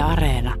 Yle 0.00 0.12
Areena. 0.12 0.54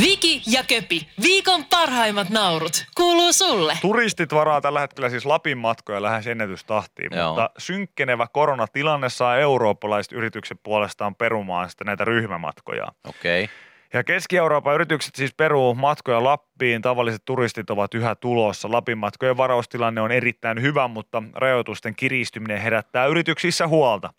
Viki 0.00 0.42
ja 0.46 0.62
Köpi, 0.68 1.08
viikon 1.22 1.64
parhaimmat 1.64 2.30
naurut, 2.30 2.86
kuuluu 2.96 3.32
sulle. 3.32 3.78
Turistit 3.80 4.34
varaa 4.34 4.60
tällä 4.60 4.80
hetkellä 4.80 5.10
siis 5.10 5.26
Lapin 5.26 5.58
matkoja 5.58 6.02
lähes 6.02 6.26
ennätystahtiin, 6.26 7.10
Joo. 7.16 7.28
mutta 7.28 7.50
synkkenevä 7.58 8.26
koronatilanne 8.32 9.08
saa 9.08 9.38
eurooppalaiset 9.38 10.12
yritykset 10.12 10.58
puolestaan 10.62 11.14
perumaan 11.14 11.70
sitten 11.70 11.86
näitä 11.86 12.04
ryhmämatkoja. 12.04 12.86
Okei. 13.08 13.48
Ja 13.92 14.04
Keski-Euroopan 14.04 14.74
yritykset 14.74 15.14
siis 15.14 15.34
peruu 15.34 15.74
matkoja 15.74 16.24
Lappiin. 16.24 16.82
Tavalliset 16.82 17.24
turistit 17.24 17.70
ovat 17.70 17.94
yhä 17.94 18.14
tulossa. 18.14 18.72
Lapin 18.72 18.98
matkojen 18.98 19.36
varaustilanne 19.36 20.00
on 20.00 20.12
erittäin 20.12 20.62
hyvä, 20.62 20.88
mutta 20.88 21.22
rajoitusten 21.34 21.94
kiristyminen 21.96 22.60
herättää 22.60 23.06
yrityksissä 23.06 23.68
huolta. 23.68 24.12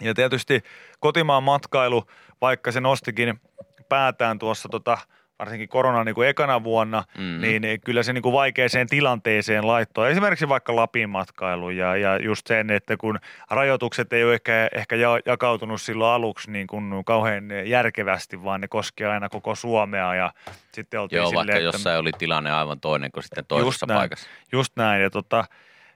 Ja 0.00 0.14
tietysti 0.14 0.62
kotimaan 1.00 1.42
matkailu, 1.42 2.04
vaikka 2.40 2.72
se 2.72 2.80
nostikin 2.80 3.40
päätään 3.88 4.38
tuossa 4.38 4.68
tota, 4.68 4.98
varsinkin 5.38 5.68
koronan 5.68 6.06
niin 6.06 6.14
kuin 6.14 6.28
ekana 6.28 6.64
vuonna, 6.64 7.04
Mm. 7.18 7.22
mm. 7.24 7.40
niin 7.40 7.80
kyllä 7.84 8.02
se 8.02 8.12
niin 8.12 8.22
kuin 8.22 8.32
vaikeaseen 8.32 8.86
tilanteeseen 8.86 9.66
laittoi. 9.66 10.10
Esimerkiksi 10.10 10.48
vaikka 10.48 10.76
Lapin 10.76 11.10
matkailu 11.10 11.70
ja, 11.70 11.96
ja 11.96 12.16
just 12.18 12.46
sen, 12.46 12.70
että 12.70 12.96
kun 12.96 13.18
rajoitukset 13.50 14.12
ei 14.12 14.24
ole 14.24 14.34
ehkä, 14.34 14.68
ehkä 14.74 14.96
ja- 14.96 15.18
jakautunut 15.26 15.80
silloin 15.82 16.14
aluksi 16.14 16.50
niin 16.50 16.66
kuin 16.66 17.04
kauhean 17.04 17.44
järkevästi, 17.66 18.44
vaan 18.44 18.60
ne 18.60 18.68
koskee 18.68 19.06
aina 19.08 19.28
koko 19.28 19.54
Suomea 19.54 20.14
ja 20.14 20.32
sitten 20.72 21.00
oltiin 21.00 21.16
Joo, 21.16 21.26
silleen, 21.28 21.46
vaikka 21.46 21.56
että- 21.58 21.64
jossain 21.76 21.98
oli 21.98 22.10
tilanne 22.18 22.50
aivan 22.52 22.80
toinen 22.80 23.12
kuin 23.12 23.22
sitten 23.24 23.44
toisessa 23.46 23.86
näin. 23.86 23.98
paikassa. 24.00 24.28
Just 24.52 24.72
näin. 24.76 25.02
Ja 25.02 25.10
tota, 25.10 25.44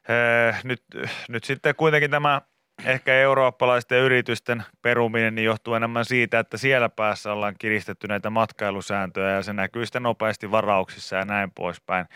eh, 0.08 0.60
nyt, 0.64 0.82
nyt 1.28 1.44
sitten 1.44 1.74
kuitenkin 1.74 2.10
tämä 2.10 2.40
ehkä 2.84 3.14
eurooppalaisten 3.14 3.98
yritysten 3.98 4.64
peruminen 4.82 5.34
niin 5.34 5.44
johtuu 5.44 5.74
enemmän 5.74 6.04
siitä, 6.04 6.38
että 6.38 6.56
siellä 6.56 6.88
päässä 6.88 7.32
ollaan 7.32 7.54
kiristetty 7.58 8.08
näitä 8.08 8.30
matkailusääntöjä 8.30 9.30
ja 9.30 9.42
se 9.42 9.52
näkyy 9.52 9.86
sitten 9.86 10.02
nopeasti 10.02 10.50
varauksissa 10.50 11.16
ja 11.16 11.24
näin 11.24 11.50
poispäin. 11.50 12.06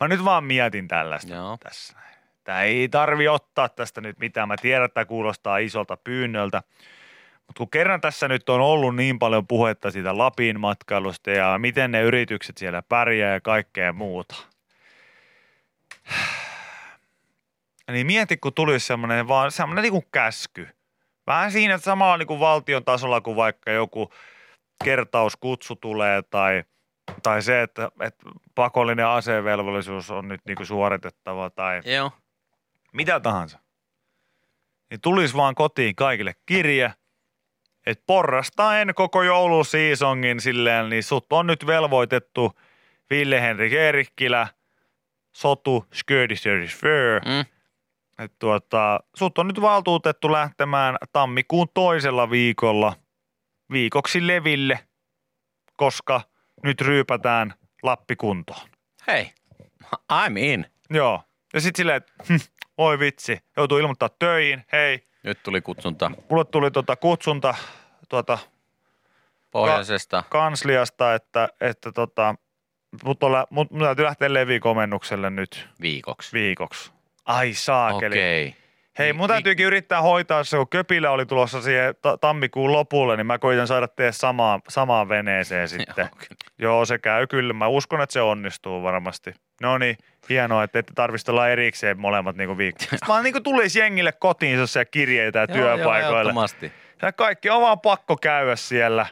Mä 0.00 0.08
nyt 0.08 0.24
vaan 0.24 0.44
mietin 0.44 0.88
tällaista 0.88 1.34
Joo. 1.34 1.56
tässä. 1.56 1.98
Tämä 2.44 2.62
ei 2.62 2.88
tarvi 2.88 3.28
ottaa 3.28 3.68
tästä 3.68 4.00
nyt 4.00 4.18
mitään. 4.18 4.48
Mä 4.48 4.56
tiedän, 4.56 4.84
että 4.84 4.94
tämä 4.94 5.04
kuulostaa 5.04 5.58
isolta 5.58 5.96
pyynnöltä. 5.96 6.62
Mutta 7.46 7.58
kun 7.58 7.70
kerran 7.70 8.00
tässä 8.00 8.28
nyt 8.28 8.48
on 8.48 8.60
ollut 8.60 8.96
niin 8.96 9.18
paljon 9.18 9.46
puhetta 9.46 9.90
siitä 9.90 10.18
Lapin 10.18 10.60
matkailusta 10.60 11.30
ja 11.30 11.58
miten 11.58 11.90
ne 11.90 12.02
yritykset 12.02 12.58
siellä 12.58 12.82
pärjää 12.82 13.32
ja 13.32 13.40
kaikkea 13.40 13.92
muuta. 13.92 14.34
Niin 17.92 18.06
mieti, 18.06 18.36
kun 18.36 18.54
tulisi 18.54 18.86
semmoinen 18.86 19.28
vaan 19.28 19.50
semmoinen 19.50 19.82
niin 19.82 19.92
kuin 19.92 20.06
käsky. 20.12 20.68
Vähän 21.26 21.52
siinä 21.52 21.78
samalla 21.78 22.16
niin 22.16 22.26
kuin 22.26 22.40
valtion 22.40 22.84
tasolla 22.84 23.20
kuin 23.20 23.36
vaikka 23.36 23.70
joku 23.70 24.12
kertauskutsu 24.84 25.76
tulee 25.76 26.22
tai, 26.22 26.64
tai 27.22 27.42
se, 27.42 27.62
että, 27.62 27.90
että 28.00 28.26
pakollinen 28.54 29.06
asevelvollisuus 29.06 30.10
on 30.10 30.28
nyt 30.28 30.40
niin 30.46 30.56
kuin 30.56 30.66
suoritettava 30.66 31.50
tai 31.50 31.80
Joo. 31.84 32.12
mitä 32.92 33.20
tahansa. 33.20 33.58
Niin 34.90 35.00
tulisi 35.00 35.36
vaan 35.36 35.54
kotiin 35.54 35.96
kaikille 35.96 36.34
kirje, 36.46 36.92
että 37.86 38.04
porrastaen 38.06 38.94
koko 38.94 39.22
joulusiisongin 39.22 40.40
silleen, 40.40 40.88
niin 40.88 41.02
sut 41.02 41.32
on 41.32 41.46
nyt 41.46 41.66
velvoitettu 41.66 42.52
Ville 43.10 43.40
Henrik 43.40 43.72
Eerikkilä, 43.72 44.48
Sotu, 45.32 45.86
Skördisöris 45.94 46.76
Föö. 46.76 47.20
Mm. 47.20 47.51
Et 48.24 48.32
tuota, 48.38 49.00
sut 49.16 49.38
on 49.38 49.48
nyt 49.48 49.60
valtuutettu 49.60 50.32
lähtemään 50.32 50.96
tammikuun 51.12 51.68
toisella 51.74 52.30
viikolla 52.30 52.94
viikoksi 53.72 54.26
leville, 54.26 54.78
koska 55.76 56.20
nyt 56.62 56.80
ryypätään 56.80 57.54
Lappi 57.82 58.16
kuntoon. 58.16 58.68
Hei, 59.06 59.32
I'm 60.12 60.38
in. 60.38 60.66
Joo. 60.90 61.22
Ja 61.54 61.60
sitten 61.60 61.78
silleen, 61.78 61.96
että 61.96 62.12
hm, 62.28 62.36
oi 62.78 62.98
vitsi, 62.98 63.38
joutuu 63.56 63.78
ilmoittaa 63.78 64.08
töihin, 64.18 64.64
hei, 64.72 65.08
Nyt 65.22 65.42
tuli 65.42 65.60
kutsunta 65.60 66.10
mulle 66.30 66.44
tuli 66.44 66.70
tota 66.70 66.96
kutsunta 66.96 67.54
tuota 68.08 68.38
pohjoisesta. 69.50 70.24
kansliasta, 70.28 71.14
että, 71.14 71.48
että 71.60 71.92
tota, 71.92 72.34
mut, 73.04 73.22
on, 73.22 73.32
mut, 73.50 73.70
mut 73.70 73.82
täytyy 73.82 74.04
lähteä 74.04 74.34
levikomennukselle 74.34 75.30
nyt 75.30 75.68
viikoksi. 75.80 76.32
viikoksi. 76.32 76.92
Ai 77.24 77.54
saakeli. 77.54 78.14
Okei. 78.14 78.54
Hei, 78.98 79.12
mun 79.12 79.28
täytyykin 79.28 79.66
yrittää 79.66 80.02
hoitaa 80.02 80.44
se, 80.44 80.56
kun 80.56 80.68
Köpilä 80.68 81.10
oli 81.10 81.26
tulossa 81.26 81.62
siihen 81.62 81.94
ta- 82.02 82.18
tammikuun 82.18 82.72
lopulle, 82.72 83.16
niin 83.16 83.26
mä 83.26 83.38
koitan 83.38 83.66
saada 83.66 83.88
tehdä 83.88 84.12
samaan, 84.12 84.62
samaan 84.68 85.08
veneeseen 85.08 85.68
sitten. 85.78 85.94
Joo, 85.96 86.08
kyllä. 86.18 86.52
Joo, 86.58 86.84
se 86.84 86.98
käy 86.98 87.26
kyllä. 87.26 87.52
Mä 87.52 87.66
uskon, 87.66 88.02
että 88.02 88.12
se 88.12 88.20
onnistuu 88.20 88.82
varmasti. 88.82 89.34
No 89.60 89.78
niin, 89.78 89.96
hienoa, 90.28 90.64
että 90.64 90.78
ette 90.78 90.92
tarvitsisi 90.94 91.30
olla 91.30 91.48
erikseen 91.48 92.00
molemmat 92.00 92.36
niinku 92.36 92.58
viikkoa. 92.58 92.82
Sitten 92.90 93.08
vaan 93.08 93.24
niinku 93.24 93.40
tulisi 93.40 93.78
jengille 93.78 94.12
kotiin 94.12 94.54
sellaisia 94.54 94.84
kirjeitä 94.84 95.38
ja 95.38 95.46
Joo, 95.48 95.66
joo, 95.68 95.76
työpaikoille. 95.76 96.20
ehdottomasti. 96.20 96.72
ja 97.02 97.12
kaikki 97.12 97.50
on 97.50 97.62
vaan 97.62 97.80
pakko 97.80 98.16
käydä 98.16 98.56
siellä 98.56 99.06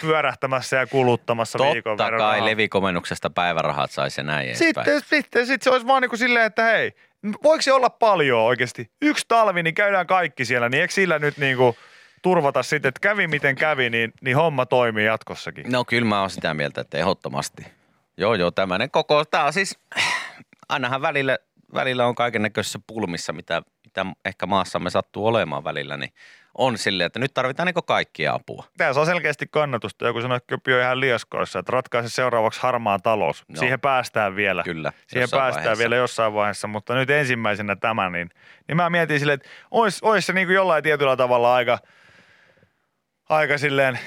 pyörähtämässä 0.00 0.76
ja 0.76 0.86
kuluttamassa 0.86 1.58
viikon 1.58 1.82
Totta 1.82 2.04
verran. 2.04 2.20
kai 2.20 2.32
rahaa. 2.32 2.50
levikomennuksesta 2.50 3.30
päivärahat 3.30 3.90
saisi 3.90 4.20
ja 4.20 4.24
näin 4.24 4.48
edespäin. 4.48 4.74
Sitten, 4.74 5.00
sitten, 5.00 5.46
sitten 5.46 5.64
se 5.64 5.70
olisi 5.70 5.86
vaan 5.86 6.02
niin 6.02 6.10
kuin 6.10 6.18
silleen, 6.18 6.46
että 6.46 6.64
hei, 6.64 6.92
voiko 7.42 7.62
se 7.62 7.72
olla 7.72 7.90
paljon 7.90 8.40
oikeasti? 8.40 8.90
Yksi 9.02 9.24
talvi, 9.28 9.62
niin 9.62 9.74
käydään 9.74 10.06
kaikki 10.06 10.44
siellä, 10.44 10.68
niin 10.68 10.80
eikö 10.80 10.94
sillä 10.94 11.18
nyt 11.18 11.36
niin 11.36 11.56
kuin 11.56 11.76
turvata 12.22 12.62
sitten, 12.62 12.88
että 12.88 13.00
kävi 13.00 13.26
miten 13.26 13.56
kävi, 13.56 13.90
niin, 13.90 14.12
niin 14.20 14.36
homma 14.36 14.66
toimii 14.66 15.04
jatkossakin. 15.06 15.72
No 15.72 15.84
kyllä 15.84 16.08
mä 16.08 16.20
oon 16.20 16.30
sitä 16.30 16.54
mieltä, 16.54 16.80
että 16.80 16.98
ehdottomasti. 16.98 17.66
Joo, 18.16 18.34
joo, 18.34 18.50
tämmöinen 18.50 18.90
koko, 18.90 19.24
tää 19.24 19.44
on 19.44 19.52
siis, 19.52 19.78
ainahan 20.68 21.02
välillä, 21.02 21.38
välillä 21.74 22.06
on 22.06 22.14
kaiken 22.14 22.42
näköisissä 22.42 22.78
pulmissa, 22.86 23.32
mitä, 23.32 23.62
mitä 24.04 24.20
ehkä 24.24 24.46
maassamme 24.46 24.90
sattuu 24.90 25.26
olemaan 25.26 25.64
välillä, 25.64 25.96
niin 25.96 26.12
on 26.58 26.78
silleen, 26.78 27.06
että 27.06 27.18
nyt 27.18 27.34
tarvitaan 27.34 27.66
niin 27.66 27.84
kaikkia 27.86 28.34
apua. 28.34 28.64
Tämä 28.76 28.92
saa 28.92 29.04
selkeästi 29.04 29.46
kannatusta. 29.50 30.06
Joku 30.06 30.20
sanoi, 30.20 30.36
että 30.36 30.46
Köpi 30.46 30.74
on 30.74 30.80
ihan 30.80 31.00
lieskoissa, 31.00 31.58
että 31.58 31.72
ratkaise 31.72 32.08
seuraavaksi 32.08 32.60
harmaa 32.62 32.98
talous. 32.98 33.44
No. 33.48 33.56
Siihen 33.56 33.80
päästään 33.80 34.36
vielä. 34.36 34.62
Kyllä. 34.62 34.92
Siihen 35.06 35.22
jossain 35.22 35.40
päästään 35.40 35.64
vaiheessa. 35.64 35.82
vielä 35.82 35.96
jossain 35.96 36.34
vaiheessa, 36.34 36.68
mutta 36.68 36.94
nyt 36.94 37.10
ensimmäisenä 37.10 37.76
tämä, 37.76 38.10
niin, 38.10 38.30
niin 38.68 38.76
mä 38.76 38.90
mietin 38.90 39.18
silleen, 39.18 39.34
että 39.34 39.48
olisi, 39.70 39.98
olisi 40.02 40.26
se 40.26 40.32
niin 40.32 40.46
kuin 40.46 40.54
jollain 40.54 40.82
tietyllä 40.82 41.16
tavalla 41.16 41.54
aika, 41.54 41.78
aika 43.28 43.58
silleen 43.58 43.98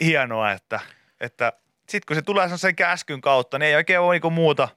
hienoa, 0.00 0.52
että, 0.52 0.80
että 1.20 1.52
sitten 1.88 2.06
kun 2.06 2.16
se 2.16 2.22
tulee 2.22 2.56
sen 2.56 2.76
käskyn 2.76 3.20
kautta, 3.20 3.58
niin 3.58 3.68
ei 3.68 3.74
oikein 3.74 4.00
ole 4.00 4.18
niin 4.18 4.32
muuta, 4.32 4.68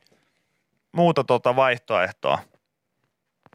muuta 0.91 1.23
tota 1.23 1.55
vaihtoehtoa. 1.55 2.39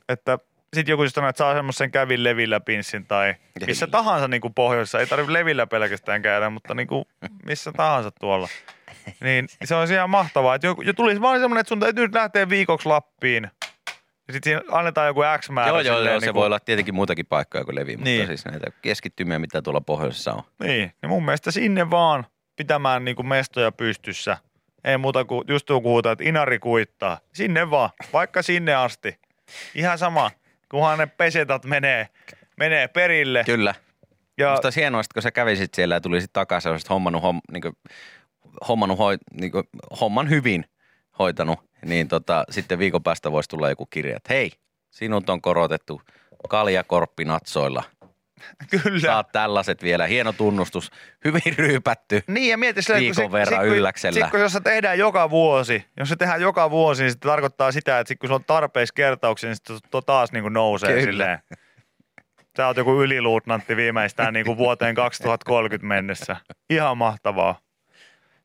Että 0.09 0.39
sitten 0.75 0.93
joku 0.93 1.09
sanoo, 1.09 1.31
että 1.31 1.39
saa 1.39 1.55
semmoisen 1.55 1.91
kävin 1.91 2.25
levillä 2.25 2.61
pinssin 2.61 3.07
tai 3.07 3.35
missä 3.67 3.87
tahansa 3.87 4.29
niin 4.29 4.41
kuin 4.41 4.55
pohjoisessa. 4.55 5.01
Ei 5.01 5.07
tarvitse 5.07 5.33
levillä 5.33 5.67
pelkästään 5.67 6.23
käydä, 6.23 6.51
mutta 6.51 6.75
niin 6.75 6.87
kuin 6.89 7.05
missä 7.47 7.73
tahansa 7.73 8.11
tuolla. 8.11 8.49
Niin 9.21 9.49
se 9.65 9.75
on 9.75 9.93
ihan 9.93 10.11
mahtavaa, 10.11 10.55
että 10.55 10.67
joku, 10.67 10.83
jo 10.83 10.93
tulisi 10.93 11.21
vaan 11.21 11.41
semmoinen, 11.41 11.61
että 11.61 11.69
sun 11.69 11.81
täytyy 11.81 12.05
nyt 12.07 12.15
lähteä 12.15 12.49
viikoksi 12.49 12.89
Lappiin. 12.89 13.51
Ja 14.29 14.33
sitten 14.33 14.51
siinä 14.51 14.63
annetaan 14.79 15.07
joku 15.07 15.21
X 15.39 15.51
määrä. 15.51 15.69
Joo, 15.69 15.81
joo, 15.81 15.97
silleen 15.97 16.13
joo, 16.13 16.21
se 16.21 16.27
niin 16.27 16.35
voi 16.35 16.47
olla 16.47 16.61
tietenkin 16.61 16.95
muitakin 16.95 17.27
paikkoja 17.27 17.65
kuin 17.65 17.75
Levi, 17.75 17.97
mutta 17.97 18.05
Niin. 18.05 18.27
siis 18.27 18.45
näitä 18.45 18.67
keskittymiä, 18.83 19.39
mitä 19.39 19.63
tuolla 19.63 19.81
pohjoisessa 19.81 20.33
on. 20.33 20.43
Niin, 20.63 20.93
niin 21.03 21.11
mun 21.11 21.25
mielestä 21.25 21.51
sinne 21.51 21.91
vaan 21.91 22.27
pitämään 22.57 23.05
niin 23.05 23.17
kuin 23.17 23.27
mestoja 23.27 23.73
pystyssä. 23.73 24.37
Ei 24.85 24.99
muuta 24.99 25.25
kuin 25.25 25.45
just 25.49 25.69
joku 25.69 25.89
huutaa, 25.89 26.13
että 26.13 26.25
Inari 26.25 26.59
kuittaa. 26.59 27.19
Sinne 27.35 27.71
vaan, 27.71 27.91
vaikka 28.13 28.43
sinne 28.43 28.75
asti. 28.75 29.19
Ihan 29.75 29.99
sama, 29.99 30.31
kunhan 30.73 30.99
ne 30.99 31.07
pesetat 31.07 31.65
menee, 31.65 32.09
menee 32.57 32.89
perille. 32.89 33.43
Kyllä. 33.45 33.75
Ja 34.39 34.51
Musta 34.51 34.67
olisi 34.67 34.81
hienoa, 34.81 35.03
kun 35.15 35.23
sä 35.23 35.31
kävisit 35.31 35.75
siellä 35.75 35.95
ja 35.95 36.01
tulisit 36.01 36.33
takaisin, 36.33 36.73
olisit 36.73 36.91
hommannut, 36.91 37.23
hom, 37.23 37.41
niin 37.53 37.63
kuin, 37.63 37.77
hommannut 38.69 38.99
hoi, 38.99 39.19
niin 39.33 39.53
kuin, 39.53 39.65
homman 40.01 40.31
hyvin 40.31 40.65
hoitanut, 41.19 41.61
niin 41.85 42.09
tota, 42.09 42.45
sitten 42.51 42.79
viikon 42.79 43.03
päästä 43.03 43.33
voisi 43.33 43.49
tulla 43.49 43.69
joku 43.69 43.87
kirja, 43.87 44.17
että 44.17 44.35
hei, 44.35 44.53
sinut 44.91 45.31
on 45.31 45.43
korotettu 45.43 46.03
kaljakorppinatsoilla. 46.49 47.83
kyllä. 48.83 49.01
Saat 49.01 49.33
tällaiset 49.33 49.83
vielä, 49.83 50.07
hieno 50.07 50.33
tunnustus, 50.33 50.91
hyvin 51.25 51.59
ryypätty. 51.59 52.23
Niin 52.27 52.51
ja 52.51 52.59
mieti 52.59 52.83
silleen, 52.83 53.05
että 53.05 53.15
kun 53.15 53.23
Viikon 53.23 53.33
verran 53.33 53.61
sit, 53.61 53.69
kun- 53.69 53.79
ylläksellä. 53.79 54.21
Sit, 54.21 54.31
kun 54.31 54.41
jos 54.41 54.53
se 54.53 54.61
tehdään 54.61 54.99
joka 54.99 55.31
vuosi, 55.31 55.85
jos 55.97 56.09
se 56.09 56.17
tehdään 56.17 56.41
joka 56.41 56.71
vuosi, 56.71 57.03
niin 57.03 57.13
se 57.13 57.19
tarkoittaa 57.19 57.73
sitä, 57.73 57.99
että 57.99 58.09
sit, 58.09 58.19
kun 58.19 58.29
sulla 58.29 58.39
on 58.39 58.45
tarpeeksi 58.45 58.95
kertauksia, 58.95 59.49
niin 59.49 59.57
se 59.57 59.75
taas 60.07 60.33
niin 60.33 60.43
kuin 60.43 60.55
nousee 60.55 60.91
Kyllä. 60.91 61.03
silleen. 61.05 61.39
Sä 62.57 62.67
oot 62.67 62.77
joku 62.77 63.03
yliluutnantti 63.03 63.77
viimeistään 63.77 64.35
niin 64.35 64.47
kuin 64.47 64.59
vuoteen 64.59 64.95
2030 64.95 65.87
mennessä. 65.87 66.37
Ihan 66.71 66.99
mahtavaa. 66.99 67.59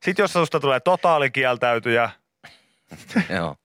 Sitten 0.02 0.22
jos 0.22 0.32
susta 0.32 0.60
tulee 0.60 0.80
totaalikieltäytyjä, 0.80 2.10
Joo. 3.36 3.56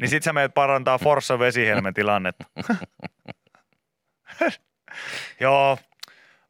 niin 0.00 0.08
sit 0.08 0.22
sä 0.22 0.32
meet 0.32 0.54
parantaa 0.54 0.98
Forssa 0.98 1.38
vesihelmen 1.38 1.94
tilannetta. 1.94 2.44
Joo, 5.40 5.78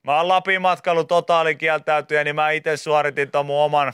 Mä 0.05 0.17
oon 0.17 0.29
Lapin 0.29 0.63
matkailu 0.63 1.05
totaalikieltäytyjä, 1.05 2.25
niin 2.25 2.37
mä 2.37 2.51
itse 2.51 2.77
suoritin 2.77 3.31
ton 3.31 3.47
mun 3.47 3.65
oman, 3.65 3.93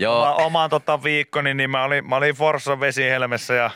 Joo, 0.00 0.22
oma, 0.22 0.34
oman 0.34 0.70
tota 0.70 1.02
viikkoni, 1.02 1.54
niin 1.54 1.70
mä 1.70 1.84
olin, 1.84 2.08
mä 2.08 2.16
olin 2.16 2.34
Forssan 2.34 2.80
vesihelmessä 2.80 3.54
ja 3.54 3.70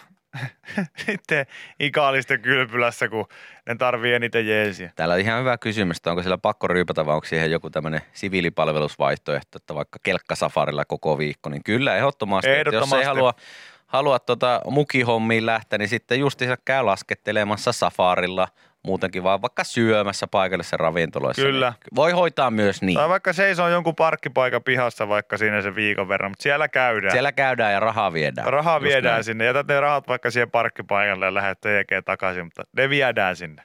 sitten 1.07 1.47
Ikaalisten 1.81 2.41
kylpylässä, 2.43 3.09
kun 3.09 3.27
ne 3.67 3.75
tarvii 3.75 4.15
eniten 4.15 4.47
jeesiä. 4.47 4.93
Täällä 4.97 5.15
on 5.15 5.21
ihan 5.21 5.41
hyvä 5.41 5.59
kysymys, 5.59 5.97
että 5.97 6.11
onko 6.11 6.23
siellä 6.23 6.39
pakko 6.39 6.67
ryypätä 6.67 7.07
vai 7.07 7.15
onko 7.15 7.27
siihen 7.27 7.51
joku 7.51 7.71
tämmöinen 7.71 8.01
siviilipalvelusvaihtoehto, 8.13 9.57
että 9.57 9.75
vaikka 9.75 9.99
kelkkasafarilla 10.03 10.85
koko 10.85 11.19
viikko, 11.19 11.51
niin 11.51 11.65
kyllä 11.65 11.97
ehdottomasti. 11.97 12.51
että 12.51 12.59
Jos 12.59 12.67
Ehdottomasti. 12.67 13.03
ei 13.03 13.07
halua, 13.07 13.35
halua 13.87 14.19
tota 14.19 14.61
mukihommiin 14.71 15.47
lähteä, 15.47 15.79
niin 15.79 15.89
sitten 15.89 16.21
justiinsa 16.21 16.57
käy 16.65 16.83
laskettelemassa 16.83 17.73
safarilla, 17.73 18.49
muutenkin 18.85 19.23
vaan 19.23 19.43
vaikka 19.43 19.65
syömässä 19.65 20.27
paikallisessa 20.27 20.77
ravintoloissa. 20.77 21.43
Kyllä. 21.43 21.71
Niin 21.71 21.97
voi 21.97 22.13
hoitaa 22.13 22.51
myös 22.51 22.83
niin. 22.83 22.99
Tai 22.99 23.09
vaikka 23.09 23.33
seisoo 23.33 23.69
jonkun 23.69 23.95
parkkipaikan 23.95 24.63
pihassa 24.63 25.09
vaikka 25.09 25.37
siinä 25.37 25.63
sen 25.63 25.75
viikon 25.75 26.09
verran, 26.09 26.31
mutta 26.31 26.43
siellä 26.43 26.69
käydään. 26.69 27.13
Siellä 27.13 27.33
käydään 27.33 27.73
ja 27.73 27.81
rahaa 27.81 28.13
viedään. 28.13 28.53
Rahaa 28.53 28.77
Just 28.77 28.85
viedään 28.85 29.13
näin. 29.13 29.25
sinne. 29.25 29.45
Jätät 29.45 29.67
ne 29.67 29.81
rahat 29.81 30.09
vaikka 30.09 30.31
siihen 30.31 30.51
parkkipaikalle 30.51 31.25
ja 31.25 31.35
lähdet 31.35 31.61
tekemään 31.61 32.05
takaisin, 32.05 32.45
mutta 32.45 32.63
ne 32.77 32.89
viedään 32.91 33.37
sinne. 33.37 33.63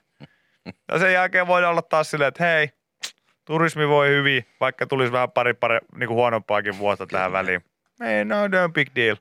Ja 0.91 0.99
sen 0.99 1.13
jälkeen 1.13 1.47
voidaan 1.47 1.71
olla 1.71 1.81
taas 1.81 2.11
silleen, 2.11 2.27
että 2.27 2.43
hei, 2.43 2.69
turismi 3.45 3.87
voi 3.87 4.09
hyvin, 4.09 4.45
vaikka 4.59 4.87
tulisi 4.87 5.11
vähän 5.11 5.31
pari, 5.31 5.53
pari 5.53 5.79
niin 5.95 6.07
kuin 6.07 6.15
huonompaakin 6.15 6.77
vuotta 6.77 7.07
tähän 7.07 7.31
väliin. 7.31 7.65
Ei, 8.01 8.25
no, 8.25 8.47
no 8.47 8.69
big 8.69 8.89
deal. 8.95 9.15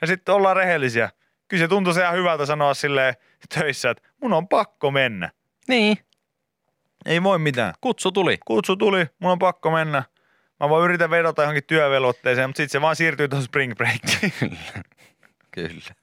Ja 0.00 0.06
sitten 0.06 0.34
ollaan 0.34 0.56
rehellisiä. 0.56 1.10
Kyllä 1.48 1.60
se 1.60 1.68
tuntuu 1.68 1.92
se 1.92 2.00
ihan 2.00 2.14
hyvältä 2.14 2.46
sanoa 2.46 2.74
silleen 2.74 3.14
töissä, 3.54 3.90
että 3.90 4.08
mun 4.24 4.32
on 4.32 4.48
pakko 4.48 4.90
mennä. 4.90 5.30
Niin, 5.68 5.98
Ei 7.06 7.22
voi 7.22 7.38
mitään. 7.38 7.74
kutsu 7.80 8.12
tuli. 8.12 8.38
Kutsu 8.46 8.76
tuli, 8.76 9.06
mun 9.18 9.30
on 9.32 9.38
pakko 9.38 9.70
mennä. 9.70 10.02
Mä 10.60 10.68
voin 10.68 10.84
yritän 10.84 11.10
vedota 11.10 11.42
johonkin 11.42 11.64
työvelvoitteeseen, 11.64 12.48
mutta 12.48 12.56
sitten 12.56 12.70
se 12.72 12.80
vaan 12.80 12.96
siirtyy 12.96 13.28
tuohon 13.28 13.44
spring 13.44 13.74
breakiin. 13.74 14.32
Kyllä. 15.54 15.94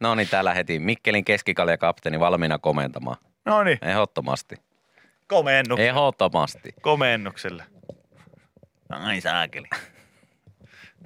No 0.00 0.14
niin, 0.14 0.28
täällä 0.28 0.54
heti 0.54 0.78
Mikkelin 0.78 1.24
keskikaljakapteeni 1.24 2.20
valmiina 2.20 2.58
komentamaan. 2.58 3.16
no 3.44 3.62
niin, 3.64 3.78
Ehdottomasti. 3.82 4.56
komennukselle. 5.28 5.90
Ehdottomasti. 5.90 6.74
komennukselle. 6.82 7.64
Ai 8.90 9.20
saakeli. 9.20 9.68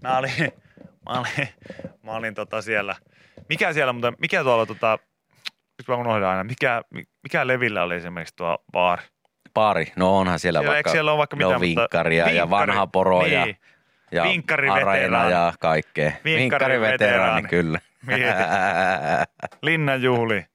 Mä 0.02 0.18
olin, 0.18 0.32
mä 1.08 1.20
olin, 1.20 1.48
mä 2.02 2.12
olin 2.12 2.34
tota 2.34 2.62
siellä, 2.62 2.96
mikä 3.48 3.72
siellä, 3.72 3.92
mutta 3.92 4.12
mikä 4.18 4.42
tuolla 4.42 4.66
tota, 4.66 4.98
nyt 5.80 5.88
mä 5.88 5.94
unohdan 5.94 6.30
aina, 6.30 6.44
mikä, 6.44 6.82
mikä 7.22 7.46
levillä 7.46 7.82
oli 7.82 7.96
esimerkiksi 7.96 8.36
tuo 8.36 8.58
baari? 8.72 9.02
Pari. 9.54 9.92
No 9.96 10.18
onhan 10.18 10.38
siellä, 10.38 10.58
Siellä, 10.60 10.74
vaikka 10.74 10.90
siellä 10.90 11.10
ole 11.12 11.18
vaikka 11.18 11.36
no, 11.36 11.38
mitään, 11.38 11.52
mutta- 11.60 11.80
vinkkaria 11.82 12.18
ja 12.18 12.26
Vinkkari, 12.26 12.50
vanha 12.50 12.86
poro 12.86 13.26
ja, 13.26 13.44
niin. 13.44 13.56
ja 14.12 14.22
Vinkkariveteraani. 14.22 14.98
areena 14.98 15.30
ja 15.30 15.52
kaikkea. 15.60 16.12
Vinkkariveteraani. 16.24 17.48
Kyllä. 17.48 17.80
Mieti. 18.06 18.22
Linnanjuhli, 19.62 20.46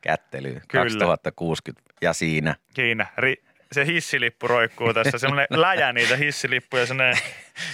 Kättely 0.00 0.48
Kyllä. 0.68 0.82
2060 0.84 1.82
ja 2.02 2.12
siinä. 2.12 2.54
Kiina, 2.74 3.06
ri, 3.16 3.34
se 3.72 3.86
hissilippu 3.86 4.48
roikkuu 4.48 4.94
tässä, 4.94 5.18
semmoinen 5.18 5.46
läjä 5.60 5.92
niitä 5.92 6.16
hissilippuja, 6.16 6.86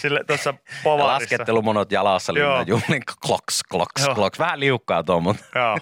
sille 0.00 0.20
tuossa 0.26 0.50
Ja 0.50 0.74
povarissa. 0.82 1.12
laskettelumonot 1.14 1.92
jalassa 1.92 2.32
Joo. 2.36 2.50
linnan 2.50 2.66
juhlin 2.66 3.02
kloks, 3.26 3.62
kloks, 3.70 4.08
kloks. 4.14 4.38
Vähän 4.38 4.60
liukkaa 4.60 5.02
tuo, 5.02 5.20
mutta 5.20 5.44
Joo. 5.54 5.78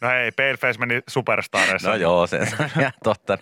No 0.00 0.08
hei, 0.08 0.32
Paleface 0.32 0.78
meni 0.78 1.00
superstareissa. 1.08 1.88
no 1.88 1.94
joo, 1.96 2.26
se 2.26 2.38
on 2.40 2.46
totta. 3.04 3.38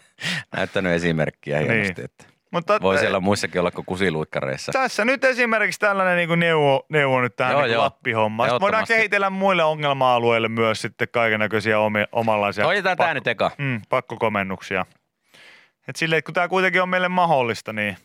Näyttänyt 0.56 0.93
esimerkkiä 0.93 1.58
Niin. 1.58 1.72
hienosti, 1.72 2.02
että 2.05 2.25
Mutta 2.50 2.78
voi 2.82 2.99
siellä 2.99 3.20
muissakin 3.20 3.60
olla 3.60 3.70
kuin 3.70 3.84
kusiluikkareissa. 3.84 4.72
Tässä 4.72 5.05
nyt 5.05 5.25
esimerkiksi 5.25 5.81
tällainen 5.81 6.16
niin 6.16 6.28
kuin 6.28 6.40
neuvo, 6.40 6.87
neuvo 6.88 7.20
nyt 7.20 7.37
tähän 7.37 7.52
Joo, 7.52 7.62
niin 7.62 7.72
joo. 7.72 7.82
Lappi-hommaan. 7.82 8.49
Sitten 8.49 8.60
voidaan 8.60 8.84
kehitellä 8.88 9.31
muille 9.31 9.64
ongelma-alueille 9.64 10.49
myös 10.49 10.82
sitten 10.82 11.08
kaiken 11.12 11.40
näköisiä 11.40 11.76
omanlaisia 12.12 12.64
Hoidetaan 12.64 12.96
tämä 12.96 13.14
nyt 13.14 13.26
eka. 13.26 13.50
mm, 13.58 13.81
pakkokomennuksia. 13.88 14.87
Et 15.88 15.96
silleen, 15.96 16.19
että 16.19 16.26
kun 16.26 16.34
tämä 16.34 16.49
kuitenkin 16.49 16.82
on 16.82 16.88
meille 16.88 17.08
mahdollista, 17.08 17.72
niin, 17.72 17.96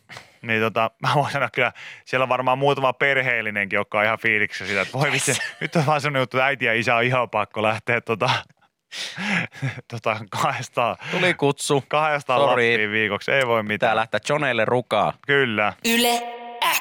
niin 0.46 0.60
tota, 0.60 0.90
mä 1.02 1.14
voin 1.14 1.32
sanoa 1.32 1.50
kyllä, 1.50 1.72
siellä 2.04 2.22
on 2.22 2.28
varmaan 2.28 2.58
muutama 2.58 2.92
perheellinenkin, 2.92 3.76
joka 3.76 3.98
on 3.98 4.04
ihan 4.04 4.18
fiiliksissä 4.18 4.66
sitä, 4.66 4.80
että 4.80 4.98
voi 4.98 5.12
vitsi, 5.12 5.32
nyt 5.60 5.76
on 5.76 5.86
vaan 5.86 6.00
sellainen 6.00 6.20
juttu, 6.20 6.36
että 6.36 6.46
äiti 6.46 6.64
ja 6.64 6.74
isä 6.74 6.96
on 6.96 7.04
ihan 7.04 7.30
pakko 7.30 7.62
lähteä 7.62 8.00
tota, 8.00 8.30
tota 9.90 10.20
kahdestaan, 10.30 10.96
Tuli 11.10 11.34
kutsu. 11.34 11.84
kahdestaan 11.88 12.40
Sori. 12.40 12.70
Lappiin 12.72 12.90
viikoksi, 12.90 13.32
ei 13.32 13.46
voi 13.46 13.62
Pitää 13.62 13.68
mitään. 13.74 13.96
lähteä 13.96 14.20
Joneille 14.28 14.64
rukaa. 14.64 15.12
Kyllä. 15.26 15.72
Yle 15.84 16.22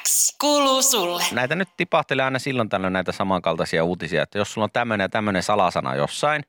X 0.04 0.38
kuuluu 0.42 0.82
sulle. 0.82 1.24
Näitä 1.32 1.56
nyt 1.56 1.70
tipahtelee 1.78 2.26
aina 2.26 2.40
silloin 2.40 2.70
tällöin 2.70 2.94
näitä 2.94 3.12
samankaltaisia 3.12 3.84
uutisia, 3.84 4.24
että 4.24 4.38
jos 4.38 4.54
sulla 4.54 4.66
on 4.66 4.72
tämmöinen 4.74 5.06
ja 5.06 5.10
tämmöinen 5.10 5.44
salasana 5.44 5.96
jossain, 5.96 6.44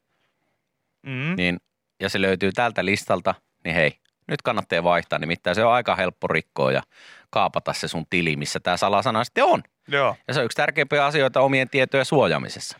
Mm. 1.06 1.34
niin, 1.36 1.56
ja 2.00 2.08
se 2.08 2.20
löytyy 2.20 2.52
tältä 2.52 2.84
listalta, 2.84 3.34
niin 3.64 3.74
hei, 3.76 3.92
nyt 4.28 4.42
kannattaa 4.42 4.84
vaihtaa, 4.84 5.18
nimittäin 5.18 5.54
se 5.54 5.64
on 5.64 5.72
aika 5.72 5.96
helppo 5.96 6.26
rikkoa 6.26 6.72
ja 6.72 6.82
kaapata 7.30 7.72
se 7.72 7.88
sun 7.88 8.06
tili, 8.10 8.36
missä 8.36 8.60
tämä 8.60 8.76
salasana 8.76 9.24
sitten 9.24 9.44
on. 9.44 9.62
Joo. 9.88 10.16
Ja 10.28 10.34
se 10.34 10.40
on 10.40 10.46
yksi 10.46 10.56
tärkeimpiä 10.56 11.06
asioita 11.06 11.40
omien 11.40 11.68
tietojen 11.68 12.06
suojaamisessa. 12.06 12.78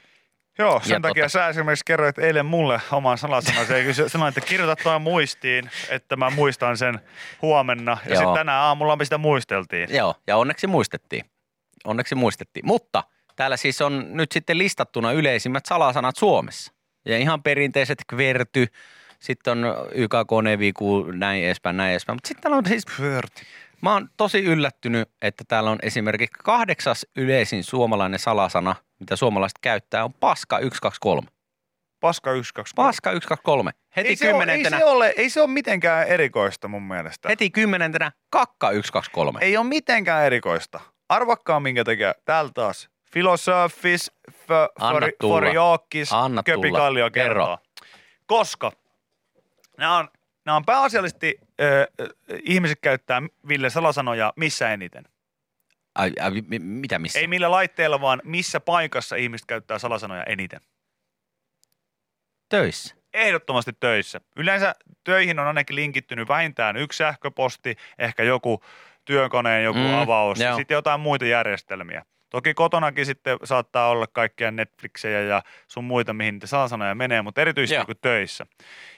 Joo, 0.59 0.81
sen 0.85 0.95
Ja 0.95 1.01
takia 1.01 1.25
tota- 1.25 1.29
sä 1.29 1.49
esimerkiksi 1.49 1.85
kerroit 1.87 2.19
eilen 2.19 2.47
mulle 2.47 2.81
oman 2.93 3.19
kyllä 3.95 4.09
sanoin, 4.09 4.29
että 4.29 4.41
kirjoita 4.41 4.83
tuo 4.83 4.99
muistiin, 4.99 5.71
että 5.89 6.17
mä 6.17 6.31
muistan 6.31 6.77
sen 6.77 7.01
huomenna. 7.43 7.99
Ja 8.09 8.17
sitten 8.17 8.35
tänään 8.35 8.63
aamulla 8.63 8.97
me 8.97 9.05
sitä 9.05 9.19
muisteltiin. 9.19 9.89
Joo, 9.97 10.15
ja 10.27 10.37
onneksi 10.37 10.67
muistettiin. 10.67 11.25
Onneksi 11.85 12.15
muistettiin. 12.15 12.67
Mutta 12.67 13.05
täällä 13.37 13.57
siis 13.57 13.81
on 13.81 14.07
nyt 14.11 14.33
sitten 14.33 14.59
listattuna 14.59 15.13
yleisimmät 15.13 15.67
salasanat 15.67 16.17
Suomessa. 16.17 16.73
Ja 17.05 17.19
ihan 17.19 17.43
perinteiset 17.43 17.99
kverty, 18.07 18.67
sitten 19.25 19.65
on 19.65 19.75
YKK, 19.93 20.43
Neviku, 20.43 21.03
näin 21.13 21.45
edespäin, 21.45 21.77
näin 21.77 21.91
edespäin. 21.91 22.17
Mutta 22.17 22.29
sitten 22.29 22.43
täällä 22.43 22.57
on 22.57 22.67
siis, 22.67 22.85
mä 23.81 23.93
oon 23.93 24.09
tosi 24.17 24.45
yllättynyt, 24.45 25.09
että 25.23 25.45
täällä 25.49 25.71
on 25.71 25.79
esimerkiksi 25.83 26.41
kahdeksas 26.45 27.07
yleisin 27.17 27.65
suomalainen 27.65 28.19
salasana, 28.19 28.77
mitä 29.01 29.17
suomalaiset 29.17 29.59
käyttää, 29.61 30.05
on 30.05 30.13
paska 30.13 30.57
123. 30.57 31.29
Paska 32.01 32.33
1, 32.33 32.55
2, 32.55 32.75
3. 32.75 32.87
Paska 32.87 33.11
123. 33.11 33.71
Heti 33.97 34.09
ei, 34.09 34.17
se 34.17 34.25
ole, 34.25 34.31
ei, 34.31 34.33
kymmenentenä, 34.33 34.79
se 34.79 34.85
ole, 34.85 35.15
ei 35.17 35.31
se 35.31 35.41
ole 35.41 35.51
mitenkään 35.51 36.09
erikoista 36.09 36.69
mun 36.69 36.83
mielestä. 36.83 37.29
heti 37.29 37.51
kymmenentenä 37.51 38.13
kakka 38.31 38.67
123. 38.67 39.39
Ei 39.43 39.57
ole 39.57 39.67
mitenkään 39.67 40.25
erikoista. 40.25 40.81
Arvakkaa 41.09 41.61
minkä 41.61 41.85
takia. 41.85 42.15
Täällä 42.25 42.51
taas. 42.55 42.89
Filosofis, 43.13 44.13
Anna 44.81 45.09
tulla. 45.21 45.35
Foriokis, 45.35 46.13
Anna 46.13 46.43
tulla. 46.43 47.11
Kerro. 47.11 47.59
Koska 48.27 48.73
nämä 49.79 49.99
on, 49.99 50.09
nämä 50.45 50.57
on 50.57 50.65
pääasiallisesti 50.65 51.39
ö, 51.61 51.87
ihmiset 52.45 52.79
käyttää 52.83 53.23
Ville 53.49 53.71
salasanoja 53.71 54.33
missä 54.37 54.73
eniten. 54.73 55.05
Ai, 55.95 56.13
ai, 56.21 56.31
mi- 56.31 56.59
mitä 56.59 56.99
missä? 56.99 57.19
Ei 57.19 57.27
millä 57.27 57.51
laitteella, 57.51 58.01
vaan 58.01 58.21
missä 58.25 58.61
paikassa 58.61 59.17
ihmiset 59.17 59.47
käyttää 59.47 59.79
salasanoja 59.79 60.25
eniten. 60.25 60.61
Töissä. 62.49 62.95
Ehdottomasti 63.15 63.73
töissä. 63.81 64.21
Yleensä 64.37 64.75
töihin 65.05 65.39
on 65.39 65.47
ainakin 65.47 65.77
linkittynyt 65.77 66.29
vähintään 66.29 66.77
yksi 66.77 66.97
sähköposti, 66.97 67.77
ehkä 67.99 68.23
joku 68.23 68.65
työkoneen 69.05 69.65
joku 69.65 69.79
Mm, 69.79 69.95
avaus 69.95 70.41
joo. 70.41 70.57
sitten 70.57 70.75
jotain 70.75 71.01
muita 71.01 71.25
järjestelmiä. 71.25 72.05
Toki 72.35 72.55
kotonakin 72.55 73.07
sitten 73.07 73.39
saattaa 73.45 73.89
olla 73.89 74.07
kaikkia 74.07 74.51
Netflixejä 74.51 75.21
ja 75.21 75.43
sun 75.69 75.85
muita, 75.85 76.13
mihin 76.13 76.35
niitä 76.35 76.47
salasanoja 76.47 76.95
menee, 76.95 77.23
mutta 77.23 77.41
erityisesti 77.41 77.85
kuin 77.85 77.99
töissä. 78.01 78.47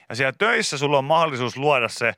Ja 0.09 0.15
siellä 0.15 0.33
töissä 0.37 0.77
sulla 0.77 0.97
on 0.97 1.05
mahdollisuus 1.05 1.57
luoda 1.57 1.87
se 1.87 2.07
e, 2.07 2.15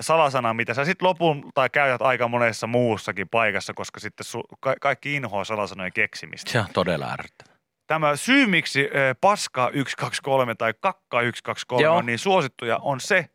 salasana, 0.00 0.54
mitä 0.54 0.74
sä 0.74 0.84
sitten 0.84 1.08
lopulta 1.08 1.68
käytät 1.68 2.02
aika 2.02 2.28
monessa 2.28 2.66
muussakin 2.66 3.28
paikassa, 3.28 3.74
koska 3.74 4.00
sitten 4.00 4.24
su, 4.24 4.42
ka, 4.60 4.74
kaikki 4.80 5.14
inhoa 5.14 5.44
salasanojen 5.44 5.92
keksimistä. 5.92 6.50
Se 6.50 6.60
on 6.60 6.66
todella 6.72 7.12
ärsyttävää. 7.12 7.56
Tämä 7.86 8.16
syy, 8.16 8.46
miksi 8.46 8.80
e, 8.80 9.14
paska 9.20 9.64
123 9.66 10.54
tai 10.54 10.74
kakka 10.80 11.22
123 11.22 11.82
Joo. 11.82 11.96
on 11.96 12.06
niin 12.06 12.18
suosittuja, 12.18 12.78
on 12.82 13.00
se, 13.00 13.26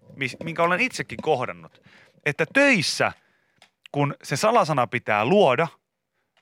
minkä 0.43 0.63
olen 0.63 0.79
itsekin 0.79 1.19
kohdannut. 1.21 1.81
Että 2.25 2.45
töissä, 2.53 3.11
kun 3.91 4.15
se 4.23 4.35
salasana 4.35 4.87
pitää 4.87 5.25
luoda, 5.25 5.67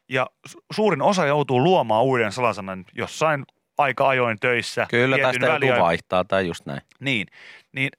ja 0.09 0.27
su- 0.49 0.65
suurin 0.71 1.01
osa 1.01 1.25
joutuu 1.25 1.63
luomaan 1.63 2.03
uuden 2.03 2.31
salasanan 2.31 2.85
jossain 2.93 3.45
aika 3.77 4.07
ajoin 4.07 4.39
töissä. 4.39 4.85
Kyllä, 4.89 5.15
tietyn 5.15 5.41
tästä 5.41 5.65
joku 5.65 5.81
vaihtaa 5.81 6.23
tai 6.23 6.47
just 6.47 6.65
näin. 6.65 6.81
Niin, 6.99 7.27
niin 7.71 7.89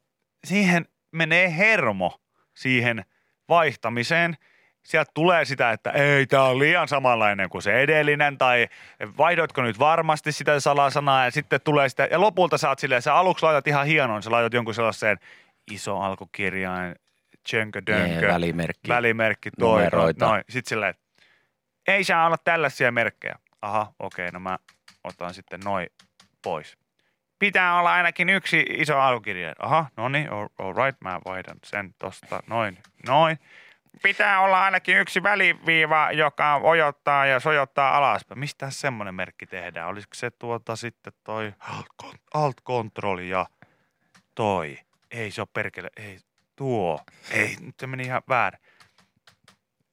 siihen 0.45 0.87
menee 1.12 1.57
hermo 1.57 2.21
siihen 2.55 3.05
vaihtamiseen. 3.49 4.37
Sieltä 4.83 5.11
tulee 5.15 5.45
sitä, 5.45 5.71
että 5.71 5.91
ei, 5.91 6.27
tämä 6.27 6.43
on 6.43 6.59
liian 6.59 6.88
samanlainen 6.88 7.49
kuin 7.49 7.62
se 7.62 7.81
edellinen, 7.81 8.38
tai 8.38 8.69
vaihdoitko 9.19 9.62
nyt 9.62 9.79
varmasti 9.79 10.33
sitä 10.33 10.61
salasanaa, 10.61 11.25
ja 11.25 11.31
sitten 11.31 11.61
tulee 11.65 11.88
sitä, 11.88 12.09
ja 12.11 12.21
lopulta 12.21 12.59
sä 12.59 12.69
oot 12.69 12.79
silleen, 12.79 13.03
sä 13.03 13.15
aluksi 13.15 13.45
laitat 13.45 13.67
ihan 13.67 13.87
hienon, 13.87 14.23
sä 14.23 14.31
laitat 14.31 14.55
jonkun 14.55 14.75
sellaiseen 14.75 15.19
iso 15.71 15.99
alkukirjain 15.99 16.95
tjönkö, 17.50 17.83
dönkö, 17.87 18.29
välimerkki. 18.29 18.88
välimerkki, 18.88 19.50
toi, 19.50 19.88
noin. 20.21 20.45
Sitten 20.49 20.69
silleen, 20.69 20.95
ei 21.88 22.04
saa 22.04 22.26
olla 22.26 22.37
tällaisia 22.45 22.92
merkkejä. 22.92 23.35
Aha, 23.62 23.92
okei, 23.99 24.30
no 24.30 24.40
mä 24.40 24.59
otan 25.04 25.35
sitten 25.35 25.61
noin 25.61 25.87
pois. 26.42 26.78
Pitää 27.38 27.78
olla 27.78 27.92
ainakin 27.92 28.28
yksi 28.28 28.64
iso 28.68 28.99
alukirja. 28.99 29.54
Aha, 29.59 29.87
no 29.97 30.09
niin, 30.09 30.30
all, 30.30 30.73
right, 30.85 31.00
mä 31.00 31.21
vaihdan 31.25 31.57
sen 31.64 31.95
tosta, 31.99 32.42
noin, 32.47 32.78
noin. 33.07 33.38
Pitää 34.02 34.40
olla 34.40 34.64
ainakin 34.64 34.97
yksi 34.97 35.23
väliviiva, 35.23 36.12
joka 36.12 36.57
ojottaa 36.57 37.26
ja 37.26 37.40
sojottaa 37.40 37.97
alaspäin. 37.97 38.38
Mistä 38.38 38.71
semmoinen 38.71 39.14
merkki 39.14 39.47
tehdään? 39.47 39.88
Olisiko 39.88 40.14
se 40.14 40.30
tuota 40.30 40.76
sitten 40.76 41.12
toi 41.25 41.52
alt- 41.61 42.18
alt-control 42.35 43.18
ja 43.18 43.47
toi? 44.35 44.78
Ei 45.11 45.30
se 45.30 45.40
ole 45.40 45.49
perkele, 45.52 45.90
ei 45.97 46.18
tuo. 46.57 47.00
Ei, 47.30 47.57
nyt 47.61 47.75
se 47.80 47.87
meni 47.87 48.02
ihan 48.02 48.23
väärin. 48.28 48.61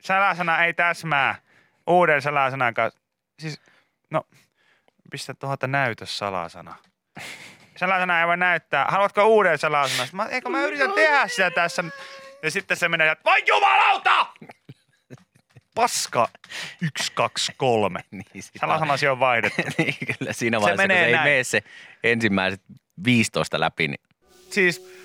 Salasana 0.01 0.65
ei 0.65 0.73
täsmää. 0.73 1.44
Uuden 1.87 2.21
salasanan 2.21 2.73
kanssa. 2.73 2.99
Siis, 3.39 3.61
no, 4.09 4.23
pistä 5.11 5.33
tuolta 5.33 5.67
näytös 5.67 6.17
salasana. 6.17 6.75
Salasana 7.77 8.19
ei 8.21 8.27
voi 8.27 8.37
näyttää. 8.37 8.85
Haluatko 8.89 9.25
uuden 9.25 9.57
salasanan? 9.57 10.07
Mä, 10.13 10.25
eikö 10.25 10.49
mä 10.49 10.61
yritän 10.61 10.91
tehdä 10.91 11.27
sitä 11.27 11.51
tässä. 11.51 11.83
Ja 12.43 12.51
sitten 12.51 12.77
se 12.77 12.89
menee, 12.89 13.11
että 13.11 13.23
voi 13.25 13.43
jumalauta! 13.47 14.27
Paska. 15.75 16.27
Yksi, 16.81 17.11
kaksi, 17.15 17.53
kolme. 17.57 17.99
Niin, 18.11 18.43
sitä- 18.43 18.59
Salasanasi 18.59 19.07
on 19.07 19.19
vaihdettu. 19.19 19.61
niin, 19.77 19.95
kyllä 20.19 20.33
siinä 20.33 20.61
vaiheessa, 20.61 20.83
menee 20.87 20.97
kun 21.05 21.11
se 21.13 21.17
ei 21.17 21.23
mene 21.23 21.43
se 21.43 21.63
ensimmäiset 22.03 22.61
15 23.05 23.59
läpi, 23.59 23.87
niin 23.87 24.01
Siis... 24.49 24.95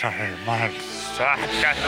Saimaan 0.00 0.70
sähkät. 1.16 1.78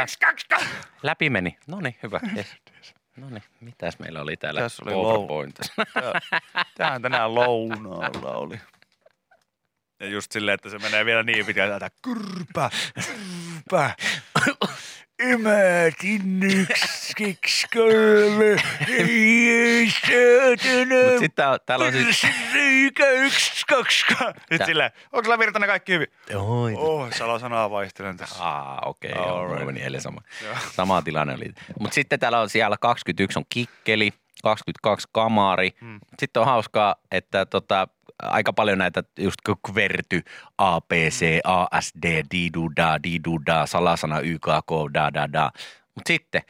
Kyllä. 0.00 0.04
1, 0.04 0.18
2, 0.18 0.46
3! 0.48 0.66
läpi 1.02 1.30
meni. 1.30 1.58
No 1.66 1.80
niin, 1.80 1.96
hyvä. 2.02 2.20
Yes. 2.36 2.56
No 3.16 3.30
niin, 3.30 3.42
mitäs 3.60 3.98
meillä 3.98 4.20
oli 4.20 4.36
täällä 4.36 4.60
Tässä 4.60 4.82
oli 4.86 4.92
PowerPoint? 4.92 5.58
Tämähän 6.76 7.02
tänään 7.02 7.34
lounaalla 7.34 8.36
oli. 8.36 8.60
Ja 10.00 10.06
just 10.06 10.32
silleen, 10.32 10.54
että 10.54 10.70
se 10.70 10.78
menee 10.78 11.04
vielä 11.04 11.22
niin 11.22 11.46
pitkään, 11.46 11.72
että 11.72 11.90
kyrpä, 12.02 12.70
kyrpä. 12.94 13.94
Imätin 15.20 16.42
yksi, 16.42 17.12
kiksi, 17.16 17.66
kolme. 17.74 18.56
Mut 21.10 21.18
sit 21.18 21.34
tää, 21.34 21.58
täällä 21.58 21.84
on 21.84 21.92
siis... 21.92 22.26
Reikä 22.54 23.10
yksi, 23.10 23.66
kaksi, 23.68 24.06
kaksi. 24.06 24.40
Sitten 24.40 24.58
Tää- 24.58 24.66
silleen, 24.66 24.90
onko 25.12 25.24
sulla 25.24 25.38
Virtanen 25.38 25.68
kaikki 25.68 25.92
hyvin? 25.92 26.06
Oi, 26.34 26.74
Oh, 26.76 27.12
salasanaa 27.12 27.70
vaihtelen 27.70 28.16
tässä. 28.16 28.44
Aa, 28.44 28.82
okei, 28.86 29.12
okay, 29.12 29.22
All 29.24 29.36
joo, 29.38 29.52
right. 29.54 29.66
meni 29.66 29.80
eilen 29.82 30.00
sama. 30.00 30.20
Joo. 30.44 30.54
sama 30.72 31.02
tilanne 31.02 31.34
oli. 31.34 31.52
Mutta 31.80 31.94
sitten 31.94 32.20
täällä 32.20 32.40
on 32.40 32.50
siellä 32.50 32.76
21 32.80 33.38
on 33.38 33.44
kikkeli, 33.48 34.10
22 34.42 35.08
kamari. 35.12 35.70
Hmm. 35.80 36.00
Sitten 36.18 36.40
on 36.40 36.46
hauskaa, 36.46 36.96
että 37.10 37.46
tota, 37.46 37.88
aika 38.22 38.52
paljon 38.52 38.78
näitä 38.78 39.02
just 39.18 39.38
kverty, 39.72 40.22
APC, 40.58 41.38
ASD, 41.44 42.22
diduda, 42.30 43.02
diduda, 43.02 43.66
salasana, 43.66 44.20
YKK, 44.20 44.94
da 44.94 45.14
da 45.14 45.32
da. 45.32 45.50
Mutta 45.94 46.08
sitten 46.08 46.42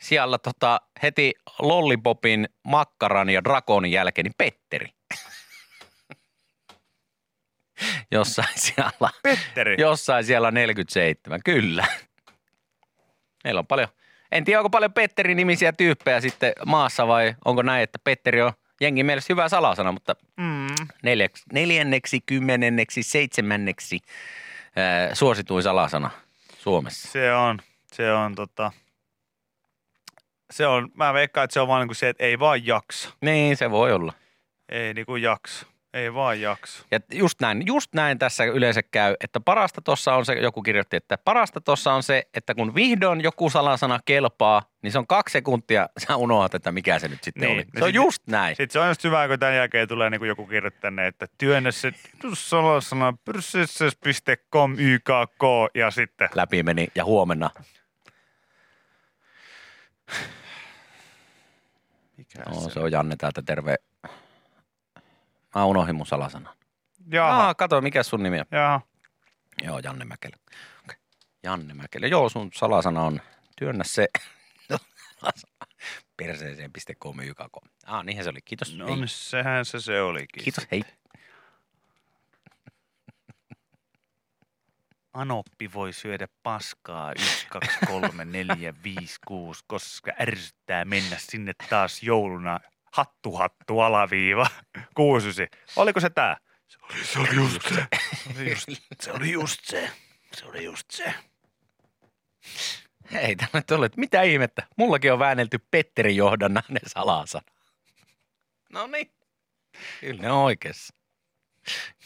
siellä 0.00 0.38
tota, 0.38 0.80
heti 1.02 1.32
Lollipopin, 1.58 2.48
Makkaran 2.62 3.30
ja 3.30 3.44
Drakonin 3.44 3.92
jälkeen 3.92 4.24
niin 4.24 4.34
Petteri. 4.38 4.88
Jossain 8.12 8.48
siellä 8.54 9.10
Petteri. 9.22 9.76
Jossain 9.78 10.24
siellä 10.24 10.48
on 10.48 10.54
47, 10.54 11.40
kyllä. 11.44 11.86
Meillä 13.44 13.58
on 13.58 13.66
paljon, 13.66 13.88
en 14.32 14.44
tiedä 14.44 14.60
onko 14.60 14.70
paljon 14.70 14.92
Petteri-nimisiä 14.92 15.72
tyyppejä 15.72 16.20
sitten 16.20 16.52
maassa 16.66 17.06
vai 17.06 17.34
onko 17.44 17.62
näin, 17.62 17.82
että 17.82 17.98
Petteri 18.04 18.42
on 18.42 18.52
jengin 18.80 19.06
mielestä 19.06 19.32
hyvä 19.32 19.48
salasana, 19.48 19.92
mutta 19.92 20.16
Mm. 20.36 20.66
neljäksi, 21.02 21.44
neljänneksi, 21.52 22.20
kymmenenneksi, 22.26 23.02
seitsemänneksi 23.02 24.00
ää, 24.76 25.14
suosituin 25.14 25.62
salasana 25.62 26.10
Suomessa. 26.58 27.08
Se 27.12 27.34
on, 27.34 27.58
se 27.92 28.12
on 28.12 28.34
tota, 28.34 28.72
se 30.50 30.66
on, 30.66 30.90
mä 30.94 31.14
veikkaan, 31.14 31.44
että 31.44 31.54
se 31.54 31.60
on 31.60 31.68
vaan 31.68 31.80
niinku 31.80 31.94
se, 31.94 32.08
että 32.08 32.24
ei 32.24 32.38
vaan 32.38 32.66
jaksa. 32.66 33.10
Niin, 33.20 33.56
se 33.56 33.70
voi 33.70 33.92
olla. 33.92 34.12
Ei 34.68 34.94
niinku 34.94 35.16
jaksa. 35.16 35.66
Ei 35.94 36.14
vaan 36.14 36.40
jaksa. 36.40 36.84
Ja 36.90 37.00
just 37.12 37.40
näin, 37.40 37.66
just 37.66 37.94
näin 37.94 38.18
tässä 38.18 38.44
yleensä 38.44 38.82
käy, 38.82 39.14
että 39.20 39.40
parasta 39.40 39.80
tuossa 39.80 40.14
on 40.14 40.26
se, 40.26 40.32
joku 40.34 40.62
kirjoitti, 40.62 40.96
että 40.96 41.18
parasta 41.18 41.60
tuossa 41.60 41.92
on 41.92 42.02
se, 42.02 42.22
että 42.34 42.54
kun 42.54 42.74
vihdoin 42.74 43.20
joku 43.20 43.50
salasana 43.50 44.00
kelpaa, 44.04 44.62
niin 44.82 44.92
se 44.92 44.98
on 44.98 45.06
kaksi 45.06 45.32
sekuntia, 45.32 45.88
sä 45.98 46.16
unohdat, 46.16 46.54
että 46.54 46.72
mikä 46.72 46.98
se 46.98 47.08
nyt 47.08 47.24
sitten 47.24 47.40
Niin, 47.40 47.52
oli. 47.54 47.62
no 47.64 47.78
Se 47.78 47.84
on 47.84 47.88
sit- 47.88 47.94
just 47.94 48.22
näin. 48.26 48.56
Sitten 48.56 48.72
se 48.72 48.78
on 48.78 48.88
just 48.88 49.04
hyvä, 49.04 49.28
kun 49.28 49.38
tämän 49.38 49.56
jälkeen 49.56 49.88
tulee 49.88 50.10
niinku 50.10 50.24
joku 50.24 50.46
kirjoittaa 50.46 50.80
tänne, 50.80 51.06
että 51.06 51.26
työnnä 51.38 51.70
se 51.72 51.92
salasana 52.34 53.14
pyrssys.com 53.24 54.74
YKK 54.78 55.42
ja 55.74 55.90
sitten 55.90 56.28
läpi 56.34 56.62
meni 56.62 56.88
ja 56.94 57.04
huomenna. 57.04 57.50
Mikä 62.16 62.42
No, 62.50 62.60
se 62.70 62.80
on 62.80 62.92
Janne 62.92 63.16
täältä, 63.16 63.42
terve. 63.42 63.76
Mä 65.54 65.64
unohdin 65.64 65.94
mun 65.94 66.06
salasanan. 66.06 66.54
Jaha, 67.12 67.46
Aa, 67.46 67.54
kato, 67.54 67.80
mikä 67.80 68.02
sun 68.02 68.22
nimi 68.22 68.40
on? 68.40 68.46
jaha. 68.50 68.80
Joo, 69.62 69.78
Janne 69.78 70.04
Mäkelä. 70.04 70.36
Okay. 70.84 70.96
Janne 71.42 71.74
Mäkelä. 71.74 72.06
Joo, 72.06 72.28
sun 72.28 72.50
salasana 72.54 73.02
on 73.02 73.20
työnnä 73.56 73.84
se 73.84 74.06
perseeseen.com 76.16 77.20
YKK. 77.20 77.56
Ah, 77.86 78.04
niinhän 78.04 78.24
se 78.24 78.30
oli. 78.30 78.38
Kiitos. 78.44 78.76
No 78.76 78.86
hei. 78.86 78.96
niin, 78.96 79.08
sehän 79.08 79.64
se 79.64 79.80
se 79.80 80.02
olikin. 80.02 80.44
Kiitos, 80.44 80.66
hei. 80.70 80.82
Anoppi 85.12 85.72
voi 85.72 85.92
syödä 85.92 86.26
paskaa 86.42 87.12
1, 87.12 87.46
2, 87.50 87.78
3, 87.86 88.24
4, 88.24 88.74
5, 88.84 89.18
6, 89.26 89.64
koska 89.66 90.12
ärsyttää 90.20 90.84
mennä 90.84 91.16
sinne 91.18 91.52
taas 91.70 92.02
jouluna. 92.02 92.60
Hattu, 92.94 93.32
hattu, 93.32 93.80
alaviiva, 93.80 94.46
kuusysi. 94.96 95.46
Oliko 95.76 96.00
se 96.00 96.10
tää? 96.10 96.36
Se 96.68 96.78
oli, 96.82 97.04
se 97.04 97.18
oli 97.18 97.34
just 97.34 97.62
se. 97.68 97.86
Se 98.24 98.32
oli 98.32 98.50
just, 98.50 98.68
se 99.00 99.12
oli 99.12 99.32
just 99.32 99.64
se. 99.64 99.90
Se 100.32 100.46
oli 100.46 100.64
just 100.64 100.90
se. 100.90 101.14
Hei, 103.12 103.36
tänne 103.36 103.62
tuli, 103.66 103.86
että 103.86 104.00
mitä 104.00 104.22
ihmettä. 104.22 104.66
Mullakin 104.76 105.12
on 105.12 105.18
väännelty 105.18 105.58
Petterin 105.70 106.16
johdannainen 106.16 106.82
salasana. 106.86 107.52
No 108.72 108.86
niin. 108.86 109.10
Kyllä 110.00 110.22
ne 110.22 110.32
on 110.32 110.38
oikeassa. 110.38 110.94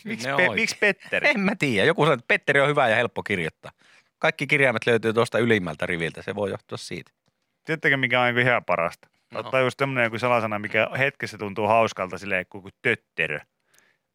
Miksi, 0.05 0.27
pe, 0.27 0.35
oikeassa. 0.35 0.55
miksi 0.55 0.77
Petteri? 0.81 1.29
En 1.29 1.41
mä 1.41 1.57
tiedä. 1.59 1.87
Joku 1.87 2.03
sanoi, 2.03 2.15
että 2.15 2.29
Petteri 2.29 2.61
on 2.61 2.69
hyvä 2.69 2.89
ja 2.89 2.97
helppo 2.97 3.23
kirjoittaa. 3.23 3.73
Kaikki 4.19 4.47
kirjaimet 4.47 4.87
löytyy 4.87 5.13
tuosta 5.13 5.39
ylimmältä 5.39 5.87
riviltä. 5.87 6.23
Se 6.23 6.35
voi 6.35 6.51
johtua 6.51 6.79
siitä. 6.79 7.11
Tiedättekö, 7.65 7.97
mikä 7.97 8.23
on 8.23 8.39
ihan 8.39 8.65
parasta? 8.65 9.09
No. 9.31 9.41
Ottaa 9.41 9.61
just 9.61 9.77
tämmönen 9.77 10.05
joku 10.05 10.19
salasana, 10.19 10.59
mikä 10.59 10.89
hetkessä 10.99 11.39
tuntuu 11.39 11.67
hauskalta 11.67 12.19
silleen 12.19 12.47
kuin 12.47 12.65
tötterö. 12.83 13.39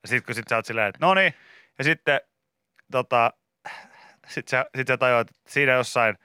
Ja 0.03 0.07
sit 0.07 0.25
kun 0.25 0.35
sit 0.35 0.47
sä 0.49 0.55
oot 0.55 0.65
silleen, 0.65 0.87
että 0.87 1.05
no 1.05 1.13
niin, 1.13 1.33
ja 1.77 1.83
sitten 1.83 2.21
tota, 2.91 3.33
sit 4.27 4.47
sä, 4.47 4.65
sit 4.77 4.87
sä 4.87 4.97
tajuat, 4.97 5.29
että 5.29 5.41
siinä 5.47 5.71
jossain 5.71 6.17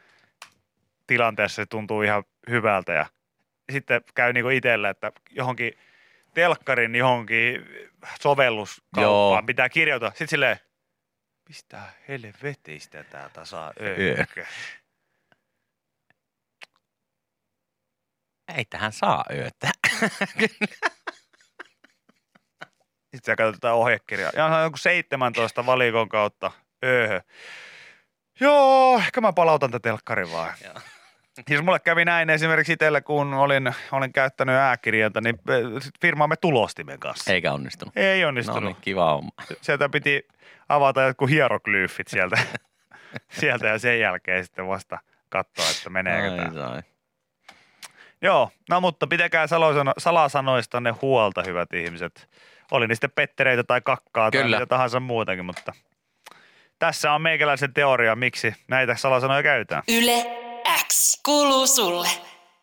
tilanteessa 1.07 1.63
se 1.63 1.67
tuntuu 1.67 2.03
ihan 2.03 2.25
hyvältä 2.51 2.93
ja 2.93 3.07
sitten 3.73 4.01
käy 4.15 4.33
niinku 4.33 4.49
itsellä, 4.49 4.91
että 4.91 5.13
johonkin 5.31 5.73
telkkarin 6.35 6.95
johonkin 6.95 7.67
sovelluskauppaan 8.21 9.05
Joo. 9.05 9.43
pitää 9.47 9.69
kirjoittaa. 9.69 10.11
Sitten 10.11 10.29
silleen, 10.29 10.59
mistä 11.49 11.83
helvetistä 12.09 13.05
tää 13.05 13.29
tasa 13.29 13.73
öökö? 13.81 14.47
Ei 18.57 18.65
tähän 18.65 18.93
saa 18.93 19.25
yötä. 19.35 19.71
Sitten 23.15 23.33
sä 23.33 23.37
katsot 23.37 23.55
tätä 23.61 23.73
ohjekirjaa. 23.73 24.31
Ja 24.37 24.47
on 24.47 24.63
joku 24.63 24.77
17 24.77 25.67
valikon 25.67 26.09
kautta. 26.09 26.51
Ööhö. 26.85 27.21
Joo, 28.41 28.99
ehkä 28.99 29.21
mä 29.21 29.33
palautan 29.33 29.71
tätä 29.71 29.83
telkkarin 29.83 30.33
vaan. 30.33 30.55
Joo. 30.65 30.75
Siis 31.49 31.63
mulle 31.63 31.81
kävi 31.81 32.05
näin 32.05 32.31
esimerkiksi 32.31 32.73
itsellä, 32.73 33.01
kun 33.01 33.35
olin, 33.35 33.75
olin 33.93 34.13
käyttänyt 34.13 34.55
ääkirjanta, 34.55 35.21
niin 35.21 35.35
eh, 35.49 35.91
firmaamme 36.01 36.37
tulostimen 36.37 36.99
kanssa. 37.01 37.33
Eikä 37.33 37.53
onnistunut. 37.53 37.97
Ei 37.97 38.23
No 38.23 38.29
onnistunut. 38.29 38.65
niin, 38.65 38.77
kiva 38.81 39.11
homma. 39.11 39.31
Sieltä 39.63 39.89
piti 39.89 40.29
avata 40.69 41.03
jotkut 41.03 41.31
hieroglyfit 41.31 42.09
sieltä, 42.09 42.37
sieltä 43.31 43.67
ja 43.67 43.79
sen 43.79 44.01
jälkeen 44.01 44.45
sitten 44.45 44.69
vasta 44.69 44.99
katsoa, 45.29 45.65
että 45.77 45.91
meneekö 45.91 46.43
Ai 46.43 46.51
tämä. 46.55 46.83
Joo, 48.23 48.51
no 48.71 48.81
mutta 48.81 49.07
pitäkää 49.07 49.47
salasano, 49.47 49.93
salasanoistanne 49.99 50.95
huolta, 51.03 51.43
hyvät 51.43 51.73
ihmiset. 51.73 52.29
Oli 52.71 52.87
sitten 52.95 53.11
pettereitä 53.15 53.65
tai 53.65 53.81
kakkaa 53.81 54.31
tai 54.31 54.43
Kyllä. 54.43 54.57
mitä 54.57 54.67
tahansa 54.67 55.01
muutakin, 55.01 55.45
mutta 55.45 55.73
tässä 56.79 57.13
on 57.13 57.23
meikäläisen 57.23 57.75
teoria, 57.75 58.17
miksi 58.17 58.55
näitä 58.69 58.97
salasanoja 58.97 59.43
käytetään. 59.43 59.83
Yle 59.89 60.27
X 60.89 61.21
kuuluu 61.25 61.67
sulle. 61.67 62.09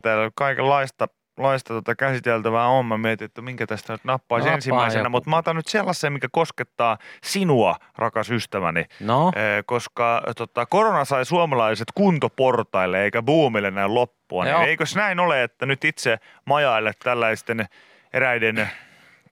Täällä 0.01 0.23
on 0.23 0.31
kaikenlaista 0.35 1.07
laista 1.37 1.73
tota 1.73 1.95
käsiteltävää 1.95 2.67
on. 2.67 2.85
Mä 2.85 2.97
mietin, 2.97 3.25
että 3.25 3.41
minkä 3.41 3.67
tästä 3.67 3.93
nyt 3.93 4.03
nappaisi 4.03 4.45
Nappaa 4.45 4.55
ensimmäisenä, 4.55 5.01
joku. 5.01 5.09
mutta 5.09 5.29
mä 5.29 5.37
otan 5.37 5.55
nyt 5.55 5.67
sellaisen, 5.67 6.13
mikä 6.13 6.27
koskettaa 6.31 6.97
sinua, 7.23 7.75
rakas 7.97 8.31
ystäväni. 8.31 8.85
No, 8.99 9.31
Eh, 9.35 9.63
koska 9.65 10.23
tota, 10.37 10.65
korona 10.65 11.05
sai 11.05 11.25
suomalaiset 11.25 11.87
kuntoportaille 11.95 13.03
eikä 13.03 13.21
buumille 13.21 13.71
näin 13.71 13.95
loppua. 13.95 14.47
Joo. 14.47 14.59
Niin 14.59 14.69
eikös 14.69 14.95
näin 14.95 15.19
ole, 15.19 15.43
että 15.43 15.65
nyt 15.65 15.85
itse 15.85 16.17
majaille 16.45 16.91
tällaisten 17.03 17.65
eräiden 18.13 18.69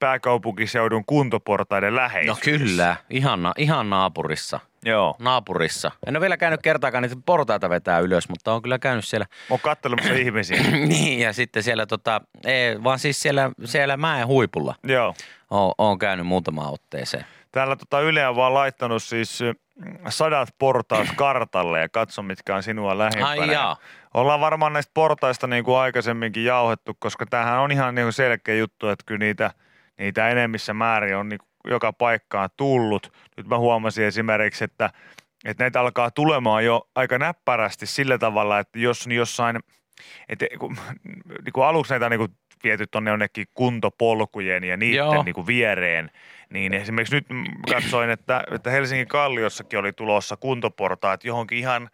pääkaupunkiseudun 0.00 1.04
kuntoportaiden 1.06 1.92
no 1.92 1.96
läheisyydessä? 1.96 2.44
kyllä. 2.66 2.96
Ihan, 3.10 3.52
ihan 3.58 3.90
naapurissa. 3.90 4.60
Joo. 4.84 5.16
Naapurissa. 5.18 5.90
En 6.06 6.16
ole 6.16 6.20
vielä 6.20 6.36
käynyt 6.36 6.62
kertaakaan 6.62 7.02
niitä 7.02 7.16
portaita 7.26 7.70
vetää 7.70 7.98
ylös, 7.98 8.28
mutta 8.28 8.52
on 8.52 8.62
kyllä 8.62 8.78
käynyt 8.78 9.04
siellä. 9.04 9.26
Mä 9.30 9.46
oon 9.50 9.60
kattelemassa 9.60 10.14
ihmisiä. 10.14 10.62
niin, 10.88 11.20
ja 11.20 11.32
sitten 11.32 11.62
siellä 11.62 11.86
tota, 11.86 12.20
ei, 12.44 12.84
vaan 12.84 12.98
siis 12.98 13.22
siellä, 13.22 13.50
siellä 13.64 13.96
mäen 13.96 14.26
huipulla. 14.26 14.74
Joo. 14.82 15.14
Oon, 15.50 15.74
oon 15.78 15.98
käynyt 15.98 16.26
muutamaan 16.26 16.72
otteeseen. 16.72 17.26
Täällä 17.52 17.76
tota 17.76 18.00
Yle 18.00 18.28
on 18.28 18.36
vaan 18.36 18.54
laittanut 18.54 19.02
siis 19.02 19.40
mm, 19.76 19.96
sadat 20.08 20.48
portaat 20.58 21.08
kartalle 21.16 21.80
ja 21.80 21.88
katso, 21.88 22.22
mitkä 22.22 22.56
on 22.56 22.62
sinua 22.62 22.98
lähimpänä. 22.98 23.28
Ai 23.28 23.52
jaa. 23.52 23.76
Ollaan 24.14 24.40
varmaan 24.40 24.72
näistä 24.72 24.90
portaista 24.94 25.46
niin 25.46 25.64
kuin 25.64 25.78
aikaisemminkin 25.78 26.44
jauhettu, 26.44 26.96
koska 26.98 27.26
tämähän 27.26 27.58
on 27.58 27.72
ihan 27.72 27.94
niin 27.94 28.04
kuin 28.04 28.12
selkeä 28.12 28.54
juttu, 28.54 28.88
että 28.88 29.04
kyllä 29.06 29.18
niitä, 29.18 29.50
niitä 29.98 30.28
enemmissä 30.28 30.74
määrin 30.74 31.16
on 31.16 31.28
niin 31.28 31.38
kuin 31.38 31.48
joka 31.70 31.92
paikkaan 31.92 32.50
tullut. 32.56 33.12
Nyt 33.36 33.46
mä 33.46 33.58
huomasin 33.58 34.04
esimerkiksi, 34.04 34.64
että, 34.64 34.90
että 35.44 35.64
näitä 35.64 35.80
alkaa 35.80 36.10
tulemaan 36.10 36.64
jo 36.64 36.88
aika 36.94 37.18
näppärästi 37.18 37.86
sillä 37.86 38.18
tavalla, 38.18 38.58
että 38.58 38.78
jos 38.78 39.06
niin 39.06 39.16
jossain, 39.16 39.60
että 40.28 40.46
kun, 40.58 40.76
niin 41.44 41.52
kuin 41.52 41.64
aluksi 41.64 41.92
näitä 41.92 42.06
on 42.06 42.10
niin 42.10 42.18
kuin 42.18 42.32
viety 42.64 42.86
tuonne 42.86 43.10
jonnekin 43.10 43.46
kuntopolkujen 43.54 44.64
ja 44.64 44.76
niiden 44.76 44.96
Joo. 44.96 45.22
niin 45.22 45.34
kuin 45.34 45.46
viereen, 45.46 46.10
niin 46.50 46.74
esimerkiksi 46.74 47.14
nyt 47.14 47.26
katsoin, 47.74 48.10
että, 48.10 48.44
että 48.54 48.70
Helsingin 48.70 49.08
Kalliossakin 49.08 49.78
oli 49.78 49.92
tulossa 49.92 50.36
kuntoportaat 50.36 51.24
johonkin 51.24 51.58
ihan, 51.58 51.90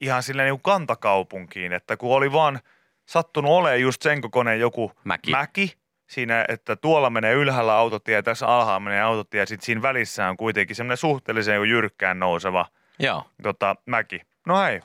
ihan 0.00 0.22
sille 0.22 0.42
niin 0.42 0.54
kuin 0.54 0.62
kantakaupunkiin, 0.62 1.72
että 1.72 1.96
kun 1.96 2.16
oli 2.16 2.32
vaan 2.32 2.60
sattunut 3.06 3.52
olemaan 3.52 3.80
just 3.80 4.02
sen 4.02 4.20
kokoinen 4.20 4.60
joku 4.60 4.92
Mäki. 5.04 5.30
mäki 5.30 5.81
siinä, 6.12 6.44
että 6.48 6.76
tuolla 6.76 7.10
menee 7.10 7.32
ylhäällä 7.32 7.74
autotie 7.74 8.14
ja 8.14 8.22
tässä 8.22 8.46
alhaalla 8.46 8.80
menee 8.80 9.00
autotie 9.02 9.40
ja 9.40 9.46
sitten 9.46 9.66
siinä 9.66 9.82
välissä 9.82 10.28
on 10.28 10.36
kuitenkin 10.36 10.76
semmoinen 10.76 10.96
suhteellisen 10.96 11.68
jyrkkään 11.68 12.18
nouseva 12.18 12.66
Joo. 12.98 13.26
tota, 13.42 13.76
mäki. 13.86 14.20
No 14.46 14.62
hei, 14.62 14.80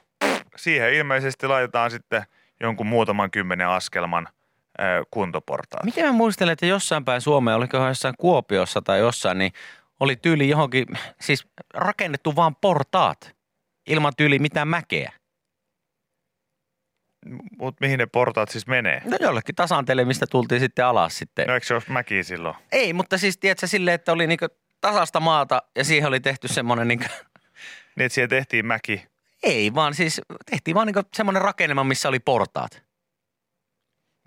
siihen 0.55 0.93
ilmeisesti 0.93 1.47
laitetaan 1.47 1.91
sitten 1.91 2.23
jonkun 2.59 2.87
muutaman 2.87 3.31
kymmenen 3.31 3.67
askelman 3.67 4.27
ö, 4.79 4.83
kuntoportaat. 5.11 5.83
Miten 5.83 6.05
mä 6.05 6.11
muistelen, 6.11 6.53
että 6.53 6.65
jossain 6.65 7.05
päin 7.05 7.21
Suomea, 7.21 7.55
oliko 7.55 7.77
jossain 7.87 8.15
Kuopiossa 8.17 8.81
tai 8.81 8.99
jossain, 8.99 9.37
niin 9.37 9.51
oli 9.99 10.15
tyyli 10.15 10.49
johonkin, 10.49 10.85
siis 11.21 11.47
rakennettu 11.73 12.35
vaan 12.35 12.55
portaat 12.55 13.35
ilman 13.87 14.13
tyyli 14.17 14.39
mitään 14.39 14.67
mäkeä. 14.67 15.11
Mutta 17.57 17.85
mihin 17.85 17.99
ne 17.99 18.05
portaat 18.05 18.49
siis 18.49 18.67
menee? 18.67 19.01
No 19.05 19.17
jollekin 19.21 19.55
tasanteelle, 19.55 20.05
mistä 20.05 20.25
tultiin 20.31 20.61
sitten 20.61 20.85
alas 20.85 21.17
sitten. 21.17 21.47
No 21.47 21.53
eikö 21.53 21.65
se 21.65 21.73
ole 21.73 21.83
mäki 21.89 22.23
silloin? 22.23 22.55
Ei, 22.71 22.93
mutta 22.93 23.17
siis 23.17 23.37
tiedätkö 23.37 23.67
silleen, 23.67 23.95
että 23.95 24.11
oli 24.11 24.27
niinku 24.27 24.45
tasasta 24.81 25.19
maata 25.19 25.61
ja 25.75 25.83
siihen 25.83 26.07
oli 26.07 26.19
tehty 26.19 26.47
semmoinen 26.47 26.87
niinku, 26.87 27.05
Niin, 27.95 28.05
että 28.05 28.13
siihen 28.13 28.29
tehtiin 28.29 28.65
mäki. 28.65 29.05
ei 29.43 29.73
vaan 29.73 29.93
siis 29.93 30.21
tehtiin 30.51 30.75
vaan 30.75 30.87
niinku 30.87 31.01
semmoinen 31.13 31.41
rakennelma, 31.41 31.83
missä 31.83 32.09
oli 32.09 32.19
portaat. 32.19 32.87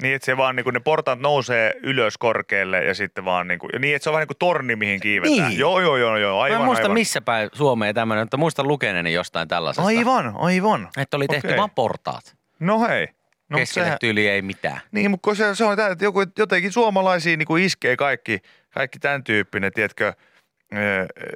Niin, 0.02 0.14
että 0.14 0.26
se 0.26 0.36
vaan 0.36 0.56
niin 0.56 0.64
kuin 0.64 0.74
ne 0.74 0.80
portaat 0.80 1.20
nousee 1.20 1.74
ylös 1.82 2.18
korkealle 2.18 2.84
ja 2.84 2.94
sitten 2.94 3.24
vaan 3.24 3.48
niin 3.48 3.58
kuin, 3.58 3.70
ja 3.72 3.78
niin, 3.78 3.96
että 3.96 4.04
se 4.04 4.10
on 4.10 4.12
vähän 4.12 4.22
niin 4.22 4.28
kuin 4.28 4.38
torni, 4.38 4.76
mihin 4.76 5.00
kiivetään. 5.00 5.48
Niin. 5.48 5.58
Joo, 5.58 5.80
joo, 5.80 5.96
joo, 5.96 6.16
joo, 6.16 6.40
Aivan, 6.40 6.44
aivan, 6.44 6.58
mä 6.58 6.62
en 6.62 6.66
muista 6.66 6.82
aivan. 6.84 6.94
missä 6.94 7.20
päin 7.20 7.50
Suomea 7.52 7.94
tämmöinen, 7.94 8.22
mutta 8.24 8.36
muistan 8.36 8.68
lukeneeni 8.68 9.12
jostain 9.12 9.48
tällaisesta. 9.48 9.86
Aivan, 9.86 10.34
aivan. 10.38 10.88
Että 10.96 11.16
oli 11.16 11.26
tehty 11.28 11.46
Okei. 11.46 11.58
vaan 11.58 11.70
portaat. 11.70 12.36
No 12.60 12.80
hei. 12.88 13.08
No, 13.48 13.58
Keskelle 13.58 13.86
sehän- 13.86 13.98
tyyli 14.00 14.28
ei 14.28 14.42
mitään. 14.42 14.80
Niin, 14.92 15.10
mutta 15.10 15.34
se, 15.34 15.54
se 15.54 15.64
on 15.64 15.76
tää, 15.76 15.88
että 15.90 16.04
joku, 16.04 16.20
jotenkin 16.38 16.72
suomalaisiin 16.72 17.38
niin 17.38 17.46
kuin 17.46 17.64
iskee 17.64 17.96
kaikki, 17.96 18.38
kaikki 18.70 18.98
tämän 18.98 19.24
tyyppinen, 19.24 19.72
tiedätkö, 19.72 20.12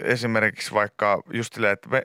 esimerkiksi 0.02 0.74
vaikka 0.74 1.22
just 1.32 1.54
silleen, 1.54 1.72
että 1.72 1.88
me, 1.88 2.02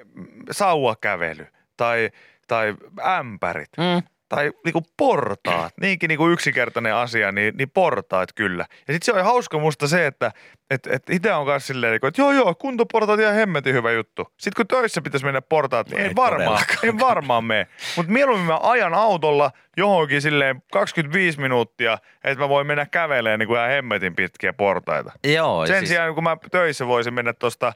sauvakävely 0.51 1.47
tai, 1.77 2.09
tai 2.47 2.75
ämpärit 3.05 3.69
Mm. 3.77 4.07
Tai 4.29 4.51
niinku 4.65 4.81
portaat, 4.97 5.73
niinkin 5.81 6.07
niinku 6.07 6.29
yksinkertainen 6.29 6.95
asia, 6.95 7.31
niin, 7.31 7.57
niin 7.57 7.69
portaat 7.69 8.33
kyllä. 8.33 8.65
Ja 8.87 8.93
sitten 8.93 9.05
se 9.05 9.13
on 9.19 9.25
hauska 9.25 9.59
musta 9.59 9.87
se, 9.87 10.05
että 10.05 10.31
et, 10.69 10.87
et 10.87 11.03
itse 11.09 11.33
on 11.33 11.45
kanssa 11.45 11.67
silleen, 11.67 11.91
niinku, 11.91 12.07
että 12.07 12.21
joo 12.21 12.31
joo, 12.31 12.55
kuntoportaat 12.55 13.19
ihan 13.19 13.33
hemmetin 13.33 13.73
hyvä 13.73 13.91
juttu. 13.91 14.23
Sitten 14.37 14.53
kun 14.55 14.67
töissä 14.67 15.01
pitäisi 15.01 15.25
mennä 15.25 15.41
portaat, 15.41 15.89
niin 15.89 15.99
No 15.99 16.07
ei, 16.07 16.15
varmaan, 16.15 16.63
ei 16.83 16.99
varmaan 16.99 17.43
mene. 17.43 17.67
Mutta 17.95 18.11
mieluummin 18.11 18.47
mä 18.47 18.59
ajan 18.63 18.93
autolla 18.93 19.51
johonkin 19.77 20.21
silleen 20.21 20.63
25 20.71 21.39
minuuttia, 21.39 21.97
että 22.23 22.43
mä 22.43 22.49
voin 22.49 22.67
mennä 22.67 22.85
kävelemään 22.85 23.39
niinku 23.39 23.55
ihan 23.55 23.69
hemmetin 23.69 24.15
pitkiä 24.15 24.53
portaita. 24.53 25.11
Joo, 25.23 25.67
Sen 25.67 25.77
siis 25.77 25.89
sijaan 25.89 26.15
kun 26.15 26.23
mä 26.23 26.37
töissä 26.51 26.87
voisin 26.87 27.13
mennä 27.13 27.33
tuosta 27.33 27.73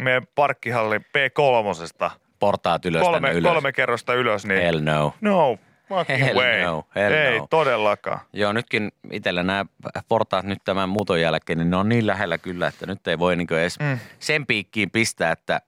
meidän 0.00 0.22
parkkihallin 0.34 1.00
P3, 1.00 2.10
portaat 2.38 2.86
ylös 2.86 3.02
kolme, 3.02 3.32
ylös. 3.32 3.52
kolme 3.52 3.72
kerrosta 3.72 4.14
ylös, 4.14 4.46
niin 4.46 4.62
Hell 4.62 4.80
no. 4.80 5.14
No, 5.20 5.58
fucking 5.88 6.20
Hell 6.20 6.38
way. 6.38 6.62
no, 6.62 6.84
hell 6.94 7.14
Ei 7.14 7.38
no. 7.38 7.46
todellakaan. 7.50 8.20
Joo, 8.32 8.52
nytkin 8.52 8.92
itsellä 9.10 9.42
nämä 9.42 9.64
portaat 10.08 10.44
nyt 10.44 10.58
tämän 10.64 10.88
muuton 10.88 11.20
jälkeen, 11.20 11.58
niin 11.58 11.70
ne 11.70 11.76
on 11.76 11.88
niin 11.88 12.06
lähellä 12.06 12.38
kyllä, 12.38 12.66
että 12.66 12.86
nyt 12.86 13.08
ei 13.08 13.18
voi 13.18 13.36
niin 13.36 13.52
edes 13.52 13.78
Mm. 13.78 13.98
sen 14.18 14.46
piikkiin 14.46 14.90
pistää, 14.90 15.32
että 15.32 15.60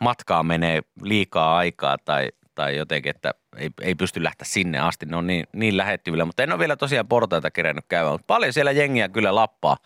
matkaa 0.00 0.42
menee 0.42 0.82
liikaa 1.02 1.56
aikaa 1.56 1.98
tai, 1.98 2.28
tai 2.54 2.76
jotenkin, 2.76 3.10
että 3.10 3.34
ei, 3.56 3.70
ei 3.82 3.94
pysty 3.94 4.22
lähteä 4.24 4.44
sinne 4.48 4.78
asti. 4.78 5.06
Ne 5.06 5.16
on 5.16 5.26
niin, 5.26 5.46
niin 5.52 5.76
lähettyvillä, 5.76 6.24
mutta 6.24 6.42
en 6.42 6.52
ole 6.52 6.58
vielä 6.58 6.76
tosiaan 6.76 7.08
portaita 7.08 7.50
kerennyt 7.50 7.84
käymään, 7.88 8.12
mutta 8.14 8.26
paljon 8.26 8.52
siellä 8.52 8.70
jengiä 8.70 9.08
kyllä 9.08 9.34
lappaa 9.34 9.76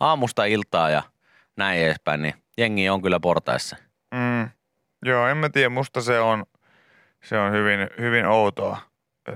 aamusta 0.00 0.44
iltaa 0.44 0.90
ja 0.90 1.02
näin 1.56 1.80
edespäin, 1.80 2.22
niin 2.22 2.34
jengi 2.58 2.88
on 2.88 3.02
kyllä 3.02 3.20
portaissa. 3.20 3.76
Mm. 4.14 4.48
Joo, 5.06 5.26
en 5.28 5.36
mä 5.36 5.48
tiedä, 5.48 5.68
musta 5.68 6.00
se 6.00 6.20
on, 6.20 6.44
se 7.24 7.38
on 7.38 7.52
hyvin, 7.52 7.78
hyvin 7.98 8.26
outoa, 8.26 8.78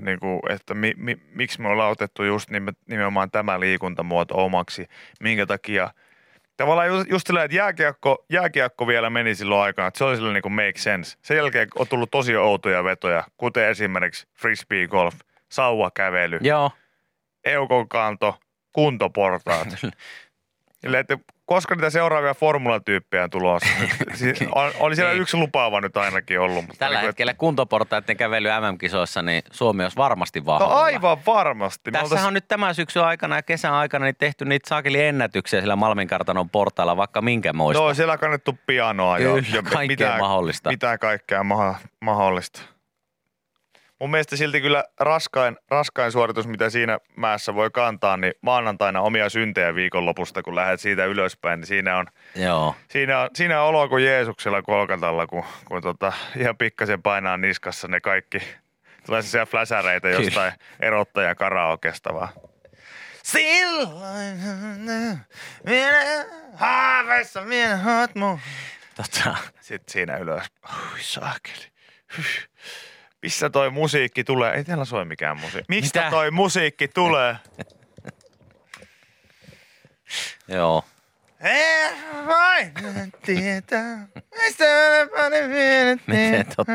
niin 0.01 0.19
kuin, 0.19 0.39
että 0.49 0.73
mi, 0.73 0.93
mi, 0.97 1.17
miksi 1.33 1.61
me 1.61 1.67
ollaan 1.67 1.91
otettu 1.91 2.23
just 2.23 2.49
nime, 2.49 2.73
nimenomaan 2.87 3.31
tämä 3.31 3.59
liikuntamuoto 3.59 4.45
omaksi, 4.45 4.87
minkä 5.19 5.45
takia 5.45 5.89
Tavallaan 6.59 6.87
just, 6.87 7.09
just 7.09 7.27
silleen, 7.27 7.45
että 7.45 7.57
jääkiekko, 7.57 8.25
jääkiekko 8.29 8.87
vielä 8.87 9.09
meni 9.09 9.35
silloin 9.35 9.61
aikaan, 9.61 9.87
että 9.87 9.97
se 9.97 10.03
oli 10.03 10.15
silleen 10.15 10.33
niin 10.33 10.41
kuin 10.41 10.53
make 10.53 10.73
sense. 10.75 11.17
Sen 11.21 11.37
jälkeen 11.37 11.67
on 11.75 11.87
tullut 11.87 12.11
tosi 12.11 12.35
outoja 12.35 12.83
vetoja, 12.83 13.23
kuten 13.37 13.69
esimerkiksi 13.69 14.27
frisbee 14.33 14.87
golf, 14.87 15.15
sauvakävely, 15.49 16.39
Joo, 16.41 16.71
eukon 17.45 17.89
kanto, 17.89 18.39
kuntoportaat. 18.73 19.67
Silleen, 20.81 21.01
että 21.01 21.17
koska 21.49 21.75
niitä 21.75 21.89
seuraavia 21.89 22.33
formulatyyppejä 22.33 23.23
on 23.23 23.29
tulossa? 23.29 23.67
Siis 24.13 24.39
on, 24.55 24.71
oli 24.79 24.95
siellä 24.95 25.11
Niin. 25.11 25.21
yksi 25.21 25.37
lupaava 25.37 25.81
nyt 25.81 25.97
ainakin 25.97 26.39
ollut. 26.39 26.67
Mutta 26.67 26.79
tällä 26.79 26.99
niin 26.99 27.05
hetkellä 27.05 27.33
kuntoportaiden 27.33 28.17
kävely 28.17 28.49
MM-kisoissa, 28.49 29.21
niin 29.21 29.43
Suomi 29.51 29.83
olisi 29.83 29.97
varmasti 29.97 30.45
vahvalla. 30.45 30.73
No 30.73 30.79
aivan 30.79 31.17
varmasti. 31.25 31.91
Me 31.91 31.99
Tässähän 31.99 32.27
on 32.27 32.33
nyt 32.33 32.47
tämän 32.47 32.75
syksyn 32.75 33.03
aikana 33.03 33.35
ja 33.35 33.43
kesän 33.43 33.73
aikana 33.73 34.05
niin 34.05 34.15
tehty 34.19 34.45
niitä 34.45 34.69
saakeli 34.69 35.01
ennätyksiä 35.01 35.61
sillä 35.61 35.75
Malminkartanon 35.75 36.49
portailla, 36.49 36.97
vaikka 36.97 37.21
minkä 37.21 37.53
moista. 37.53 37.83
No 37.83 37.93
siellä 37.93 38.13
on 38.13 38.19
kannettu 38.19 38.59
pianoa 38.65 39.19
jo. 39.19 39.33
Kyllä, 39.33 39.47
jo 39.53 39.63
kaikkea 39.63 40.17
mahdollista. 40.17 40.69
Mitä 40.69 40.97
kaikkea 40.97 41.43
maha, 41.43 41.75
mahdollista. 42.01 42.61
Mun 43.99 44.11
mielestä 44.11 44.35
silti 44.35 44.61
kyllä 44.61 44.83
raskain, 44.99 45.57
raskain 45.69 46.11
suoritus, 46.11 46.47
mitä 46.47 46.69
siinä 46.69 46.99
mäessä 47.15 47.55
voi 47.55 47.69
kantaa, 47.71 48.17
niin 48.17 48.33
maanantaina 48.41 49.01
omia 49.01 49.29
syntejä 49.29 49.75
viikonlopusta, 49.75 50.43
kun 50.43 50.55
lähdet 50.55 50.79
siitä 50.79 51.05
ylöspäin, 51.05 51.59
niin 51.59 51.67
siinä 51.67 51.97
on, 51.97 52.05
Joo. 52.35 52.75
siinä 52.89 53.19
on, 53.19 53.29
siinä 53.35 53.61
on 53.61 53.67
olo 53.67 53.89
kuin 53.89 54.05
Jeesuksella 54.05 54.61
kolkatalla, 54.61 55.27
kun, 55.27 55.43
kun 55.65 55.81
tota, 55.81 56.13
ihan 56.37 56.57
pikkasen 56.57 57.01
painaa 57.01 57.37
niskassa 57.37 57.87
ne 57.87 58.01
kaikki. 58.01 58.41
Tulee 59.05 59.21
siellä 59.21 59.45
fläsäreitä 59.45 60.09
jostain 60.09 60.53
erottajan 60.79 61.35
karaokesta 61.35 62.13
vaan. 62.13 62.29
Silloin 63.23 64.37
minä 65.65 66.25
haaveissa 66.55 67.41
minä 67.41 67.77
haat 67.77 68.15
mun. 68.15 68.39
Tota, 68.95 69.37
Sitten 69.61 69.93
siinä 69.93 70.17
ylös. 70.17 70.45
Ui 70.93 70.99
saakeli. 70.99 71.65
Hyh. 72.17 72.49
Missä 73.21 73.49
toi 73.49 73.69
musiikki 73.69 74.23
tulee? 74.23 74.53
Ei 74.53 74.63
täällä 74.63 74.85
soi 74.85 75.05
mikään 75.05 75.39
musiikki. 75.39 75.65
Mistä 75.75 75.99
Mitä? 75.99 76.09
toi 76.11 76.31
musiikki 76.31 76.87
tulee? 76.87 77.35
Joo. 80.47 80.85
Ei 81.41 81.89
vain 82.27 82.73
tietää, 83.25 84.07
mistä 84.37 84.65
Miten 86.07 86.45
totta? 86.55 86.71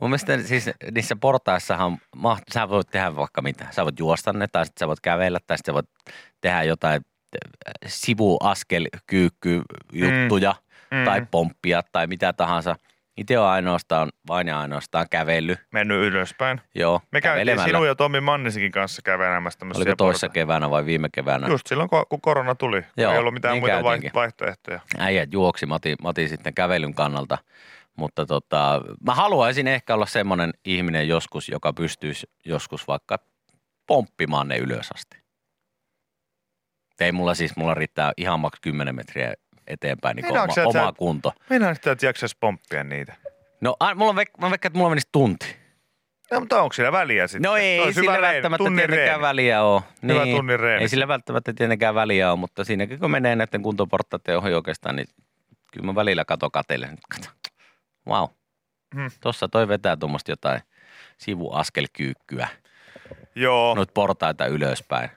Mun 0.00 0.10
mielestä 0.10 0.42
siis 0.42 0.70
niissä 0.90 1.16
portaissahan 1.16 1.98
maht, 2.16 2.42
sä 2.52 2.68
voit 2.68 2.90
tehdä 2.90 3.16
vaikka 3.16 3.42
mitä. 3.42 3.66
Sä 3.70 3.84
voit 3.84 3.98
juosta 3.98 4.32
ne, 4.32 4.46
tai 4.48 4.64
sitten 4.66 4.80
sä 4.80 4.88
voit 4.88 5.00
kävellä, 5.00 5.38
tai 5.46 5.58
sitten 5.58 5.72
sä 5.72 5.74
voit 5.74 5.88
tehdä 6.40 6.62
jotain 6.62 7.00
äh, 7.36 7.72
sivuaskelkyykky 7.86 9.62
juttuja, 9.92 10.54
Mm. 10.90 11.04
tai 11.04 11.26
pomppia, 11.30 11.82
tai 11.92 12.06
mitä 12.06 12.32
tahansa. 12.32 12.76
Itse 13.16 13.38
on 13.38 13.46
ainoastaan, 13.46 14.12
vain 14.28 14.48
ja 14.48 14.60
ainoastaan 14.60 15.06
kävellyt. 15.10 15.58
Mennyt 15.72 16.04
ylöspäin. 16.04 16.60
Joo, 16.74 17.00
Me 17.12 17.20
käytiin 17.20 17.58
sinun 17.64 17.86
ja 17.86 17.94
Tommi 17.94 18.20
Mannisikin 18.20 18.72
kanssa 18.72 19.02
kävelemässä 19.02 19.58
tämmöisiä 19.58 19.80
Oliko 19.80 19.96
toissa 19.96 20.28
keväänä 20.28 20.70
vai 20.70 20.86
viime 20.86 21.08
keväänä? 21.12 21.48
Just 21.48 21.66
silloin, 21.66 21.88
kun 21.88 22.04
kun 22.08 22.20
korona 22.20 22.54
tuli. 22.54 22.82
Joo, 22.96 23.12
ei 23.12 23.18
ollut 23.18 23.34
mitään 23.34 23.52
niin 23.52 23.62
muita 23.62 23.82
käytiinkin. 23.82 24.10
vaihtoehtoja. 24.14 24.80
äijät 24.98 25.32
juoksi 25.32 25.66
Mati, 25.66 25.94
Mati 26.02 26.28
sitten 26.28 26.54
kävelyn 26.54 26.94
kannalta. 26.94 27.38
Mutta 27.96 28.26
tota, 28.26 28.82
mä 29.06 29.14
haluaisin 29.14 29.68
ehkä 29.68 29.94
olla 29.94 30.06
semmoinen 30.06 30.52
ihminen 30.64 31.08
joskus, 31.08 31.48
joka 31.48 31.72
pystyisi 31.72 32.26
joskus 32.44 32.88
vaikka 32.88 33.18
pomppimaan 33.86 34.48
ne 34.48 34.56
ylös 34.56 34.90
asti. 34.94 35.18
Ei 37.00 37.12
mulla 37.12 37.34
siis, 37.34 37.56
mulla 37.56 37.74
riittää 37.74 38.12
ihan 38.16 38.40
maks 38.40 38.60
10 38.60 38.94
metriä 38.94 39.34
eteenpäin 39.66 40.16
niin 40.16 40.26
oma, 40.32 40.44
että 40.44 40.62
oma 40.64 40.92
kunto. 40.92 41.32
Meinaan 41.50 41.74
sitä, 41.74 41.92
että 41.92 42.06
jaksaisi 42.06 42.36
pomppia 42.40 42.84
niitä. 42.84 43.14
No 43.60 43.76
a, 43.80 43.94
mulla 43.94 44.10
on 44.10 44.16
veik- 44.16 44.40
mä 44.40 44.50
veikkaan, 44.50 44.70
että 44.70 44.78
mulla 44.78 44.90
menisi 44.90 45.08
tunti. 45.12 45.56
No, 46.30 46.40
mutta 46.40 46.62
onko 46.62 46.72
sillä 46.72 46.92
väliä 46.92 47.26
sitten? 47.26 47.48
No 47.50 47.56
ei 47.56 47.80
Olisi 47.80 48.00
sillä 48.00 48.16
reeni, 48.16 48.34
välttämättä 48.34 48.64
tunnin 48.64 48.76
tietenkään 48.76 49.08
reeni. 49.08 49.22
väliä 49.22 49.62
ole. 49.62 49.82
Hyvä 50.02 50.26
tunnin 50.36 50.60
reeni. 50.60 50.82
Ei 50.82 50.88
sillä 50.88 51.08
välttämättä 51.08 51.52
tietenkään 51.52 51.94
väliä 51.94 52.30
ole, 52.30 52.38
mutta 52.38 52.64
siinäkin 52.64 52.98
kun 52.98 53.10
menee 53.10 53.36
näiden 53.36 53.62
kuntoporttaiden 53.62 54.38
ohi 54.38 54.54
oikeastaan, 54.54 54.96
niin 54.96 55.06
kyllä 55.72 55.86
mä 55.86 55.94
välillä 55.94 56.24
kato 56.24 56.50
katelle. 56.50 56.88
Kato. 57.14 57.28
Wow. 58.08 58.28
Hmm. 58.94 59.10
Tuossa 59.20 59.48
toi 59.48 59.68
vetää 59.68 59.96
tuommoista 59.96 60.30
jotain 60.32 60.60
sivuaskelkyykkyä, 61.18 62.48
Joo, 63.34 63.74
noita 63.74 63.92
portaita 63.92 64.46
ylöspäin. 64.46 65.10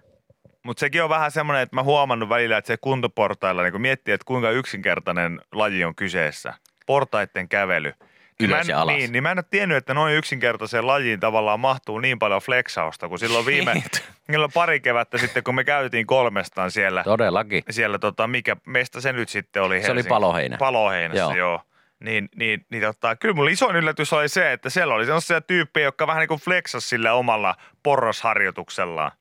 Mutta 0.65 0.79
sekin 0.79 1.03
on 1.03 1.09
vähän 1.09 1.31
semmoinen, 1.31 1.63
että 1.63 1.75
mä 1.75 1.83
huomannut 1.83 2.29
välillä, 2.29 2.57
että 2.57 2.67
se 2.67 2.77
kuntoportailla, 2.77 3.63
niin 3.63 3.71
kun 3.71 3.81
miettii, 3.81 4.13
että 4.13 4.25
kuinka 4.25 4.51
yksinkertainen 4.51 5.41
laji 5.51 5.83
on 5.85 5.95
kyseessä. 5.95 6.53
Portaiden 6.85 7.49
kävely. 7.49 7.93
Niin 8.39 8.49
Ylös 8.49 8.67
ja 8.67 8.81
alas. 8.81 8.95
Niin, 8.95 9.11
niin 9.11 9.23
mä 9.23 9.31
en 9.31 9.37
ole 9.37 9.45
tiennyt, 9.49 9.77
että 9.77 9.93
noin 9.93 10.15
yksinkertaiseen 10.15 10.87
lajiin 10.87 11.19
tavallaan 11.19 11.59
mahtuu 11.59 11.99
niin 11.99 12.19
paljon 12.19 12.41
fleksausta, 12.41 13.09
kun 13.09 13.19
silloin 13.19 13.45
viime, 13.45 13.73
Niin. 13.73 13.83
silloin 14.31 14.51
pari 14.53 14.79
kevättä 14.79 15.17
sitten, 15.17 15.43
kun 15.43 15.55
me 15.55 15.63
käytiin 15.63 16.05
kolmestaan 16.07 16.71
siellä, 16.71 17.03
Todellakin. 17.03 17.63
siellä 17.69 17.99
tota, 17.99 18.27
mikä 18.27 18.55
meistä 18.65 19.01
se 19.01 19.13
nyt 19.13 19.29
sitten 19.29 19.63
oli 19.63 19.81
Se 19.83 19.91
oli 19.91 20.03
Paloheinä. 20.03 20.57
Paloheinässä, 20.57 21.21
joo. 21.23 21.29
Joo. 21.31 21.37
joo. 21.37 21.61
Niin, 21.99 22.29
niin, 22.35 22.65
niin 22.69 22.83
tota, 22.83 23.15
kyllä 23.15 23.35
mun 23.35 23.49
isoin 23.49 23.75
yllätys 23.75 24.13
oli 24.13 24.29
se, 24.29 24.53
että 24.53 24.69
siellä 24.69 24.93
oli 24.93 25.05
sellaisia 25.05 25.41
tyyppejä, 25.41 25.87
jotka 25.87 26.07
vähän 26.07 26.19
niin 26.19 26.27
kuin 26.27 26.39
flexas 26.39 26.89
sillä 26.89 27.13
omalla 27.13 27.55
porrasharjoituksellaan. 27.83 29.11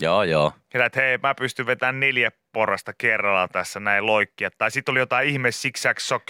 Joo, 0.00 0.22
joo. 0.22 0.52
Sillä, 0.72 0.86
että 0.86 1.00
hei, 1.00 1.18
mä 1.22 1.34
pystyn 1.34 1.66
vetämään 1.66 2.00
neljä 2.00 2.30
porrasta 2.52 2.92
kerrallaan 2.98 3.48
tässä 3.48 3.80
näin 3.80 4.06
loikkia. 4.06 4.50
Tai 4.58 4.70
sitten 4.70 4.92
oli 4.92 4.98
jotain 4.98 5.28
ihme 5.28 5.52
zigzag 5.52 5.98
sock. 5.98 6.26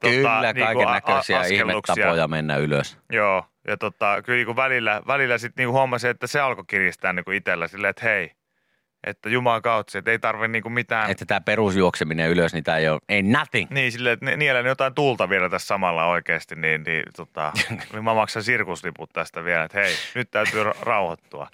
Kyllä, 0.00 0.52
niinku 0.52 0.64
kaiken 0.64 0.88
näköisiä 0.88 1.36
a- 1.38 1.40
askelluksia. 1.40 1.94
ihmetapoja 1.94 2.28
mennä 2.28 2.56
ylös. 2.56 2.98
Joo, 3.12 3.46
ja 3.68 3.76
tota, 3.76 4.22
kyllä 4.22 4.44
niin 4.44 4.56
välillä, 4.56 5.02
välillä 5.06 5.38
sitten 5.38 5.62
niin 5.62 5.70
huomasin, 5.72 6.10
että 6.10 6.26
se 6.26 6.40
alkoi 6.40 6.64
kiristää 6.66 7.12
niin 7.12 7.32
itsellä 7.32 7.68
silleen, 7.68 7.90
että 7.90 8.04
hei, 8.04 8.32
että 9.06 9.28
Jumalan 9.28 9.62
kautta, 9.62 9.98
että 9.98 10.10
ei 10.10 10.18
tarvi 10.18 10.48
niin 10.48 10.72
mitään. 10.72 11.10
Että 11.10 11.24
tämä 11.26 11.40
perusjuokseminen 11.40 12.30
ylös, 12.30 12.52
niin 12.52 12.64
tämä 12.64 12.78
ei 12.78 12.88
ole, 12.88 13.00
ei 13.08 13.22
nothing. 13.22 13.70
Niin, 13.70 13.92
silleen, 13.92 14.12
että 14.12 14.24
ne- 14.24 14.36
niellä 14.36 14.60
jotain 14.60 14.94
tulta 14.94 15.28
vielä 15.28 15.48
tässä 15.48 15.66
samalla 15.66 16.06
oikeasti, 16.06 16.54
niin, 16.54 16.82
niin, 16.82 17.02
tota, 17.16 17.52
niin 17.92 18.04
mä 18.04 18.14
maksan 18.14 18.42
sirkusliput 18.42 19.10
tästä 19.12 19.44
vielä, 19.44 19.64
että 19.64 19.78
hei, 19.80 19.94
nyt 20.14 20.30
täytyy 20.30 20.64
ra- 20.64 20.76
rauhoittua. 20.80 21.48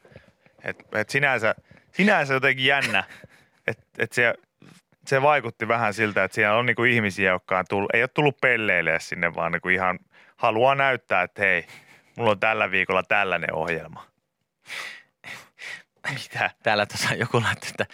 Et, 0.65 0.77
et 0.93 1.11
sinänsä, 1.11 1.55
sinänsä 1.93 2.35
jotenkin 2.35 2.67
jännä, 2.67 3.05
että 3.67 3.85
et 3.99 4.13
se, 4.13 4.35
se 5.07 5.23
vaikutti 5.23 5.69
vähän 5.69 5.95
siltä, 5.95 6.25
että 6.25 6.35
siellä 6.35 6.57
on 6.57 6.67
niinku 6.67 6.85
ihmisiä, 6.85 7.31
jotka 7.31 7.59
on 7.59 7.65
tullut, 7.69 7.95
ei 7.95 8.03
ole 8.03 8.09
tullut 8.09 8.41
pelleilemään 8.41 9.01
sinne, 9.01 9.35
vaan 9.35 9.53
niinku 9.53 9.69
ihan 9.69 9.99
haluaa 10.37 10.75
näyttää, 10.75 11.23
että 11.23 11.43
hei, 11.43 11.67
mulla 12.17 12.31
on 12.31 12.41
tällä 12.41 12.71
viikolla 12.71 13.03
tällainen 13.03 13.55
ohjelma. 13.55 14.07
Mitä? 16.15 16.51
Täällä 16.63 16.87
tuossa 16.87 17.15
joku 17.15 17.41
laittoi, 17.41 17.71
että 17.71 17.87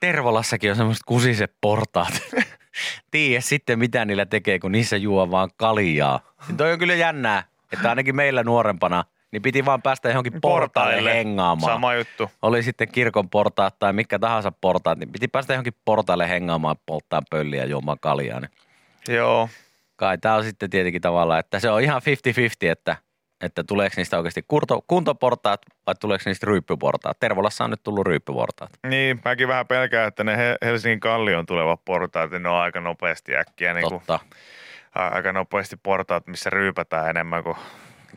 Tervolassakin 0.00 0.70
on 0.70 0.76
semmoiset 0.76 1.02
kusiset 1.06 1.52
portaat. 1.60 2.22
Tiedä 3.10 3.40
sitten, 3.40 3.78
mitä 3.78 4.04
niillä 4.04 4.26
tekee, 4.26 4.58
kun 4.58 4.72
niissä 4.72 4.96
juo 4.96 5.30
vaan 5.30 5.50
kaljaa. 5.56 6.20
Niin 6.48 6.56
toi 6.56 6.72
on 6.72 6.78
kyllä 6.78 6.94
jännää, 6.94 7.44
että 7.72 7.88
ainakin 7.88 8.16
meillä 8.16 8.42
nuorempana, 8.42 9.04
niin 9.32 9.42
piti 9.42 9.64
vaan 9.64 9.82
päästä 9.82 10.08
johonkin 10.08 10.40
portaille 10.40 11.14
hengaamaan. 11.14 11.72
Sama 11.72 11.94
juttu. 11.94 12.30
Oli 12.42 12.62
sitten 12.62 12.88
kirkon 12.92 13.30
portaat 13.30 13.78
tai 13.78 13.92
mikä 13.92 14.18
tahansa 14.18 14.52
portaat, 14.60 14.98
niin 14.98 15.12
piti 15.12 15.28
päästä 15.28 15.52
johonkin 15.52 15.74
portaille 15.84 16.28
hengaamaan, 16.28 16.76
polttaa 16.86 17.22
pölliä 17.30 17.62
ja 17.62 17.68
juomaan 17.70 17.98
kaljaa. 18.00 18.40
Niin 18.40 18.50
Joo. 19.08 19.48
kai 19.96 20.18
tämä 20.18 20.34
on 20.34 20.44
sitten 20.44 20.70
tietenkin 20.70 21.02
tavallaan, 21.02 21.40
että 21.40 21.60
se 21.60 21.70
on 21.70 21.80
ihan 21.82 22.02
50-50, 22.02 22.70
että, 22.70 22.96
että 23.40 23.64
tuleeko 23.64 23.94
niistä 23.96 24.16
oikeasti 24.16 24.44
kurto, 24.48 24.84
kuntoportaat 24.86 25.60
vai 25.86 25.94
tuleeko 26.00 26.22
niistä 26.26 26.46
ryyppyportaat. 26.46 27.18
Tervolassa 27.20 27.64
on 27.64 27.70
nyt 27.70 27.82
tullut 27.82 28.06
ryyppyportaat. 28.06 28.70
Niin, 28.86 29.20
mäkin 29.24 29.48
vähän 29.48 29.66
pelkään, 29.66 30.08
että 30.08 30.24
ne 30.24 30.36
He- 30.36 30.56
Helsingin 30.64 31.00
kallion 31.00 31.46
tulevat 31.46 31.84
portaat, 31.84 32.30
niin 32.30 32.42
ne 32.42 32.48
on 32.48 32.56
aika 32.56 32.80
nopeasti 32.80 33.36
äkkiä, 33.36 33.74
niin 33.74 33.88
Totta, 33.88 34.18
a- 34.94 35.06
aika 35.08 35.32
nopeasti 35.32 35.76
portaat, 35.82 36.26
missä 36.26 36.50
ryypätään 36.50 37.10
enemmän 37.10 37.42
kuin 37.44 37.56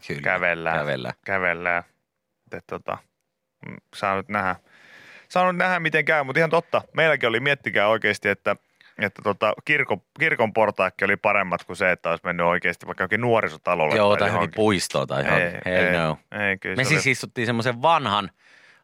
kyllä. 0.07 0.21
kävellään. 0.21 0.77
Kävellään. 0.77 1.15
kävellään. 1.25 1.83
Et, 2.57 2.63
tota, 2.67 2.97
mm, 3.67 3.75
saa 3.95 4.15
nyt 4.15 4.29
nähdä, 4.29 4.55
saa 5.29 5.51
nyt 5.51 5.57
nähdä 5.57 5.79
miten 5.79 6.05
käy, 6.05 6.23
mutta 6.23 6.39
ihan 6.39 6.49
totta. 6.49 6.81
Meilläkin 6.93 7.29
oli, 7.29 7.39
miettikää 7.39 7.87
oikeasti, 7.87 8.29
että, 8.29 8.55
että 8.97 9.21
tota, 9.21 9.53
kirkon, 9.65 10.01
kirkon 10.19 10.53
portaakki 10.53 11.05
oli 11.05 11.17
paremmat 11.17 11.63
kuin 11.63 11.77
se, 11.77 11.91
että 11.91 12.09
olisi 12.09 12.25
mennyt 12.25 12.45
oikeasti 12.45 12.85
vaikka 12.85 13.01
johonkin 13.01 13.21
nuorisotalolle. 13.21 13.95
Joo, 13.95 14.09
tai 14.09 14.19
tai 14.19 14.29
johonkin 14.29 14.55
puistoon 14.55 15.07
tai 15.07 15.25
johonkin. 15.25 15.61
ei, 15.65 15.75
Hell 15.75 15.85
ei, 15.85 15.93
no. 15.93 16.17
ei, 16.31 16.57
kyllä 16.57 16.75
Me 16.75 16.83
se 16.83 16.89
siis 16.89 17.05
oli, 17.05 17.11
istuttiin 17.11 17.45
semmoisen 17.45 17.81
vanhan, 17.81 18.29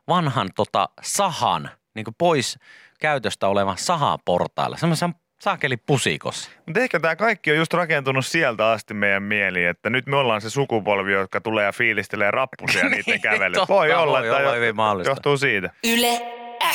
vanhan 0.07 0.49
tota 0.55 0.89
sahan, 1.01 1.69
niin 1.95 2.05
pois 2.17 2.59
käytöstä 2.99 3.47
olevan 3.47 3.77
sahan 3.77 4.19
portailla, 4.25 4.77
semmoisen 4.77 5.13
saakeli 5.39 5.77
pusikossa. 5.77 6.51
Mutta 6.65 6.79
ehkä 6.79 6.99
tämä 6.99 7.15
kaikki 7.15 7.51
on 7.51 7.57
just 7.57 7.73
rakentunut 7.73 8.25
sieltä 8.25 8.69
asti 8.69 8.93
meidän 8.93 9.23
mieliin, 9.23 9.67
että 9.67 9.89
nyt 9.89 10.05
me 10.07 10.15
ollaan 10.15 10.41
se 10.41 10.49
sukupolvi, 10.49 11.11
jotka 11.13 11.41
tulee 11.41 11.65
ja 11.65 11.71
fiilistelee 11.71 12.31
rappusia 12.31 12.89
niiden 12.89 13.21
kävelyä. 13.21 13.55
Totta, 13.55 13.73
Voi 13.73 13.93
olla, 13.93 14.19
voi 14.19 14.27
että 14.27 14.37
olla 14.37 14.49
jo- 14.49 14.55
hyvin 14.55 14.75
mahdollista. 14.75 15.11
johtuu 15.11 15.37
siitä. 15.37 15.69
Yle 15.83 16.21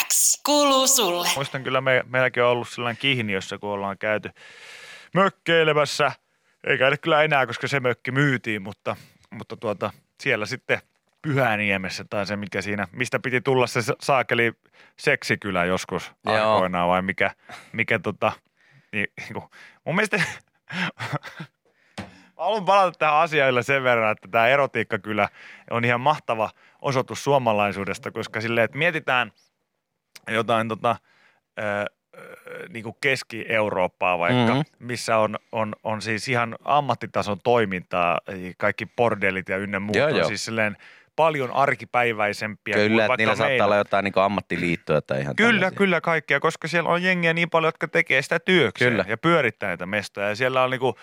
X 0.08 0.40
kuuluu 0.46 0.86
sulle. 0.86 1.28
Muistan 1.36 1.64
kyllä, 1.64 1.80
me, 1.80 2.04
meilläkin 2.08 2.42
on 2.42 2.48
ollut 2.50 2.68
sellainen 2.68 3.00
kihniössä, 3.00 3.58
kun 3.58 3.70
ollaan 3.70 3.98
käyty 3.98 4.30
mökkeilemässä. 5.14 6.12
Ei 6.66 6.78
käydä 6.78 6.96
kyllä 6.96 7.22
enää, 7.22 7.46
koska 7.46 7.68
se 7.68 7.80
mökki 7.80 8.10
myytiin, 8.10 8.62
mutta, 8.62 8.96
mutta 9.30 9.56
tuota, 9.56 9.90
siellä 10.22 10.46
sitten 10.46 10.78
Pyhäniemessä 11.22 12.04
tai 12.10 12.26
se, 12.26 12.36
mikä 12.36 12.62
siinä, 12.62 12.88
mistä 12.92 13.18
piti 13.18 13.40
tulla 13.40 13.66
se 13.66 13.82
sa- 13.82 13.96
saakeli 14.00 14.52
seksikylä 14.98 15.64
joskus 15.64 16.12
Joo. 16.26 16.34
aikoinaan 16.54 16.88
vai 16.88 17.02
mikä, 17.02 17.30
mikä 17.72 17.98
tota, 17.98 18.32
niin, 18.94 19.06
niin 19.20 19.32
kuin, 19.32 19.44
mun 19.84 19.94
mielestä 19.94 20.16
Mä 22.36 22.44
haluan 22.44 22.64
palata 22.64 22.98
tähän 22.98 23.14
asiaan 23.16 23.64
sen 23.64 23.84
verran, 23.84 24.12
että 24.12 24.28
tämä 24.28 24.48
erotiikkakylä 24.48 25.28
on 25.70 25.84
ihan 25.84 26.00
mahtava 26.00 26.50
osoitus 26.82 27.24
suomalaisuudesta, 27.24 28.10
koska 28.10 28.40
silleen, 28.40 28.64
että 28.64 28.78
mietitään 28.78 29.32
jotain 30.28 30.68
tota, 30.68 30.96
ö, 31.58 31.62
niin 32.68 32.82
kuin 32.82 32.96
Keski-Eurooppaa 33.00 34.18
vaikka, 34.18 34.42
Mhm. 34.44 34.52
mm-hmm. 34.52 34.86
missä 34.86 35.18
on, 35.18 35.38
on, 35.52 35.72
on 35.84 36.02
siis 36.02 36.28
ihan 36.28 36.56
ammattitason 36.64 37.38
toimintaa, 37.44 38.20
kaikki 38.58 38.86
bordellit 38.86 39.48
ja 39.48 39.56
ynnä 39.56 39.80
muut 39.80 39.96
Joo, 39.96 40.08
joo. 40.08 40.28
siis 40.28 40.44
silleen 40.44 40.76
paljon 41.16 41.50
arkipäiväisempiä 41.52 42.74
kuin 42.74 42.88
Kyllä, 42.88 43.02
että 43.02 43.08
vaikka 43.08 43.20
niillä 43.20 43.34
saattaa 43.34 43.48
meillä. 43.48 43.64
olla 43.64 43.76
jotain 43.76 44.04
niin 44.04 44.12
ammattiliittoja 44.16 45.02
tai 45.02 45.20
ihan 45.20 45.36
Kyllä, 45.36 45.52
tällaisia. 45.52 45.76
kyllä 45.78 46.00
kaikkea, 46.00 46.40
koska 46.40 46.68
siellä 46.68 46.90
on 46.90 47.02
jengiä 47.02 47.32
niin 47.34 47.50
paljon, 47.50 47.68
jotka 47.68 47.88
tekee 47.88 48.22
sitä 48.22 48.38
työkseen 48.40 48.90
Kyllä. 48.90 49.04
ja 49.08 49.16
pyörittää 49.18 49.66
näitä 49.68 49.86
mestoja. 49.86 50.28
Ja 50.28 50.34
siellä 50.36 50.62
on 50.62 50.70
niinku, 50.70 50.98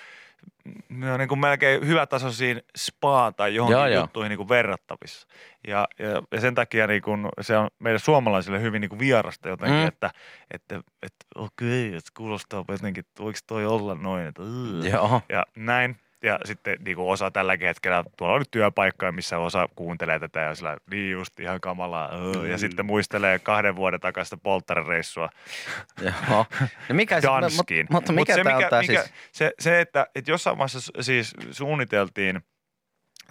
ne 0.90 1.14
on 1.14 1.20
niinku 1.20 1.36
melkein 1.36 1.88
hyvätasoisiin 1.88 2.62
spa 2.78 3.32
tai 3.38 3.56
johonkin 3.56 3.74
Joo, 3.74 3.86
joo, 3.86 3.94
joo. 3.94 4.04
juttuihin 4.04 4.30
niinku 4.30 4.50
verrattavissa. 4.50 5.28
Ja, 5.68 5.88
ja, 6.00 6.22
ja 6.32 6.42
sen 6.42 6.56
takia 6.56 6.88
niinku, 6.88 7.12
se 7.42 7.58
on 7.58 7.70
meille 7.80 8.00
suomalaisille 8.00 8.62
hyvin 8.62 8.82
niinku 8.82 9.00
vierasta 9.00 9.50
jotenkin, 9.50 9.80
Mm. 9.82 9.88
että, 9.88 10.10
että, 10.52 10.76
että 11.04 11.26
okei, 11.36 11.88
että 11.88 12.12
kuulostaa 12.18 12.66
jotenkin, 12.70 13.00
että 13.08 13.24
voiko 13.24 13.40
toi 13.48 13.66
olla 13.66 13.96
noin. 13.96 14.28
Että. 14.28 14.42
Joo, 14.92 15.22
ja 15.30 15.46
näin. 15.56 15.96
Ja 16.24 16.40
sitten 16.46 16.78
niin 16.86 16.96
kuin 16.96 17.08
osa 17.12 17.32
tälläkin 17.32 17.68
hetkellä, 17.68 18.04
tuolla 18.18 18.34
on 18.36 18.42
nyt 18.42 18.52
työpaikkoja, 18.52 19.12
missä 19.12 19.38
osa 19.38 19.70
kuuntelee 19.76 20.20
tätä 20.20 20.40
ja 20.40 20.56
sillä 20.56 20.78
niin 20.92 21.12
just 21.12 21.40
ihan 21.40 21.62
kamalaa. 21.62 22.10
öö, 22.14 22.48
Ja 22.48 22.56
Mm. 22.56 22.60
sitten 22.60 22.86
muistelee 22.86 23.40
kahden 23.40 23.76
vuoden 23.76 24.00
takaista 24.00 24.38
polttarireissua 24.38 25.30
Joo. 26.02 26.46
No 26.90 26.96
mikä 26.96 27.22
se, 27.22 27.28
Danskiin. 27.28 27.88
mutta, 27.90 28.12
mutta 28.12 28.14
mikä, 28.14 28.36
se, 28.36 28.44
tämä 28.44 28.58
mikä, 28.58 28.84
siis? 28.84 29.14
se, 29.32 29.52
se, 29.60 29.82
että, 29.82 30.08
että 30.16 30.32
jossain 30.32 30.58
vaiheessa 30.58 30.92
siis 31.02 31.34
suunniteltiin, 31.52 32.42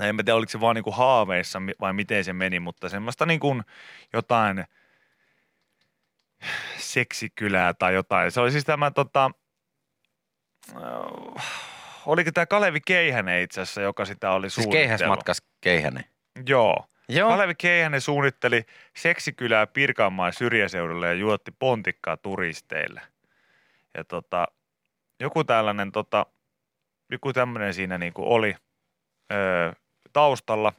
en 0.00 0.14
mä 0.16 0.22
tiedä 0.22 0.36
oliko 0.36 0.50
se 0.50 0.60
vaan 0.60 0.74
niin 0.76 0.84
kuin 0.84 0.96
haaveissa 0.96 1.62
vai 1.80 1.92
miten 1.92 2.24
se 2.24 2.32
meni, 2.32 2.60
mutta 2.60 2.88
semmoista 2.88 3.26
niin 3.26 3.40
kuin 3.40 3.62
jotain 4.12 4.64
seksikylää 6.78 7.74
tai 7.74 7.94
jotain. 7.94 8.30
Se 8.30 8.40
oli 8.40 8.50
siis 8.52 8.64
tämä 8.64 8.90
tota, 8.90 9.30
oliko 12.06 12.30
tämä 12.32 12.46
Kalevi 12.46 12.80
Keihänen 12.80 13.42
itse 13.42 13.60
asiassa, 13.60 13.82
joka 13.82 14.04
sitä 14.04 14.30
oli 14.30 14.50
Siis 14.50 14.54
suunnitellut. 14.54 14.82
keihäsmatkas 14.88 15.42
keihänen. 15.60 16.04
Joo. 16.48 16.86
Joo. 17.08 17.30
Kalevi 17.30 17.54
Keihänen 17.54 18.00
suunnitteli 18.00 18.64
seksikylää 18.96 19.66
Pirkanmaan 19.66 20.32
syrjäseudulle 20.32 21.06
ja 21.06 21.12
juotti 21.14 21.50
pontikkaa 21.58 22.16
turisteille. 22.16 23.00
Ja 23.94 24.04
tota, 24.04 24.48
joku 25.20 25.44
tällainen, 25.44 25.92
tota, 25.92 26.26
joku 27.10 27.32
tämmöinen 27.32 27.74
siinä 27.74 27.98
niin 27.98 28.12
kuin 28.12 28.28
oli 28.28 28.56
öö, 29.32 29.72
taustalla. 30.12 30.72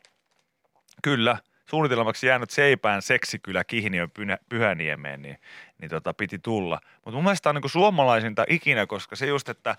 Kyllä, 1.04 1.38
suunnitelmaksi 1.70 2.28
jäänyt 2.28 2.50
Seipään 2.50 3.02
seksikylä 3.02 3.64
Kihniön 3.64 4.12
Pynä- 4.12 4.38
Pyhäniemeen, 4.50 5.22
niin, 5.22 5.38
niin 5.82 5.90
tota, 5.90 6.14
piti 6.14 6.40
tulla. 6.40 6.80
Mutta 6.96 7.12
mun 7.12 7.24
mielestä 7.24 7.44
tämä 7.44 7.52
on 7.52 7.56
niin 7.56 7.62
kuin 7.62 7.72
suomalaisinta 7.72 8.46
ikinä, 8.50 8.88
koska 8.88 9.16
se 9.16 9.26
just, 9.26 9.50
että, 9.50 9.76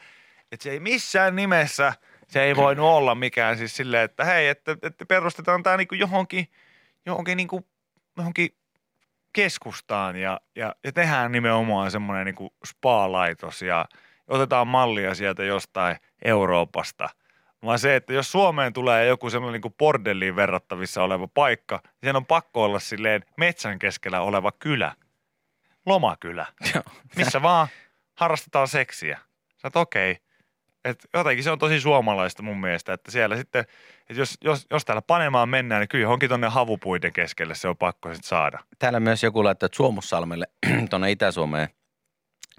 että 0.52 0.64
se 0.64 0.70
ei 0.70 0.80
missään 0.80 1.36
nimessä, 1.36 1.92
se 2.28 2.42
ei 2.42 2.56
voinut 2.56 2.86
olla 2.86 3.14
mikään 3.14 3.56
siis 3.56 3.76
silleen, 3.76 4.04
että 4.04 4.24
hei, 4.24 4.48
että, 4.48 4.76
että 4.82 5.06
perustetaan 5.06 5.62
tämä 5.62 5.76
niin 5.76 5.88
johonkin, 5.92 6.48
johonkin, 7.06 7.36
niin 7.36 7.48
kuin, 7.48 7.66
johonkin 8.16 8.56
keskustaan 9.32 10.16
ja, 10.16 10.40
ja, 10.56 10.74
ja 10.84 10.92
tehdään 10.92 11.32
nimenomaan 11.32 11.90
semmoinen 11.90 12.24
niin 12.24 12.50
spa-laitos 12.66 13.62
ja 13.62 13.86
otetaan 14.28 14.68
mallia 14.68 15.14
sieltä 15.14 15.44
jostain 15.44 15.96
Euroopasta. 16.24 17.08
Vaan 17.64 17.78
se, 17.78 17.96
että 17.96 18.12
jos 18.12 18.32
Suomeen 18.32 18.72
tulee 18.72 19.06
joku 19.06 19.30
semmoinen 19.30 19.60
niin 19.60 19.74
bordelliin 19.78 20.36
verrattavissa 20.36 21.02
oleva 21.02 21.28
paikka, 21.28 21.80
niin 21.84 22.08
sen 22.08 22.16
on 22.16 22.26
pakko 22.26 22.64
olla 22.64 22.78
silleen 22.78 23.24
metsän 23.36 23.78
keskellä 23.78 24.20
oleva 24.20 24.52
kylä. 24.52 24.94
Lomakylä. 25.86 26.46
Joo. 26.74 26.82
Missä 27.16 27.42
vaan 27.42 27.68
harrastetaan 28.14 28.68
seksiä. 28.68 29.18
Sä 29.56 29.70
okei. 29.74 30.10
Okay. 30.10 30.31
Et 30.84 31.04
jotenkin 31.14 31.44
se 31.44 31.50
on 31.50 31.58
tosi 31.58 31.80
suomalaista 31.80 32.42
mun 32.42 32.60
mielestä, 32.60 32.92
että 32.92 33.10
siellä 33.10 33.36
sitten, 33.36 33.60
että 33.60 34.20
jos, 34.20 34.38
jos, 34.44 34.66
jos 34.70 34.84
täällä 34.84 35.02
panemaan 35.02 35.48
mennään, 35.48 35.80
niin 35.80 35.88
kyllä 35.88 36.02
johonkin 36.02 36.28
tonne 36.28 36.48
havupuiden 36.48 37.12
keskelle 37.12 37.54
se 37.54 37.68
on 37.68 37.76
pakko 37.76 38.08
sitten 38.14 38.28
saada. 38.28 38.58
Täällä 38.78 39.00
myös 39.00 39.22
joku 39.22 39.44
laittaa, 39.44 39.66
että 39.66 39.76
Suomussalmelle 39.76 40.46
tuonne 40.90 41.10
Itä-Suomeen 41.10 41.68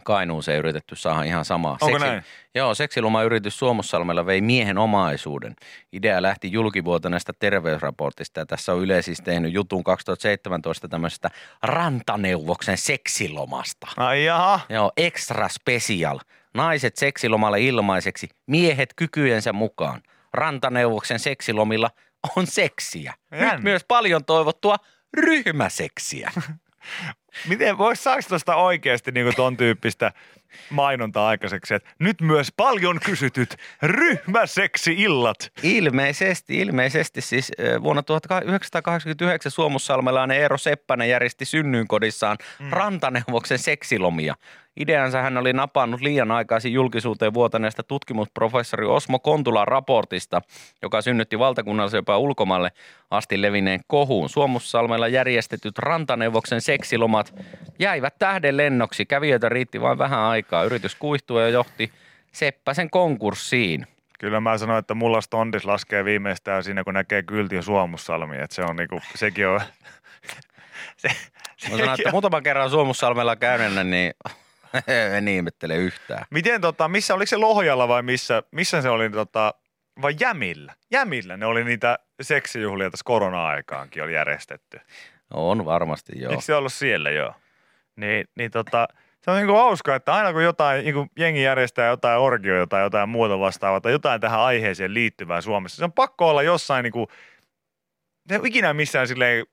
Kainuuseen 0.04 0.60
yritetty 0.60 0.96
saada 0.96 1.24
ihan 1.24 1.46
samaa. 1.46 1.78
Onko 1.82 1.98
näin? 1.98 2.24
Joo, 2.56 2.76
seksilomayritys 2.76 3.60
Suomussalmella 3.60 4.26
vei 4.26 4.42
miehen 4.42 4.78
omaisuuden. 4.78 5.56
Idea 5.94 6.22
lähti 6.22 6.52
julkivuotaneesta 6.52 7.34
terveysraportista 7.40 8.40
ja 8.40 8.46
tässä 8.46 8.74
on 8.74 8.82
Yle 8.82 9.02
siis 9.02 9.22
tehnyt 9.22 9.54
jutun 9.54 9.84
2017 9.84 10.88
tämmöisestä 10.88 11.30
rantaneuvoksen 11.64 12.78
seksilomasta. 12.78 13.88
Ai 13.98 14.26
jaha. 14.26 14.60
Joo, 14.70 14.92
extra 14.98 15.50
special. 15.50 16.20
Naiset 16.54 16.96
seksilomalle 16.96 17.62
ilmaiseksi, 17.62 18.30
miehet 18.48 18.94
kykyjensä 18.96 19.54
mukaan. 19.54 20.02
Rantaneuvoksen 20.34 21.20
seksilomilla 21.20 21.90
on 22.36 22.48
seksiä. 22.48 23.14
Nyt 23.32 23.64
myös 23.64 23.84
paljon 23.88 24.26
toivottua 24.26 24.76
ryhmäseksiä. 25.14 26.32
Miten 27.50 27.78
vois 27.78 28.04
saaks 28.04 28.28
tuosta 28.28 28.56
oikeasti 28.56 29.12
niinku 29.12 29.34
ton 29.36 29.58
tyyppistä 29.58 30.12
mainontaa 30.70 31.28
aikaiseksi, 31.28 31.74
että 31.74 31.90
nyt 32.00 32.22
myös 32.22 32.52
paljon 32.58 33.00
kysytyt 33.06 33.56
ryhmäseksi-illat. 33.82 35.52
Ilmeisesti, 35.64 36.60
ilmeisesti 36.60 37.22
siis 37.22 37.52
vuonna 37.84 38.04
1989 38.04 39.52
Suomussalmelainen 39.52 40.38
Eero 40.38 40.58
Seppänen 40.58 41.10
järjesti 41.10 41.46
synnyinkodissaan 41.46 42.38
mm. 42.60 42.70
rantaneuvoksen 42.70 43.60
seksilomia. 43.60 44.36
Ideansa 44.80 45.22
hän 45.22 45.38
oli 45.38 45.54
napannut 45.54 46.02
liian 46.02 46.32
aikaisin 46.32 46.74
julkisuuteen 46.74 47.34
vuotaneesta 47.34 47.84
tutkimusprofessori 47.84 48.86
Osmo 48.86 49.20
Kontulan 49.20 49.68
raportista, 49.68 50.42
joka 50.82 51.02
synnytti 51.02 51.40
valtakunnallisen 51.40 51.98
jopa 51.98 52.18
ulkomaille 52.18 52.72
asti 53.12 53.42
levinneen 53.42 53.80
kohuun. 53.88 54.30
Suomussalmella 54.30 55.08
järjestetyt 55.08 55.78
rantaneuvoksen 55.78 56.62
seksilomat 56.62 57.34
jäivät 57.80 58.16
tähden 58.20 58.58
lennoksi. 58.58 59.06
Kävijöitä 59.06 59.50
riitti 59.50 59.82
vain 59.82 59.98
vähän 59.98 60.20
aikaa. 60.20 60.43
Yritys 60.66 60.96
kuihtui 60.96 61.42
ja 61.42 61.50
johti 61.50 61.92
Seppäsen 62.32 62.90
konkurssiin. 62.90 63.88
Kyllä 64.20 64.40
mä 64.40 64.58
sanoin, 64.58 64.80
että 64.80 64.94
mulla 64.94 65.22
stondis 65.22 65.66
laskee 65.66 66.06
viimeistään 66.06 66.64
siinä, 66.64 66.84
kun 66.84 66.94
näkee 66.94 67.24
kyltiä 67.24 67.62
Suomussalmi, 67.62 68.38
että 68.38 68.56
se 68.56 68.62
on 68.64 68.76
niinku, 68.76 69.02
sekin 69.16 69.48
on... 69.48 69.62
se, 70.98 71.08
Mä 71.08 71.14
sekin 71.58 71.78
sanoin, 71.78 72.00
että 72.00 72.10
on- 72.10 72.14
muutaman 72.14 72.44
kerran 72.44 72.70
Suomussalmella 72.70 73.36
käyneenä, 73.36 73.84
niin 73.84 74.14
en 75.18 75.28
ihmettele 75.28 75.76
yhtään. 75.76 76.26
Miten 76.30 76.62
tota, 76.62 76.88
missä, 76.88 77.14
oliko 77.14 77.28
se 77.28 77.38
Lohjalla 77.38 77.88
vai 77.88 78.04
missä, 78.04 78.44
missä 78.52 78.82
se 78.82 78.90
oli 78.90 79.10
tota, 79.10 79.54
vai 80.02 80.16
Jämillä? 80.20 80.74
Jämillä 80.92 81.38
ne 81.38 81.46
oli 81.46 81.64
niitä 81.64 82.00
seksijuhlia 82.22 82.90
tässä 82.90 83.04
korona-aikaankin 83.06 84.04
oli 84.04 84.14
järjestetty. 84.14 84.80
On 85.34 85.66
varmasti 85.66 86.12
joo. 86.16 86.32
Eikö 86.32 86.44
se 86.44 86.56
ollut 86.56 86.74
siellä 86.74 87.10
joo? 87.12 87.34
Niin, 87.96 88.28
niin 88.36 88.52
tota, 88.52 88.88
se 89.24 89.32
on 89.32 89.38
niinku 89.38 89.54
hauskaa, 89.54 89.96
että 89.96 90.14
aina 90.14 90.34
kun 90.34 90.44
jotain, 90.44 90.84
niinku 90.84 91.08
jengi 91.18 91.44
järjestää 91.44 91.90
jotain 91.90 92.20
orgioita 92.20 92.70
tai 92.70 92.84
jotain 92.84 93.10
muuta 93.10 93.40
vastaavaa 93.40 93.82
tai 93.82 93.92
jotain 93.92 94.22
tähän 94.22 94.40
aiheeseen 94.40 94.94
liittyvää 94.94 95.42
Suomessa, 95.42 95.78
se 95.78 95.84
on 95.84 95.92
pakko 95.92 96.30
olla 96.30 96.44
jossain 96.44 96.84
niinku, 96.84 97.08
se 98.30 98.40
ole 98.40 98.48
ikinä 98.48 98.74
missään 98.74 99.08
silleen 99.08 99.46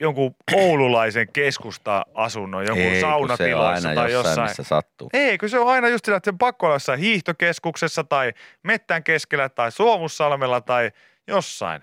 jonkun 0.00 0.34
oululaisen 0.54 1.32
keskusta-asunnon, 1.32 2.66
jonkun 2.66 2.86
Ei, 2.86 2.94
on 2.94 3.00
saunatilassa 3.00 3.94
tai 3.94 4.12
jossain, 4.12 4.12
jossain. 4.12 4.48
missä 4.48 4.62
sattuu. 4.62 5.10
Ei, 5.12 5.38
kun 5.38 5.48
se 5.48 5.58
on 5.58 5.68
aina 5.68 5.88
just 5.88 6.04
sillä, 6.04 6.16
että 6.16 6.30
se 6.30 6.34
on 6.34 6.38
pakko 6.38 6.66
olla 6.66 6.74
jossain 6.74 7.00
hiihtokeskuksessa 7.00 8.04
tai 8.04 8.32
mettän 8.64 9.04
keskellä 9.04 9.48
tai 9.48 9.72
Suomussalmella 9.72 10.60
tai 10.60 10.90
jossain. 11.26 11.82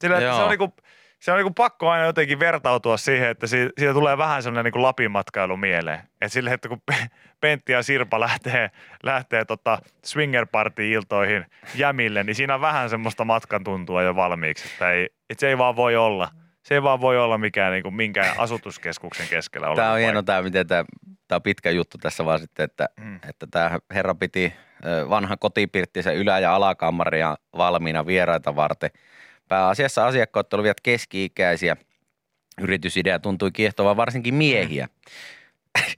Sillä, 0.00 0.20
se 0.20 0.28
on, 0.28 0.48
niinku, 0.48 0.74
se 1.24 1.32
on 1.32 1.38
niinku 1.38 1.52
pakko 1.54 1.90
aina 1.90 2.04
jotenkin 2.04 2.38
vertautua 2.38 2.96
siihen, 2.96 3.28
että 3.28 3.46
siitä, 3.46 3.72
siitä 3.78 3.92
tulee 3.92 4.18
vähän 4.18 4.42
sellainen 4.42 4.64
niinku 4.64 4.82
Lapin 4.82 5.10
matkailu 5.10 5.56
mieleen. 5.56 5.98
Että 5.98 6.28
sille, 6.28 6.52
että 6.52 6.68
kun 6.68 6.82
Pe- 6.86 7.06
Pentti 7.40 7.72
ja 7.72 7.82
Sirpa 7.82 8.20
lähtee, 8.20 8.70
lähtee 9.02 9.44
tota 9.44 9.78
swinger 10.04 10.46
party 10.46 10.90
iltoihin 10.90 11.46
jämille, 11.74 12.24
niin 12.24 12.34
siinä 12.34 12.54
on 12.54 12.60
vähän 12.60 12.90
semmoista 12.90 13.24
matkan 13.24 13.64
tuntua 13.64 14.02
jo 14.02 14.16
valmiiksi. 14.16 14.68
Että, 14.72 14.90
ei, 14.92 15.04
että 15.30 15.40
se 15.40 15.48
ei 15.48 15.58
vaan 15.58 15.76
voi 15.76 15.96
olla. 15.96 16.28
Se 16.62 16.74
ei 16.74 16.82
vaan 16.82 17.00
voi 17.00 17.18
olla 17.18 17.38
mikään 17.38 17.72
niinku, 17.72 17.90
minkään 17.90 18.34
asutuskeskuksen 18.38 19.26
keskellä 19.28 19.76
Tämä 19.76 19.92
on 19.92 19.98
hieno 19.98 20.12
paikka. 20.12 20.22
tämä, 20.26 20.42
miten 20.42 20.66
tämä, 20.66 20.84
tämä 21.28 21.36
on 21.36 21.42
pitkä 21.42 21.70
juttu 21.70 21.98
tässä 21.98 22.24
vaan 22.24 22.38
sitten, 22.38 22.64
että, 22.64 22.88
Mm. 23.00 23.20
että 23.28 23.46
tämä 23.50 23.78
herra 23.94 24.14
piti 24.14 24.52
ö, 24.86 25.08
vanha 25.10 25.36
kotipirttinsä 25.36 26.12
ylä- 26.12 26.38
ja 26.38 26.54
alakammaria 26.54 27.36
valmiina 27.56 28.06
vieraita 28.06 28.56
varten. 28.56 28.90
Pääasiassa 29.48 30.06
asiakkaat 30.06 30.54
olivat 30.54 30.80
keski-ikäisiä. 30.80 31.76
Yritysidea 32.60 33.18
tuntui 33.18 33.52
kiehtovan 33.52 33.96
varsinkin 33.96 34.34
miehiä. 34.34 34.88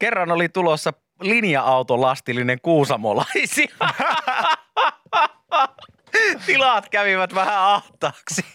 Kerran 0.00 0.30
oli 0.30 0.48
tulossa 0.48 0.92
linja-autolastillinen 1.20 2.58
kuusamolaisia. 2.62 3.74
Tilat 6.46 6.88
kävivät 6.88 7.34
vähän 7.34 7.58
ahtaaksi. 7.58 8.44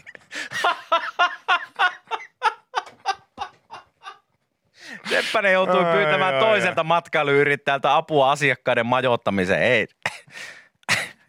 Seppänen 5.10 5.54
joutui 5.54 5.86
pyytämään 5.86 6.40
toiselta 6.40 6.84
matkailuyrittäjältä 6.84 7.96
apua 7.96 8.32
asiakkaiden 8.32 8.86
majoittamiseen. 8.86 9.64
Ei. 9.64 9.88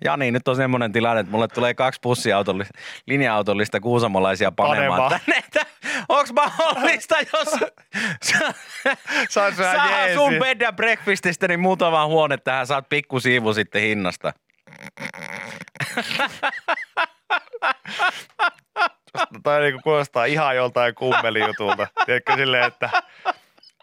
Jani, 0.04 0.30
nyt 0.30 0.48
on 0.48 0.56
semmoinen 0.56 0.92
tilanne, 0.92 1.20
että 1.20 1.30
mulle 1.30 1.48
tulee 1.48 1.74
kaksi 1.74 2.00
bussiautollista, 2.02 2.78
linja-autollista 3.06 3.80
kuusamolaisia 3.80 4.52
panemaan 4.52 5.10
tänne. 5.10 5.38
Että 5.38 5.66
onks 6.08 6.32
mahdollista, 6.32 7.14
jos 7.32 7.56
saa 9.56 9.90
jeesi. 9.90 10.14
sun 10.14 10.34
bed 10.38 10.62
and 10.62 10.76
breakfastista, 10.76 11.48
niin 11.48 11.60
muutama 11.60 12.06
huone 12.06 12.36
tähän, 12.36 12.66
saat 12.66 12.88
pikku 12.88 13.20
siivu 13.20 13.54
sitten 13.54 13.82
hinnasta. 13.82 14.32
tai 19.42 19.60
niinku 19.60 19.80
kuulostaa 19.82 20.24
ihan 20.24 20.56
joltain 20.56 20.94
kummelijutulta. 20.94 21.86
Tiedätkö 22.06 22.36
silleen, 22.36 22.64
että 22.64 22.90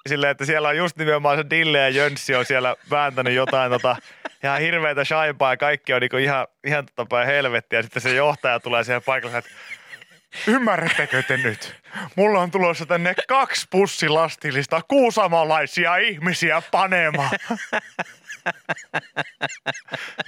silleen, 0.08 0.32
että 0.32 0.46
siellä 0.46 0.68
on 0.68 0.78
just 0.78 0.98
nimenomaan 0.98 1.38
se 1.38 1.46
Dille 1.50 1.78
ja 1.78 1.90
Jönssi 1.90 2.36
on 2.36 2.46
siellä 2.46 2.76
vääntänyt 2.92 3.34
jotain 3.34 3.72
tota, 3.72 3.96
ihan 4.44 4.62
hirveätä 4.62 5.04
shaipaa 5.06 5.54
ja 5.54 5.58
kaikki 5.58 5.94
on 5.94 6.02
niinku 6.02 6.18
ihan, 6.18 6.48
ihan 6.64 6.86
tota 6.86 7.06
päin 7.10 7.28
helvettiä. 7.28 7.82
Sitten 7.82 8.02
se 8.02 8.16
johtaja 8.16 8.60
tulee 8.60 8.84
siihen 8.84 9.04
paikalle, 9.04 9.38
että 9.38 9.52
ymmärrättekö 10.48 11.24
te 11.24 11.38
nyt? 11.38 11.76
Mulla 12.16 12.40
on 12.40 12.52
tulossa 12.52 12.86
tänne 12.86 13.16
kaksi 13.28 13.68
pussilastillista 13.70 14.82
kuusamalaisia 14.88 15.98
ihmisiä 15.98 16.62
panemaan. 16.72 17.32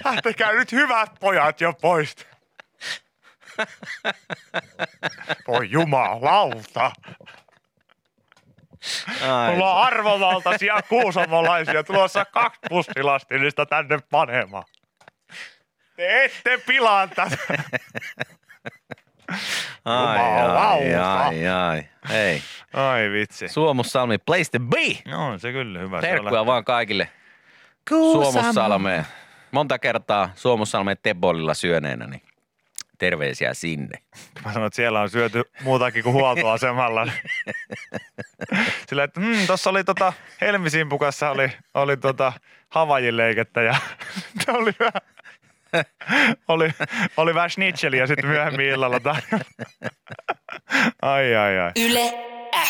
Lähtekää 0.04 0.52
nyt 0.52 0.72
hyvät 0.72 1.10
pojat 1.20 1.60
jo 1.60 1.72
pois. 1.72 2.16
Voi 5.48 5.70
jumalauta. 5.70 6.92
Ai, 9.30 9.52
Mulla 9.52 9.74
on 9.74 9.82
arvovaltaisia 9.82 10.80
kuusamolaisia 10.88 11.84
tulossa 11.84 12.24
kaksi 12.24 12.60
pussilastillista 12.68 13.66
tänne 13.66 13.98
panemaan. 14.10 14.64
Te 15.96 16.24
ette 16.24 16.58
pilaa 16.66 17.06
tätä. 17.06 17.36
ai, 19.84 20.18
ai, 20.42 20.94
ai, 20.94 21.48
ai. 21.48 21.84
Hei, 22.08 22.42
Ai 22.72 23.10
vitsi. 23.10 23.48
Suomussalmi, 23.48 24.18
place 24.18 24.50
to 24.50 24.58
be. 24.60 25.10
No 25.10 25.26
on 25.26 25.40
se 25.40 25.52
kyllä 25.52 25.78
hyvä. 25.78 26.00
Terkkuja 26.00 26.46
vaan 26.46 26.64
kaikille 26.64 27.08
Suomussalmeen. 27.88 29.06
Monta 29.50 29.78
kertaa 29.78 30.30
Suomussalmeen 30.34 30.96
Tebolilla 31.02 31.54
syöneenä, 31.54 32.06
niin 32.06 32.22
terveisiä 33.00 33.54
sinne. 33.54 33.98
Mä 34.44 34.52
sanoin, 34.52 34.66
että 34.66 34.76
siellä 34.76 35.00
on 35.00 35.10
syöty 35.10 35.42
muutakin 35.62 36.02
kuin 36.02 36.12
huoltoasemalla. 36.12 37.06
Sillä, 38.88 39.04
että 39.04 39.20
mm, 39.20 39.46
tuossa 39.46 39.70
oli 39.70 39.84
tota, 39.84 40.12
Helmisimpukassa 40.40 41.30
oli, 41.30 41.52
oli 41.74 41.96
tota 41.96 42.32
havajileikettä 42.68 43.62
ja 43.62 43.74
se 44.44 44.52
oli 44.52 44.72
vähän, 44.80 45.02
oli, 46.48 46.70
oli 47.16 47.34
vähän 47.34 47.50
schnitzeliä 47.50 48.06
sitten 48.06 48.26
myöhemmin 48.26 48.66
illalla. 48.66 49.00
tarjolla. 49.00 49.44
ai, 51.02 51.36
ai, 51.36 51.58
ai. 51.58 51.72
Yle 51.76 52.12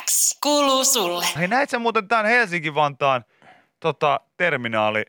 X 0.05 0.39
kuuluu 0.43 0.85
sulle. 0.85 1.27
Hei, 1.37 1.49
näit 1.49 1.71
sä 1.71 1.79
muuten 1.79 2.09
tämän 2.09 2.27
Helsinki-Vantaan 2.27 3.25
tota, 3.81 4.21
terminaali 4.37 5.05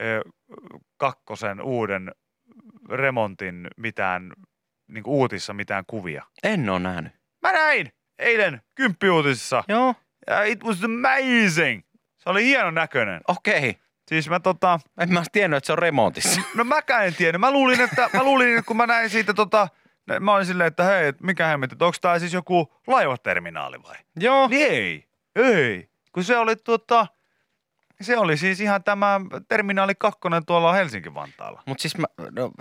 ö, 0.00 0.22
kakkosen 0.96 1.60
uuden 1.60 2.10
remontin 2.90 3.68
mitään, 3.76 4.32
niin 4.88 5.04
uutissa 5.06 5.52
mitään 5.52 5.84
kuvia? 5.86 6.24
En 6.42 6.70
ole 6.70 6.78
nähnyt. 6.78 7.12
Mä 7.42 7.52
näin 7.52 7.92
eilen 8.18 8.60
kymppiuutisissa. 8.74 9.64
Joo, 9.68 9.94
Ja 10.26 10.42
it 10.42 10.64
was 10.64 10.78
amazing. 10.84 11.82
Se 12.18 12.30
oli 12.30 12.44
hieno 12.44 12.70
näköinen. 12.70 13.20
okei. 13.28 13.76
Siis 14.08 14.28
mä 14.28 14.40
tota, 14.40 14.80
En 15.00 15.12
mä 15.12 15.22
tiennyt, 15.32 15.56
että 15.56 15.66
se 15.66 15.72
on 15.72 15.78
remontissa. 15.78 16.40
no 16.54 16.64
mäkään 16.64 17.06
en 17.06 17.14
tiennyt. 17.14 17.40
Mä 17.40 17.50
luulin, 17.50 17.80
että, 17.80 18.10
mä 18.12 18.22
luulin, 18.24 18.48
että 18.58 18.62
kun 18.68 18.76
mä 18.76 18.86
näin 18.86 19.10
siitä 19.10 19.34
tota, 19.34 19.68
mä 20.20 20.34
olin 20.34 20.46
silleen, 20.46 20.68
että 20.68 20.84
hei, 20.84 21.12
mikä 21.22 21.46
hemmetti, 21.46 21.74
että 21.74 21.84
onko 21.84 21.96
tää 22.00 22.18
siis 22.18 22.32
joku 22.32 22.74
laivaterminaali 22.86 23.82
vai? 23.82 23.96
Joo. 24.20 24.48
Niin 24.48 24.70
ei, 24.70 25.06
ei. 25.36 25.88
Kun 26.12 26.24
se 26.24 26.36
oli 26.38 26.56
tota, 26.56 27.06
se 28.00 28.18
oli 28.18 28.36
siis 28.36 28.60
ihan 28.60 28.84
tämä 28.84 29.20
terminaali 29.48 29.94
kakkonen 29.98 30.46
tuolla 30.46 30.72
Helsinki-Vantaalla. 30.72 31.62
Mutta 31.66 31.82
siis 31.82 31.96
mä, 31.98 32.06
no, 32.30 32.52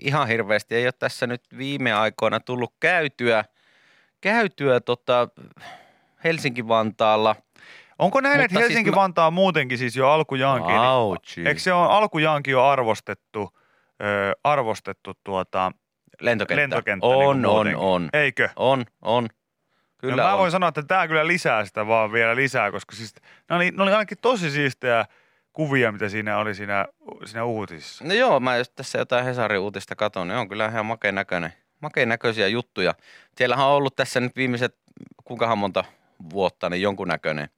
ihan 0.00 0.28
hirveästi 0.28 0.74
ei 0.74 0.86
ole 0.86 0.92
tässä 0.92 1.26
nyt 1.26 1.42
viime 1.58 1.92
aikoina 1.92 2.40
tullut 2.40 2.74
käytyä, 2.80 3.44
käytyä 4.20 4.80
tota 4.80 5.28
Helsinki-Vantaalla. 6.24 7.36
Onko 7.98 8.20
näin, 8.20 8.40
että 8.40 8.58
siis 8.58 8.68
Helsinki-Vantaa 8.68 9.26
on 9.26 9.32
muutenkin 9.32 9.78
siis 9.78 9.96
jo 9.96 10.08
alkujaankin? 10.10 10.68
niin- 10.68 10.80
Auchi. 10.80 11.46
Eikö 11.48 11.60
se 11.60 11.72
ole 11.72 11.88
alkujaankin 11.92 12.52
jo 12.52 12.64
arvostettu, 12.64 13.50
ö, 14.02 14.32
arvostettu 14.44 15.12
tuota, 15.24 15.72
Lentokenttä. 16.20 16.62
lentokenttä? 16.62 17.06
On, 17.06 17.18
niin 17.36 17.46
on, 17.46 17.54
muutenkin? 17.54 17.76
on. 17.76 18.08
Eikö? 18.12 18.48
On, 18.56 18.84
on. 19.02 19.28
Kyllä 19.28 20.12
Kyllä 20.12 20.22
no, 20.22 20.28
mä 20.28 20.32
on. 20.34 20.38
voin 20.38 20.50
sanoa, 20.50 20.68
että 20.68 20.82
tämä 20.82 21.08
kyllä 21.08 21.26
lisää 21.26 21.64
sitä 21.64 21.86
vaan 21.86 22.12
vielä 22.12 22.36
lisää, 22.36 22.70
koska 22.70 22.96
siis 22.96 23.14
ne 23.50 23.56
oli, 23.56 23.70
ne 23.70 23.82
oli 23.82 23.92
ainakin 23.92 24.18
tosi 24.22 24.50
siistejä 24.50 25.04
kuvia, 25.56 25.92
mitä 25.92 26.08
siinä 26.08 26.38
oli 26.38 26.54
siinä, 26.54 26.86
siinä 27.24 27.44
uutisissa. 27.44 28.04
No 28.04 28.14
joo, 28.14 28.40
mä 28.40 28.56
just 28.56 28.72
tässä 28.76 28.98
jotain 28.98 29.24
Hesarin 29.24 29.60
uutista 29.60 29.96
katon, 29.96 30.28
niin 30.28 30.38
on 30.38 30.48
kyllä 30.48 30.66
ihan 30.66 30.86
makeen 30.86 31.14
näköinen. 31.14 31.52
Makeen 31.80 32.08
näköisiä 32.08 32.48
juttuja. 32.48 32.94
Siellähän 33.36 33.66
on 33.66 33.72
ollut 33.72 33.96
tässä 33.96 34.20
nyt 34.20 34.36
viimeiset, 34.36 34.76
kuinkahan 35.24 35.58
monta 35.58 35.84
vuotta, 36.30 36.70
niin 36.70 36.82
jonkunnäköinen 36.82 37.48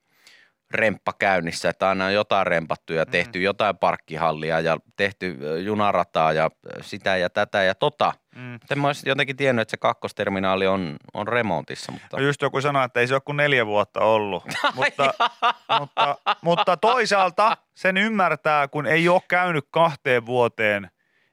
remppa 0.71 1.13
käynnissä, 1.19 1.71
että 1.71 1.89
aina 1.89 2.07
on 2.07 2.15
jotain 2.15 2.47
rempattu 2.47 2.93
ja 2.93 3.07
tehty 3.07 3.41
jotain 3.41 3.79
parkkihallia 3.79 4.61
ja 4.61 4.79
tehty 4.97 5.39
junarataa 5.65 6.33
ja 6.33 6.51
sitä 6.81 7.17
ja 7.17 7.31
tätä 7.31 7.63
ja 7.63 7.75
tota. 7.75 8.13
Mm. 8.39 8.59
En 8.71 8.79
mä 8.79 8.87
olisi 8.87 9.09
jotenkin 9.09 9.37
tiennyt, 9.37 9.63
että 9.63 9.71
se 9.71 9.77
kakkosterminaali 9.77 10.67
on, 10.67 10.97
on 11.15 11.29
remontissa, 11.29 11.93
mutta 11.93 12.17
No 12.17 12.23
just 12.23 12.43
joku 12.43 12.61
sanoi, 12.61 12.85
että 12.85 13.01
ei 13.01 13.07
se 13.07 13.15
ole 13.15 13.23
kuin 13.25 13.37
neljä 13.37 13.67
vuotta 13.67 14.01
ollut, 14.01 14.45
mutta, 14.75 15.15
mutta, 15.81 16.17
mutta 16.43 16.77
toisaalta 16.77 17.57
sen 17.75 17.97
ymmärtää, 17.97 18.69
kun 18.69 18.87
ei 18.87 19.09
ole 19.09 19.23
käynyt 19.29 19.65
kahteen 19.71 20.27
vuoteen. 20.27 20.91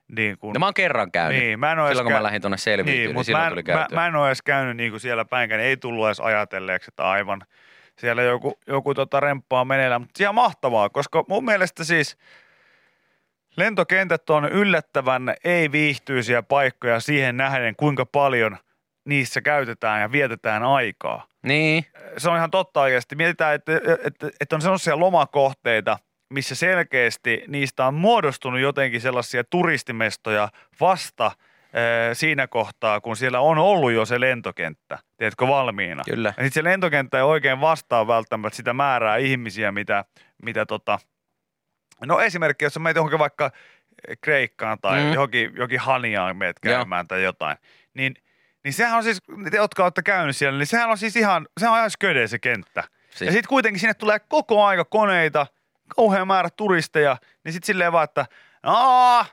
Niin 0.07 0.37
kun, 0.37 0.53
no 0.53 0.59
mä 0.59 0.65
oon 0.65 0.73
kerran 0.73 1.11
käynyt. 1.11 1.41
niin, 1.41 1.59
mä 1.59 1.71
en 1.71 1.77
Silloin 1.87 2.05
kun 2.05 2.13
mä 2.13 2.23
lähdin 2.23 2.41
tuonne 2.41 2.57
selviytyyn, 2.57 3.05
niin, 3.05 3.15
niin 3.15 3.25
silloin 3.25 3.43
mä, 3.43 3.49
tuli 3.49 3.63
mä, 3.63 3.87
mä, 3.91 4.07
en 4.07 4.15
ole 4.15 4.27
edes 4.27 4.41
käynyt 4.41 4.77
niin 4.77 4.91
kuin 4.91 5.01
siellä 5.01 5.25
päinkään, 5.25 5.59
niin 5.59 5.69
ei 5.69 5.77
tullut 5.77 6.07
edes 6.07 6.19
ajatelleeksi, 6.19 6.89
että 6.91 7.09
aivan 7.09 7.41
siellä 7.99 8.21
joku, 8.23 8.59
joku 8.67 8.93
tota 8.93 9.19
remppaa 9.19 9.65
meneillään. 9.65 10.01
Mutta 10.01 10.23
ihan 10.23 10.35
mahtavaa, 10.35 10.89
koska 10.89 11.25
mun 11.29 11.45
mielestä 11.45 11.83
siis 11.83 12.17
lentokentät 13.57 14.29
on 14.29 14.45
yllättävän 14.45 15.33
ei-viihtyisiä 15.43 16.43
paikkoja 16.43 16.99
siihen 16.99 17.37
nähden, 17.37 17.75
kuinka 17.75 18.05
paljon 18.05 18.57
niissä 19.05 19.41
käytetään 19.41 20.01
ja 20.01 20.11
vietetään 20.11 20.63
aikaa. 20.63 21.27
Niin, 21.43 21.85
Se 22.17 22.29
on 22.29 22.37
ihan 22.37 22.51
totta 22.51 22.81
oikeasti. 22.81 23.15
Mietitään, 23.15 23.55
että, 23.55 23.71
että, 24.03 24.29
että 24.41 24.55
on 24.55 24.61
sellaisia 24.61 24.99
lomakohteita, 24.99 25.97
missä 26.29 26.55
selkeästi 26.55 27.43
niistä 27.47 27.85
on 27.85 27.93
muodostunut 27.93 28.59
jotenkin 28.59 29.01
sellaisia 29.01 29.43
turistimestoja 29.43 30.49
vasta 30.79 31.25
eh, 31.25 32.17
siinä 32.17 32.47
kohtaa, 32.47 33.01
kun 33.01 33.17
siellä 33.17 33.39
on 33.39 33.57
ollut 33.57 33.91
jo 33.91 34.05
se 34.05 34.19
lentokenttä, 34.19 34.99
tiedätkö, 35.17 35.47
valmiina. 35.47 36.03
kyllä. 36.05 36.33
Ja 36.37 36.43
sitten 36.43 36.63
se 36.63 36.63
lentokenttä 36.63 37.17
ei 37.17 37.23
oikein 37.23 37.61
vastaa 37.61 38.07
välttämättä 38.07 38.57
sitä 38.57 38.73
määrää 38.73 39.17
ihmisiä, 39.17 39.71
mitä, 39.71 40.05
mitä 40.43 40.65
tota, 40.65 40.99
no 42.05 42.19
esimerkki, 42.19 42.65
jos 42.65 42.73
sä 42.73 42.79
menet 42.79 42.95
johonkin 42.95 43.19
vaikka 43.19 43.51
Kreikkaan 44.21 44.79
tai 44.81 45.03
Mm. 45.03 45.13
johonkin, 45.13 45.51
johonkin 45.55 45.79
Haniaan 45.79 46.37
meet 46.37 46.57
Joo. 46.65 46.73
käymään 46.75 47.07
tai 47.07 47.23
jotain, 47.23 47.57
niin, 47.93 48.13
niin 48.63 48.73
sehän 48.73 48.97
on 48.97 49.03
siis, 49.03 49.21
te 49.51 49.57
jotka 49.57 49.83
olette 49.83 50.01
käynyt 50.01 50.35
siellä, 50.37 50.57
niin 50.59 50.67
sehän 50.67 50.89
on 50.89 50.97
siis 50.97 51.15
ihan, 51.15 51.47
sehän 51.59 51.73
on 51.73 51.77
ihan 51.79 51.91
sköde 51.91 52.27
se 52.27 52.39
kenttä. 52.39 52.83
Siis, 53.09 53.21
Ja 53.21 53.31
sitten 53.31 53.49
kuitenkin 53.49 53.79
sinne 53.79 53.93
tulee 53.93 54.19
koko 54.19 54.63
aika 54.65 54.85
koneita, 54.85 55.47
kauhean 55.95 56.27
määrä 56.27 56.49
turisteja, 56.49 57.17
niin 57.43 57.53
sitten 57.53 57.67
silleen 57.67 57.91
vaan, 57.91 58.03
että 58.03 58.25
Aa, 58.63 59.25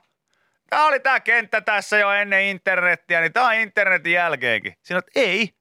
tää 0.71 0.85
oli 0.87 1.01
tää 1.01 1.21
kenttä 1.21 1.61
tässä 1.61 1.99
jo 1.99 2.11
ennen 2.11 2.45
internettiä, 2.45 3.21
niin 3.21 3.33
tää 3.33 3.47
on 3.47 3.55
internetin 3.55 4.13
jälkeenkin. 4.13 4.75
Siinä 4.83 4.97
on, 4.97 5.03
että 5.07 5.21
ei, 5.21 5.55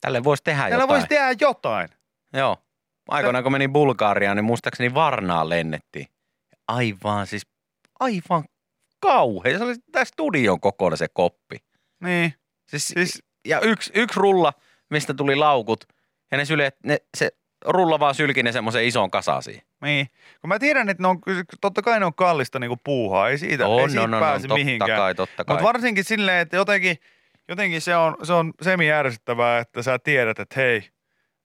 tälle 0.00 0.24
voisi 0.24 0.42
tehdä 0.44 0.58
täällä 0.60 0.74
jotain. 0.74 0.88
voisi 0.88 1.06
tehdä 1.06 1.28
jotain. 1.40 1.88
Joo. 2.32 2.56
Aikoinaan 3.08 3.42
kun 3.42 3.52
menin 3.52 3.72
Bulgariaan, 3.72 4.36
niin 4.36 4.44
muistaakseni 4.44 4.94
Varnaan 4.94 5.48
lennettiin. 5.48 6.06
Aivan 6.68 7.26
siis, 7.26 7.42
aivan 8.00 8.44
kauhean. 9.00 9.58
Se 9.58 9.64
oli 9.64 9.74
tää 9.92 10.04
studion 10.04 10.60
kokoinen 10.60 10.98
se 10.98 11.06
koppi. 11.14 11.56
Niin, 12.00 12.34
Siis, 12.66 12.88
siis 12.88 13.22
ja 13.48 13.60
yksi, 13.60 13.90
yksi 13.94 14.20
rulla, 14.20 14.52
mistä 14.90 15.14
tuli 15.14 15.36
laukut, 15.36 15.84
ja 16.30 16.38
ne 16.38 16.44
syle, 16.44 16.72
ne, 16.84 16.98
se 17.16 17.30
rulla 17.64 18.00
vaan 18.00 18.14
sylki 18.14 18.42
ne 18.42 18.52
semmoisen 18.52 18.84
ison 18.84 19.10
kasasiin. 19.10 19.62
Niin. 19.82 20.06
Kun 20.40 20.48
mä 20.48 20.58
tiedän, 20.58 20.88
että 20.88 21.02
ne 21.02 21.08
on, 21.08 21.18
totta 21.60 21.82
kai 21.82 22.00
ne 22.00 22.06
on 22.06 22.14
kallista 22.14 22.58
niinku 22.58 22.76
puuhaa, 22.84 23.28
ei 23.28 23.38
siitä, 23.38 23.64
ei 23.64 23.70
On, 23.70 23.90
siitä 23.90 24.02
on, 24.02 24.14
on, 24.14 24.14
on, 24.14 24.20
pääse 24.20 24.48
totta 24.48 24.64
mihinkään. 24.64 24.98
kai, 24.98 25.14
totta 25.14 25.44
kai. 25.44 25.54
Mutta 25.54 25.66
varsinkin 25.66 26.04
silleen, 26.04 26.38
että 26.38 26.56
jotenkin, 26.56 26.96
jotenkin 27.48 27.80
se 27.80 27.96
on, 27.96 28.16
se 28.22 28.32
on 28.32 28.52
semi-ärsyttävää, 28.62 29.58
että 29.58 29.82
sä 29.82 29.98
tiedät, 29.98 30.38
että 30.38 30.60
hei, 30.60 30.88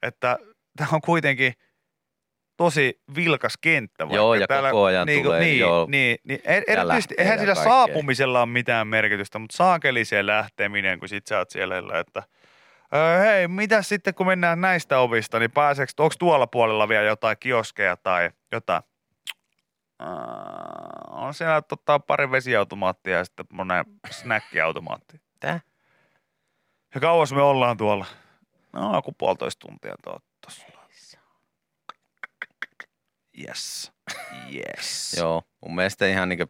että 0.01 0.38
tämä 0.78 0.89
on 0.91 1.01
kuitenkin 1.01 1.53
tosi 2.64 3.01
vilkas 3.16 3.57
kenttä. 3.62 4.03
Vaikka 4.03 4.16
Joo, 4.16 4.34
ja 4.34 4.47
täällä, 4.47 4.72
koko 4.72 4.84
ajan 4.84 5.07
niin, 5.07 5.24
tulee, 5.24 5.39
niin, 5.39 5.59
joo. 5.59 5.88
Niin, 5.89 6.18
niin, 6.24 6.39
er, 6.43 6.64
erityisesti, 6.68 7.16
eihän 7.18 7.39
sillä 7.39 7.53
kaikkea. 7.53 7.74
saapumisella 7.74 8.39
ole 8.39 8.49
mitään 8.49 8.88
merkitystä, 8.88 9.39
mutta 9.39 9.57
saakeli 9.57 10.05
se 10.05 10.26
lähteminen, 10.26 10.99
kun 10.99 11.09
sit 11.09 11.28
sä 11.28 11.38
oot 11.38 11.49
siellä, 11.49 11.99
että 11.99 12.24
öö, 12.93 13.20
hei, 13.20 13.47
mitä 13.47 13.82
sitten 13.82 14.14
kun 14.14 14.28
mennään 14.28 14.62
näistä 14.62 14.99
ovista, 14.99 15.39
niin 15.39 15.51
pääseekö, 15.51 15.91
onko 15.99 16.16
tuolla 16.20 16.47
puolella 16.47 16.89
vielä 16.89 17.05
jotain 17.05 17.38
kioskeja 17.39 17.97
tai 17.97 18.30
jotain? 18.51 18.84
Öö, 20.01 20.07
on 21.09 21.34
siellä 21.34 21.62
tota, 21.62 21.99
pari 21.99 22.32
vesiautomaattia 22.32 23.18
ja 23.18 23.26
sitten 23.26 23.45
monen 23.53 23.86
snäkkiautomaatti. 24.09 25.22
Tää? 25.39 25.59
Ja 26.95 27.01
kauas 27.01 27.34
me 27.34 27.41
ollaan 27.41 27.78
tuolla? 27.78 28.05
No, 28.74 28.95
joku 28.95 29.12
puolitoista 29.12 29.68
tuntia 29.68 29.95
tuo- 30.03 30.20
tossa. 30.45 30.80
Yes. 33.47 33.91
Yes. 34.55 35.13
Joo, 35.19 35.43
mun 35.61 35.75
mielestä 35.75 36.07
ihan 36.07 36.29
niinku 36.29 36.45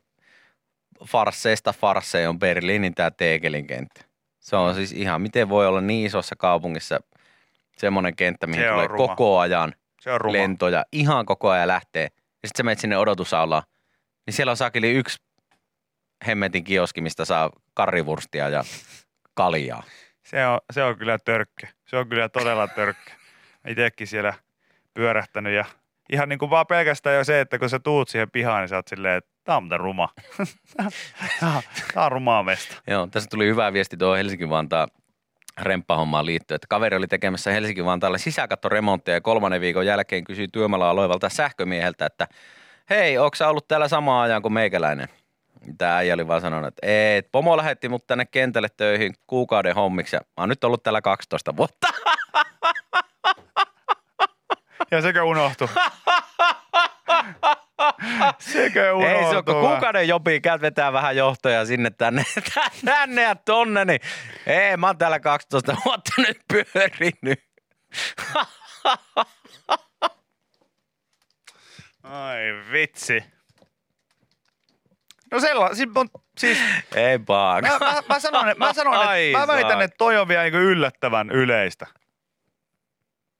farsseista 1.06 1.74
farsseja 1.74 2.30
on 2.30 2.40
Berliinin 2.40 2.96
tää 2.96 3.12
Tegelin 3.12 3.68
kenttä. 3.68 4.02
Se 4.40 4.56
on 4.56 4.76
siis 4.76 4.92
ihan, 4.92 5.22
miten 5.22 5.50
voi 5.50 5.68
olla 5.68 5.82
niin 5.82 6.06
isossa 6.06 6.36
kaupungissa 6.36 7.00
semmoinen 7.78 8.16
kenttä, 8.16 8.48
mihin 8.48 8.66
tulee 8.70 8.88
ruma. 8.88 9.08
koko 9.08 9.40
ajan 9.40 9.74
Se 10.02 10.12
on 10.12 10.22
ruma. 10.22 10.34
lentoja, 10.34 10.86
ihan 10.92 11.26
koko 11.26 11.50
ajan 11.50 11.68
lähtee. 11.68 12.04
Ja 12.04 12.48
sitten 12.48 12.58
sä 12.58 12.64
menet 12.64 12.80
sinne 12.80 12.98
odotusaulaan, 12.98 13.64
niin 14.26 14.34
siellä 14.34 14.52
on 14.52 14.58
saakeli 14.58 14.92
yksi 14.92 15.18
hemmetin 16.28 16.64
kioski, 16.64 17.02
mistä 17.02 17.26
saa 17.26 17.50
karrivurstia 17.74 18.50
ja 18.50 18.64
kaljaa. 19.34 19.84
Se 20.24 20.46
on, 20.48 20.60
se 20.74 20.84
on 20.84 20.98
kyllä 20.98 21.18
törkkö. 21.26 21.68
Se 21.88 21.98
on 21.98 22.08
kyllä 22.10 22.30
todella 22.30 22.68
törkkö. 22.68 23.12
Itekin 23.68 24.08
siellä 24.08 24.34
pyörähtänyt 24.94 25.54
ja 25.54 25.66
ihan 26.12 26.30
niin 26.30 26.40
kuin 26.40 26.50
vaan 26.50 26.68
pelkästään 26.68 27.16
jo 27.16 27.24
se, 27.24 27.42
että 27.42 27.60
kun 27.60 27.70
sä 27.70 27.80
tuut 27.80 28.10
siihen 28.10 28.32
pihaan, 28.32 28.62
niin 28.62 28.70
sä 28.70 28.76
oot 28.76 28.88
silleen, 28.88 29.18
että 29.18 29.32
tää 29.44 29.58
on 29.58 29.64
muuten 29.64 29.80
ruma. 29.80 30.10
tää, 31.40 31.62
on- 32.06 32.12
rumaa 32.12 32.44
mesta. 32.44 32.76
Joo, 32.88 33.08
tässä 33.08 33.30
tuli 33.30 33.48
hyvä 33.48 33.74
viesti 33.74 33.98
tuohon 33.98 34.18
Helsinki-Vantaan 34.18 34.88
remppahommaan 35.62 36.26
liittyen, 36.26 36.56
että 36.56 36.68
kaveri 36.70 36.98
oli 36.98 37.08
tekemässä 37.08 37.52
Helsinki-Vantaalle 37.52 38.18
sisäkattoremonttia 38.18 39.14
ja 39.14 39.22
kolmannen 39.22 39.62
viikon 39.62 39.86
jälkeen 39.86 40.24
kysyi 40.24 40.48
työmaalla 40.48 40.92
olevalta 40.92 41.30
sähkömieheltä, 41.30 42.06
että 42.06 42.28
hei, 42.90 43.18
onko 43.18 43.36
sä 43.36 43.50
ollut 43.50 43.68
täällä 43.68 43.88
samaan 43.88 44.24
ajan 44.24 44.42
kuin 44.42 44.54
meikäläinen? 44.54 45.08
Tämä 45.78 45.98
äijä 45.98 46.14
oli 46.14 46.28
vaan 46.28 46.42
sanonut, 46.42 46.68
että 46.68 46.88
ei, 46.88 47.22
pomo 47.22 47.58
lähetti 47.58 47.90
mut 47.90 48.08
tänne 48.08 48.26
kentälle 48.26 48.68
töihin 48.78 49.14
kuukauden 49.28 49.76
hommiksi 49.76 50.16
ja 50.16 50.20
mä 50.20 50.42
oon 50.42 50.50
nyt 50.50 50.64
ollut 50.64 50.84
täällä 50.84 51.02
12 51.02 51.58
vuotta. 51.58 51.88
Ja 54.92 55.02
sekö 55.02 55.24
unohtu? 55.24 55.70
sekö 58.40 58.94
unohtu? 58.94 59.16
Ei 59.16 59.24
se 59.24 59.36
ole, 59.36 59.44
kun 59.44 59.54
kuukauden 59.54 60.08
jopi, 60.08 60.42
käyt 60.42 60.62
vetää 60.62 60.94
vähän 60.94 61.16
johtoja 61.16 61.66
sinne 61.66 61.90
tänne, 61.90 62.24
tänne 62.86 63.22
ja 63.22 63.36
tonne, 63.36 63.86
niin 63.86 64.00
ei, 64.48 64.78
mä 64.78 64.88
oon 64.88 64.98
täällä 64.98 65.20
12 65.20 65.76
vuotta 65.86 66.12
nyt 66.18 66.40
pyörinyt. 66.48 67.44
Ai 72.04 72.40
vitsi. 72.72 73.24
No 75.32 75.40
sellainen, 75.40 75.76
siis, 75.76 75.90
on- 75.96 76.10
siis 76.38 76.58
Ei 76.96 77.20
vaan. 77.28 77.64
mä, 77.64 77.78
mä, 77.80 78.02
mä 78.10 78.20
sanon, 78.20 78.50
että, 78.50 78.66
mä, 78.66 78.74
sanon, 78.74 78.94
että, 78.94 79.38
mä 79.40 79.48
väitän, 79.48 79.82
että 79.82 79.98
toi 79.98 80.18
on 80.18 80.28
vielä 80.28 80.44
niin 80.44 80.54
yllättävän 80.54 81.30
yleistä. 81.30 81.88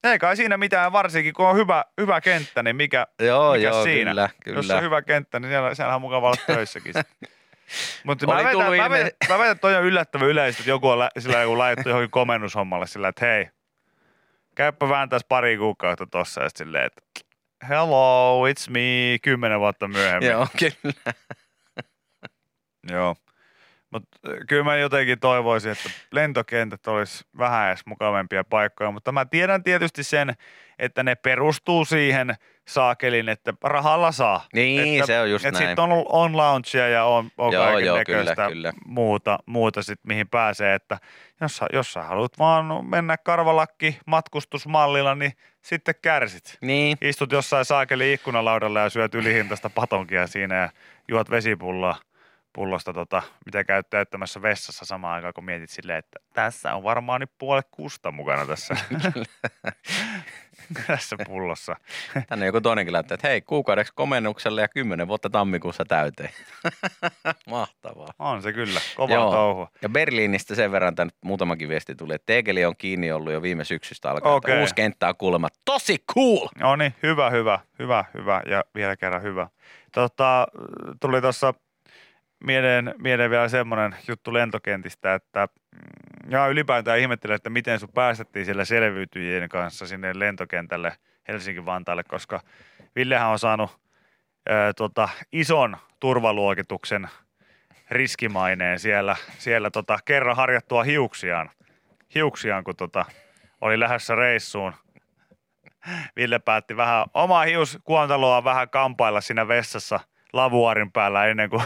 Ei 0.04 0.20
kai 0.20 0.36
siinä 0.36 0.58
mitään, 0.58 0.92
varsinkin 0.92 1.34
kun 1.34 1.48
on 1.48 1.56
hyvä, 1.56 1.86
hyvä 2.00 2.22
kenttä, 2.22 2.64
niin 2.64 2.76
mikä, 2.76 3.08
Joo, 3.20 3.54
mikä 3.54 3.64
joo, 3.68 3.84
siinä? 3.84 4.12
kyllä, 4.12 4.30
Jos 4.58 4.66
kyllä. 4.66 4.78
on 4.78 4.84
hyvä 4.84 5.02
kenttä, 5.02 5.40
niin 5.40 5.50
siellä, 5.50 5.76
siellä 5.76 5.96
on 5.96 6.02
mukava 6.02 6.28
olla 6.28 6.42
töissäkin. 6.56 6.94
Mutta 8.04 8.28
mä 8.28 8.52
tullut 8.52 8.78
mä, 8.78 8.90
väitän, 8.90 9.38
mä 9.38 9.46
että 9.46 9.62
toi 9.62 9.76
on 9.76 9.84
yllättävän 9.84 10.28
yleistä, 10.28 10.62
että 10.62 10.70
joku 10.70 10.90
on 10.90 11.00
lä- 11.00 11.10
sillä 11.20 11.42
joku 11.42 11.58
laitettu 11.58 11.90
johonkin 11.90 12.12
komennushommalle 12.12 12.88
sillä, 12.88 13.08
että 13.08 13.26
hei, 13.26 13.50
käyppä 14.56 14.90
vääntäis 14.90 15.24
pari 15.30 15.58
kuukautta 15.58 16.06
tossa 16.06 16.44
ja 16.44 16.50
silleen, 16.56 16.86
että 16.86 17.02
hello, 17.70 18.42
it's 18.48 18.72
me, 18.72 19.18
kymmenen 19.22 19.60
vuotta 19.60 19.88
myöhemmin. 19.88 20.30
Joo, 20.30 20.48
kyllä. 20.60 21.14
Joo. 22.92 23.16
Mutta 23.92 24.20
kyllä 24.48 24.64
mä 24.64 24.78
jotenkin 24.78 25.20
toivoisin, 25.20 25.72
että 25.72 25.90
lentokentät 26.12 26.88
olisi 26.88 27.26
vähän 27.38 27.68
edes 27.68 27.86
mukavempia 27.86 28.44
paikkoja, 28.44 28.92
mutta 28.92 29.12
mä 29.12 29.26
tiedän 29.26 29.64
tietysti 29.64 30.04
sen, 30.04 30.34
että 30.80 31.04
ne 31.04 31.16
perustuu 31.16 31.86
siihen 31.86 32.36
saakelin, 32.68 33.30
että 33.30 33.54
rahalla 33.64 34.12
saa. 34.12 34.46
Niin, 34.54 34.94
että, 34.94 35.06
se 35.06 35.22
on 35.22 35.32
just 35.32 35.46
että 35.46 35.60
näin. 35.60 35.70
Sitten 35.70 35.84
on, 35.84 36.06
on 36.10 36.38
loungea 36.38 36.88
ja 36.88 37.06
on, 37.06 37.32
on 37.38 37.54
Joo, 37.54 37.66
kaiken 37.66 37.86
joo, 37.86 37.98
näköistä 37.98 38.36
kyllä, 38.36 38.50
kyllä. 38.50 38.74
muuta, 38.86 39.40
muuta 39.46 39.84
sit, 39.84 40.00
mihin 40.04 40.28
pääsee, 40.28 40.76
että 40.76 40.98
jos, 41.42 41.62
jos 41.74 41.94
sä 41.94 42.04
haluat 42.04 42.40
vaan 42.40 42.86
mennä 42.86 43.18
karvalakki 43.18 44.00
matkustusmallilla, 44.06 45.16
niin 45.16 45.32
sitten 45.62 45.96
kärsit. 46.02 46.58
Niin, 46.62 46.98
Istut 47.02 47.32
jossain 47.32 47.66
saakeli 47.66 48.14
ikkunalaudalla 48.14 48.80
ja 48.80 48.90
syöt 48.90 49.16
ylihintaista 49.16 49.70
patonkia 49.70 50.28
siinä 50.28 50.56
ja 50.56 50.70
juot 51.08 51.30
vesipulloa 51.30 51.96
pullosta, 52.54 52.94
tota, 52.94 53.22
mitä 53.46 53.64
käyt 53.64 53.90
täyttämässä 53.90 54.42
vessassa 54.42 54.86
samaan 54.86 55.16
aikaan, 55.16 55.34
kun 55.34 55.46
mietit 55.46 55.70
silleen, 55.70 56.00
että 56.00 56.20
tässä 56.34 56.76
on 56.76 56.84
varmaan 56.84 57.22
nyt 57.22 57.32
puolet 57.38 57.68
kusta 57.72 58.12
mukana 58.12 58.46
tässä, 58.46 58.76
tässä 60.88 61.16
pullossa. 61.26 61.76
tänne 62.28 62.46
joku 62.46 62.62
toinenkin 62.62 62.94
laittaa, 62.94 63.16
että 63.16 63.28
hei, 63.28 63.42
kuukaudeksi 63.42 63.94
komennukselle 63.96 64.62
ja 64.62 64.68
kymmenen 64.68 65.08
vuotta 65.08 65.30
tammikuussa 65.30 65.86
täyteen. 65.86 66.30
Mahtavaa. 67.50 68.14
On 68.20 68.42
se 68.42 68.54
kyllä, 68.54 68.80
kova 68.96 69.14
Joo. 69.14 69.32
touhua. 69.32 69.68
Ja 69.82 69.90
Berliinistä 69.90 70.56
sen 70.56 70.72
verran 70.72 70.96
tänne 70.96 71.14
muutamakin 71.22 71.70
viesti 71.70 71.96
tuli, 71.96 72.14
että 72.14 72.26
Tegeli 72.26 72.66
on 72.66 72.78
kiinni 72.78 73.12
ollut 73.12 73.34
jo 73.34 73.42
viime 73.42 73.66
syksystä 73.66 74.12
alkaen. 74.12 74.36
Okay. 74.36 74.60
Uusi 74.60 74.76
kenttä 74.76 75.08
on 75.08 75.18
kuulemma 75.18 75.48
tosi 75.66 76.04
cool. 76.16 76.48
No 76.60 76.76
niin, 76.76 76.96
hyvä, 77.04 77.30
hyvä, 77.30 77.60
hyvä, 77.80 78.06
hyvä 78.14 78.42
ja 78.46 78.64
vielä 78.76 78.96
kerran 78.96 79.22
hyvä. 79.24 79.48
Tota, 79.92 80.48
tuli 81.00 81.22
tuossa 81.22 81.54
mieleen, 82.44 82.96
mieleen 82.98 83.32
vielä 83.32 83.48
semmoinen 83.48 83.96
juttu 84.08 84.34
lentokentistä, 84.34 85.14
että 85.14 85.48
mm, 85.76 86.32
ja 86.32 86.48
ylipäätään 86.48 87.00
ihmettelen, 87.00 87.36
että 87.36 87.50
miten 87.50 87.80
sun 87.80 87.90
päästettiin 87.94 88.46
siellä 88.46 88.66
selviytyjien 88.66 89.50
kanssa 89.50 89.88
sinne 89.88 90.20
lentokentälle 90.20 90.94
Helsinki-Vantaalle, 91.28 92.04
koska 92.04 92.42
Villehän 92.96 93.30
on 93.30 93.40
saanut 93.40 93.80
ää, 94.50 94.74
tota, 94.74 95.10
ison 95.32 95.78
turvaluokituksen 96.00 97.10
riskimaineen 97.92 98.80
siellä, 98.80 99.16
siellä 99.38 99.72
tota, 99.72 100.00
kerran 100.06 100.36
harjattua 100.36 100.84
hiuksiaan, 100.84 101.50
hiuksiaan 102.16 102.64
kun 102.64 102.76
tota, 102.76 103.06
oli 103.62 103.80
lähdössä 103.80 104.16
reissuun. 104.16 104.74
Ville 106.16 106.40
päätti 106.40 106.78
vähän 106.78 107.06
omaa 107.14 107.44
hiuskuontaloa 107.44 108.44
vähän 108.44 108.70
kampailla 108.70 109.22
siinä 109.22 109.48
vessassa 109.48 110.00
lavuaarin 110.34 110.92
päällä 110.92 111.26
ennen 111.26 111.50
kuin, 111.50 111.64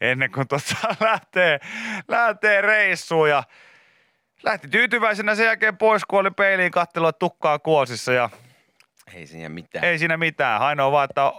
ennen 0.00 0.32
kuin 0.32 0.48
tota 0.48 0.74
lähtee, 1.06 1.60
lähtee 2.08 2.60
reissuun 2.60 3.30
ja 3.30 3.42
lähti 4.42 4.68
tyytyväisenä 4.68 5.34
sen 5.34 5.46
jälkeen 5.46 5.76
pois, 5.76 6.04
kun 6.04 6.18
oli 6.18 6.30
peiliin 6.30 6.70
kattelua 6.70 7.12
tukkaa 7.12 7.58
kuosissa 7.58 8.12
ja 8.12 8.30
Ei 9.14 9.26
siinä 9.26 9.48
mitään. 9.48 9.84
ei 9.84 9.98
siinä 9.98 10.16
mitään. 10.16 10.60
Ainoa 10.62 10.92
vaan, 10.92 11.04
että 11.10 11.32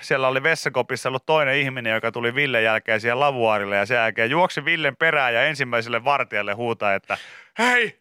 siellä 0.00 0.28
oli 0.28 0.42
vessakopissa 0.42 1.08
ollut 1.08 1.26
toinen 1.26 1.56
ihminen, 1.56 1.94
joka 1.94 2.12
tuli 2.12 2.34
Villen 2.34 2.64
jälkeen 2.64 3.00
siihen 3.00 3.20
lavuaarille 3.20 3.76
ja 3.76 3.86
sen 3.86 3.94
jälkeen 3.94 4.30
juoksi 4.30 4.64
Villen 4.64 4.96
perään 4.96 5.34
ja 5.34 5.42
ensimmäiselle 5.42 6.04
vartijalle 6.04 6.52
huutaa, 6.52 6.94
että 6.94 7.18
hei, 7.58 7.98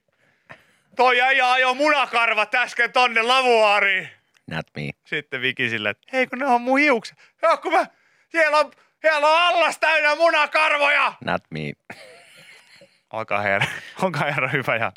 toi 0.95 1.21
äijä 1.21 1.51
ajoi 1.51 1.75
munakarvat 1.75 2.55
äsken 2.55 2.91
tonne 2.91 3.21
lavuaariin. 3.21 4.09
Not 4.51 4.65
me. 4.75 4.89
Sitten 5.05 5.41
Viki 5.41 5.69
sille, 5.69 5.89
että 5.89 6.07
hei 6.13 6.27
kun 6.27 6.39
ne 6.39 6.45
on 6.45 6.61
mun 6.61 6.79
hiukset. 6.79 7.17
Joo, 7.41 7.57
kun 7.57 7.71
mä, 7.73 7.85
siellä 8.29 8.57
on, 8.57 8.71
siellä 9.01 9.27
on 9.27 9.41
allas 9.41 9.79
täynnä 9.79 10.15
munakarvoja. 10.15 11.13
Not 11.25 11.41
me. 11.49 11.73
Olkaa 13.13 13.41
herra, 13.41 13.67
olkaa 14.03 14.31
herra 14.31 14.49
hyvä 14.49 14.75
ja 14.75 14.91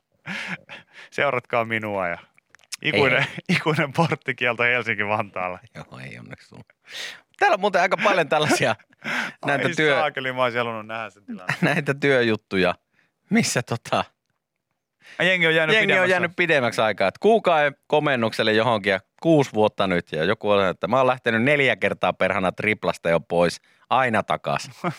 seuratkaa 1.11 1.65
minua 1.65 2.09
ja 2.09 2.19
ikuinen, 2.83 3.27
ikuinen 3.49 3.93
porttikielto 3.93 4.63
Helsinki-Vantaalle. 4.63 5.59
Joo, 5.75 5.99
ei 5.99 6.19
onneksi 6.19 6.49
tullut. 6.49 6.67
Täällä 7.39 7.55
on 7.55 7.61
muuten 7.61 7.83
aika 7.83 7.97
paljon 7.97 8.29
tällaisia 8.29 8.77
näitä, 9.47 9.69
Ai 9.69 9.75
työ, 9.75 9.95
saakeli, 9.95 10.33
mä 10.33 10.43
nähdä 10.87 11.11
sen 11.11 11.23
näitä 11.61 11.95
työjuttuja, 11.95 12.75
missä 13.31 13.63
tota, 13.63 14.05
Jengi 15.23 15.47
on 15.47 15.55
jäänyt 15.55 15.77
jengi 15.77 15.85
on 15.85 15.95
pidemmässä. 15.95 16.13
jäänyt 16.13 16.33
pidemmäksi 16.37 16.81
aikaa. 16.81 17.11
Kuukauden 17.21 17.77
komennukselle 17.87 18.53
johonkin 18.53 18.91
ja 18.91 19.01
kuusi 19.23 19.53
vuotta 19.55 19.87
nyt. 19.87 20.13
Ja 20.13 20.25
joku 20.25 20.51
on, 20.51 20.67
että 20.67 20.89
mä 20.89 20.97
oon 20.97 21.07
lähtenyt 21.07 21.43
neljä 21.43 21.77
kertaa 21.77 22.13
perhana 22.13 22.53
triplasta 22.53 23.11
jo 23.11 23.21
pois. 23.21 23.61
Aina 23.91 24.23
takas. 24.23 24.71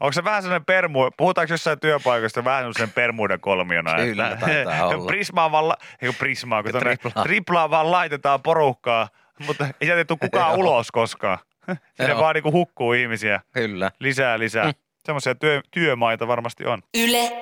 Onko 0.00 0.12
se 0.12 0.24
vähän 0.24 0.42
sellainen 0.42 0.64
permu, 0.64 1.10
puhutaanko 1.16 1.52
jossain 1.54 1.80
työpaikasta 1.80 2.44
vähän 2.44 2.62
sellaisen 2.62 2.90
permuuden 2.90 3.40
kolmiona? 3.40 3.94
Kyllä, 3.94 4.36
taitaa 4.40 4.86
olla. 4.86 5.06
Prismaa 5.12 5.52
vaan, 5.52 5.68
la- 5.68 5.76
ei 6.02 6.12
prismaa, 6.12 6.62
kun 6.62 6.72
tuonne 6.72 6.96
Triplaa. 6.96 7.24
triplaa 7.24 7.70
vaan 7.70 7.90
laitetaan 7.90 8.42
porukkaa, 8.42 9.08
mutta 9.46 9.64
ei 9.64 9.86
sieltä 9.86 10.04
tule 10.04 10.18
kukaan 10.18 10.56
ulos 10.60 10.90
koskaan. 10.92 11.38
Sinne 11.96 12.16
vaan 12.16 12.34
niinku 12.34 12.52
hukkuu 12.52 12.92
ihmisiä 12.92 13.40
Kyllä. 13.52 13.90
lisää 14.00 14.38
lisää. 14.38 14.64
Mm. 14.64 14.72
Semmoisia 15.04 15.34
työ, 15.34 15.60
työmaita 15.70 16.28
varmasti 16.28 16.66
on. 16.66 16.82
Yle 16.94 17.32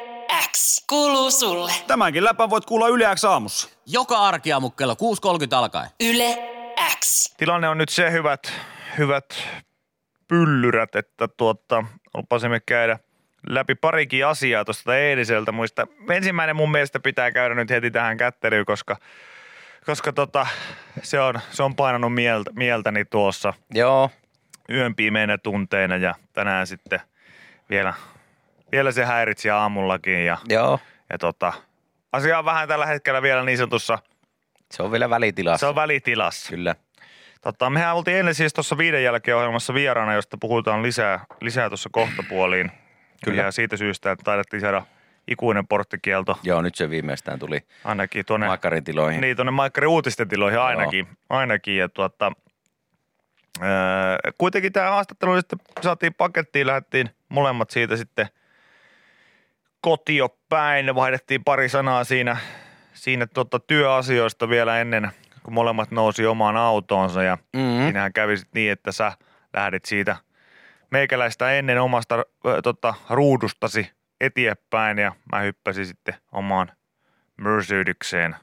X 0.56 0.84
kuuluu 0.88 1.30
sulle. 1.30 1.72
Tämänkin 1.86 2.24
läpän 2.24 2.50
voit 2.50 2.66
kuulla 2.66 2.88
Yle 2.88 3.14
X 3.16 3.24
aamussa. 3.24 3.68
Joka 3.86 4.18
arkiaamu 4.18 4.70
kello 4.70 4.94
6.30 4.94 5.56
alkaen. 5.56 5.90
Yle 6.00 6.38
X. 7.04 7.34
Tilanne 7.36 7.68
on 7.68 7.78
nyt 7.78 7.88
se 7.88 8.11
hyvät, 8.11 8.52
hyvät 8.98 9.24
pyllyrät, 10.28 10.96
että 10.96 11.28
tuota, 11.28 11.84
lupasimme 12.14 12.60
käydä 12.60 12.98
läpi 13.48 13.74
parikin 13.74 14.26
asiaa 14.26 14.64
tuosta 14.64 14.96
eiliseltä 14.96 15.52
muista. 15.52 15.86
Ensimmäinen 16.10 16.56
mun 16.56 16.70
mielestä 16.70 17.00
pitää 17.00 17.30
käydä 17.30 17.54
nyt 17.54 17.70
heti 17.70 17.90
tähän 17.90 18.16
kättelyyn, 18.16 18.64
koska 18.64 18.96
koska 19.86 20.12
tota, 20.12 20.46
se, 21.02 21.20
on, 21.20 21.34
se 21.50 21.62
on 21.62 21.76
painanut 21.76 22.14
mieltä, 22.14 22.50
mieltäni 22.56 23.04
tuossa 23.04 23.54
Joo, 23.74 24.10
yön 24.70 24.94
pimeinä 24.94 25.38
tunteina 25.38 25.96
ja 25.96 26.14
tänään 26.32 26.66
sitten 26.66 27.00
vielä, 27.70 27.94
vielä 28.72 28.92
se 28.92 29.04
häiritsi 29.04 29.50
aamullakin 29.50 30.24
ja, 30.24 30.38
joo. 30.48 30.80
ja 31.10 31.18
tota, 31.18 31.52
asia 32.12 32.38
on 32.38 32.44
vähän 32.44 32.68
tällä 32.68 32.86
hetkellä 32.86 33.22
vielä 33.22 33.42
niin 33.42 33.58
sanotussa, 33.58 33.98
Se 34.70 34.82
on 34.82 34.92
vielä 34.92 35.10
välitilassa. 35.10 35.60
se 35.60 35.66
on 35.68 35.74
välitilassa. 35.74 36.50
Kyllä. 36.50 36.74
Tota, 37.41 37.70
mehän 37.70 37.97
oltiin 37.97 38.16
ennen 38.16 38.34
siis 38.34 38.55
tuossa 38.55 38.78
viiden 38.78 39.05
jälkeen 39.05 39.36
ohjelmassa 39.36 39.74
vieraana, 39.74 40.14
josta 40.14 40.36
puhutaan 40.41 40.82
lisää, 40.82 41.24
lisää 41.41 41.70
tuossa 41.70 41.89
kohtapuoliin. 41.93 42.70
Kyllä. 43.24 43.43
Ja 43.43 43.53
siitä 43.53 43.76
syystä, 43.76 44.11
että 44.11 44.24
taidettiin 44.24 44.61
saada 44.61 44.82
ikuinen 45.28 45.66
porttikielto 45.66 46.39
Joo, 46.43 46.62
nyt 46.62 46.74
se 46.74 46.91
viimeistään 46.91 47.39
tuli 47.39 47.61
ainakin 47.84 48.24
tuonne, 48.26 48.47
Makarin 48.47 48.84
tiloihin. 48.84 49.20
niin, 49.20 49.36
tuonne 49.36 49.51
Maikkari 49.51 49.86
uutisten 49.86 50.28
tiloihin 50.28 50.61
ainakin. 50.61 51.09
ainakin. 51.30 51.76
Ja 51.76 51.89
tuota, 51.89 52.32
öö, 53.62 54.32
kuitenkin 54.39 54.72
tämä 54.72 54.91
haastattelu 54.91 55.36
sitten 55.36 55.59
saatiin 55.80 56.14
pakettiin, 56.14 56.66
lähdettiin 56.66 57.11
molemmat 57.28 57.70
siitä 57.70 57.97
sitten 57.97 58.26
kotio 59.80 60.28
päin. 60.49 60.95
Vaihdettiin 60.95 61.45
pari 61.45 61.68
sanaa 61.68 62.05
siinä, 62.05 62.36
siinä 62.93 63.26
tota 63.26 63.59
työasioista 63.59 64.49
vielä 64.49 64.80
ennen, 64.80 65.11
kun 65.49 65.55
molemmat 65.55 65.90
nousi 65.90 66.26
omaan 66.26 66.57
autoonsa 66.57 67.22
ja 67.22 67.38
Mm-hmm. 67.57 67.84
Siinähän 67.84 68.12
kävi 68.12 68.36
sit 68.36 68.49
niin, 68.55 68.72
että 68.72 68.92
sä 68.92 69.12
lähdit 69.57 69.84
siitä 69.84 70.16
meikäläistä 70.90 71.53
ennen 71.53 71.80
omasta 71.80 72.14
ö, 72.46 72.62
tota, 72.62 72.94
ruudustasi 73.11 73.90
eteenpäin 74.20 74.99
ja 74.99 75.12
mä 75.32 75.40
hyppäsin 75.40 75.86
sitten 75.86 76.14
omaan 76.32 76.72
Mercedekseen 77.36 78.36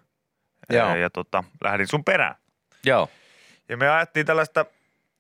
Joo. 0.70 0.90
ja, 0.90 0.96
ja 0.96 1.10
tota, 1.10 1.44
lähdin 1.64 1.88
sun 1.88 2.04
perään. 2.04 2.36
Joo. 2.86 3.10
Ja 3.70 3.78
me 3.78 3.90
ajettiin 3.90 4.26
tällaista, 4.26 4.66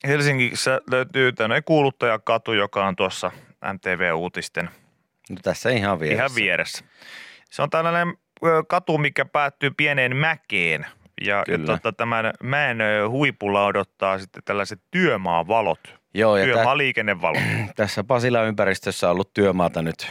Helsingissä 0.07 0.81
löytyy 0.91 1.31
tämmöinen 1.31 1.63
kuuluttajakatu, 1.63 2.53
joka 2.53 2.87
on 2.87 2.95
tuossa 2.95 3.31
MTV-uutisten 3.73 4.69
No 5.29 5.35
tässä 5.43 5.69
ihan 5.69 5.99
vieressä. 5.99 6.23
ihan 6.25 6.35
vieressä. 6.35 6.85
Se 7.49 7.61
on 7.61 7.69
tällainen 7.69 8.13
katu, 8.67 8.97
mikä 8.97 9.25
päättyy 9.25 9.71
pieneen 9.77 10.15
mäkeen. 10.15 10.85
Ja, 11.21 11.43
ja 11.47 11.57
tota, 11.65 11.91
tämän 11.93 12.33
mäen 12.43 12.77
huipulla 13.09 13.65
odottaa 13.65 14.19
sitten 14.19 14.43
tällaiset 14.45 14.79
työmaavalot, 14.91 15.79
Joo, 16.13 16.37
ja 16.37 16.45
tä- 16.45 16.51
työmaaliikennevalot. 16.53 17.41
tässä 17.75 18.03
Pasilan 18.03 18.47
ympäristössä 18.47 19.07
on 19.07 19.11
ollut 19.11 19.33
työmaata 19.33 19.81
nyt. 19.81 20.07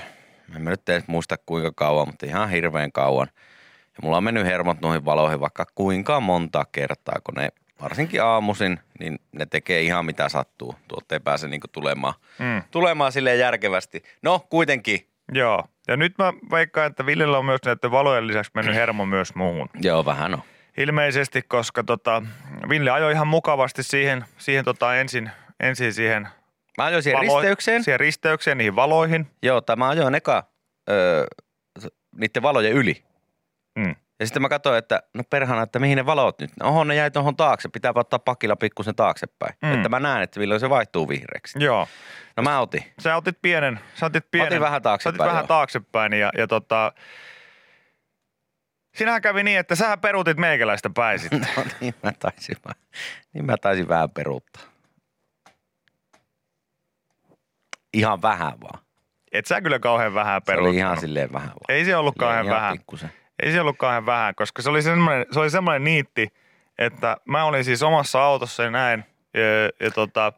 En 0.56 0.62
mä 0.62 0.70
nyt 0.70 0.88
edes 0.88 1.04
muista 1.08 1.36
kuinka 1.46 1.72
kauan, 1.76 2.08
mutta 2.08 2.26
ihan 2.26 2.50
hirveän 2.50 2.92
kauan. 2.92 3.28
Ja 3.84 3.98
mulla 4.02 4.16
on 4.16 4.24
mennyt 4.24 4.46
hermot 4.46 4.80
noihin 4.80 5.04
valoihin 5.04 5.40
vaikka 5.40 5.66
kuinka 5.74 6.20
monta 6.20 6.64
kertaa, 6.72 7.16
kun 7.24 7.34
ne 7.34 7.48
varsinkin 7.82 8.22
aamuisin, 8.22 8.80
niin 9.00 9.18
ne 9.32 9.46
tekee 9.46 9.82
ihan 9.82 10.04
mitä 10.04 10.28
sattuu. 10.28 10.74
Tuolta 10.88 11.14
ei 11.14 11.20
pääse 11.20 11.48
niinku 11.48 11.68
tulemaan, 11.68 12.14
Mm. 12.38 12.62
tulemaan 12.70 13.12
silleen 13.12 13.38
järkevästi. 13.38 14.02
No 14.22 14.38
kuitenkin. 14.50 15.08
Joo. 15.32 15.64
Ja 15.88 15.96
nyt 15.96 16.14
mä 16.18 16.32
veikkaan, 16.50 16.86
että 16.86 17.06
Villellä 17.06 17.38
on 17.38 17.44
myös 17.44 17.60
näiden 17.64 17.90
valojen 17.90 18.26
lisäksi 18.26 18.50
mennyt 18.54 18.74
hermo 18.74 19.06
myös 19.06 19.34
muuhun. 19.34 19.68
Joo, 19.82 20.04
vähän 20.04 20.34
on. 20.34 20.42
Ilmeisesti, 20.76 21.42
koska 21.42 21.84
tota, 21.84 22.22
Ville 22.68 22.90
ajoi 22.90 23.12
ihan 23.12 23.26
mukavasti 23.28 23.82
siihen, 23.82 24.24
siihen 24.38 24.64
tota 24.64 24.96
ensin, 24.96 25.30
ensin 25.60 25.92
siihen, 25.92 26.28
Mä 26.78 26.84
ajoin 26.84 27.02
siihen 27.02 27.20
valo- 27.20 27.36
risteykseen. 27.40 27.84
siihen 27.84 28.00
risteykseen, 28.00 28.58
niihin 28.58 28.76
valoihin. 28.76 29.26
Joo, 29.42 29.60
tai 29.60 29.76
mä 29.76 29.88
ajoin 29.88 30.14
eka 30.14 30.44
öö, 30.90 31.26
niiden 32.18 32.42
valojen 32.42 32.72
yli. 32.72 33.04
Mm. 33.78 33.94
Ja 34.20 34.26
sitten 34.26 34.42
mä 34.42 34.48
katsoin, 34.48 34.78
että 34.78 35.02
no 35.14 35.22
perhana, 35.30 35.62
että 35.62 35.78
mihin 35.78 35.96
ne 35.96 36.06
valot 36.06 36.38
nyt. 36.40 36.50
Oho, 36.62 36.84
ne 36.84 36.94
jäi 36.94 37.10
tuohon 37.10 37.36
taakse. 37.36 37.68
Pitää 37.68 37.92
ottaa 37.94 38.18
pakilla 38.18 38.56
pikkusen 38.56 38.94
taaksepäin. 38.94 39.54
Mm. 39.62 39.74
Että 39.74 39.88
mä 39.88 40.00
näen, 40.00 40.22
että 40.22 40.40
milloin 40.40 40.60
se 40.60 40.70
vaihtuu 40.70 41.08
vihreäksi. 41.08 41.64
Joo. 41.64 41.88
No 42.36 42.42
mä 42.42 42.60
otin. 42.60 42.84
Sä 43.00 43.16
otit 43.16 43.38
pienen, 43.42 43.80
sä 43.94 44.06
otit 44.06 44.30
pienen. 44.30 44.48
Otin 44.48 44.60
vähän 44.60 44.76
Sä 44.78 44.82
taaksepäin, 44.82 45.14
otit 45.20 45.26
vähän 45.28 45.40
joo. 45.42 45.46
taaksepäin 45.46 46.12
ja, 46.12 46.30
ja 46.38 46.46
tota, 46.46 46.92
Sinähän 48.94 49.22
kävi 49.22 49.42
niin, 49.42 49.58
että 49.58 49.74
sähän 49.74 50.00
peruutit 50.00 50.36
meikäläistä 50.38 50.90
päin 50.94 51.18
sitten. 51.18 51.40
No 51.56 51.64
niin 51.80 51.94
mä 52.02 52.12
taisin, 52.12 52.56
vähän- 52.64 52.82
niin 53.32 53.44
mä 53.46 53.56
taisin 53.56 53.88
vähän 53.88 54.10
peruuttaa. 54.10 54.62
Ihan 57.92 58.22
vähän 58.22 58.60
vaan. 58.60 58.84
Et 59.32 59.46
sä 59.46 59.60
kyllä 59.60 59.78
kauhean 59.78 60.14
vähän 60.14 60.32
Se 60.32 60.36
oli 60.36 60.56
peruuttanut. 60.56 60.76
ihan 60.76 61.00
silleen 61.00 61.32
vähän 61.32 61.48
vaan. 61.48 61.64
Ei 61.68 61.84
se 61.84 61.96
ollut 61.96 62.14
kauhean 62.18 62.44
Ihan 62.46 62.56
vähän. 62.56 62.72
pikkusen. 62.78 63.12
Ei 63.42 63.52
se 63.52 63.60
ollut 63.60 63.78
kauhean 63.78 64.06
vähän, 64.06 64.34
koska 64.34 64.62
se 64.62 64.70
oli 64.70 64.82
semmoinen, 64.82 65.26
se 65.30 65.40
oli 65.40 65.50
semmoinen 65.50 65.84
niitti, 65.84 66.28
että 66.78 67.16
mä 67.24 67.44
olin 67.44 67.64
siis 67.64 67.82
omassa 67.82 68.22
autossa 68.24 68.62
ja 68.62 68.70
näin. 68.70 69.04
Ja, 69.34 69.40
ja 69.86 69.90
tota, 69.90 70.32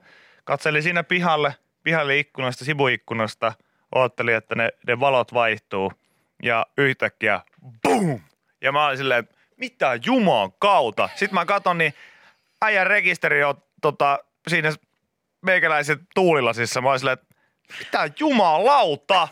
katselin 0.45 0.83
siinä 0.83 1.03
pihalle, 1.03 1.55
pihalle 1.83 2.19
ikkunasta, 2.19 2.65
sivuikkunasta, 2.65 3.53
oottelin, 3.95 4.35
että 4.35 4.55
ne, 4.55 4.69
ne 4.87 5.01
valot 5.01 5.35
vaihtuu. 5.35 5.93
Ja 6.43 6.67
yhtäkkiä, 6.79 7.41
boom! 7.83 8.21
Ja 8.67 8.73
mä 8.73 8.87
olin 8.87 8.97
silleen, 8.97 9.29
mitä 9.57 9.99
juman 10.05 10.53
kautta. 10.53 11.09
Sitten 11.15 11.35
mä 11.35 11.45
katon, 11.45 11.79
niin 11.79 11.95
äijän 12.63 12.87
rekisteri 12.87 13.45
on 13.45 13.63
tota, 13.83 14.19
siinä 14.49 14.73
meikäläiset 15.43 15.99
tuulilasissa. 16.15 16.81
Mä 16.81 16.89
olin 16.89 16.99
silleen, 16.99 17.19
että 17.19 17.35
mitä 17.79 18.11
jumalauta? 18.21 19.29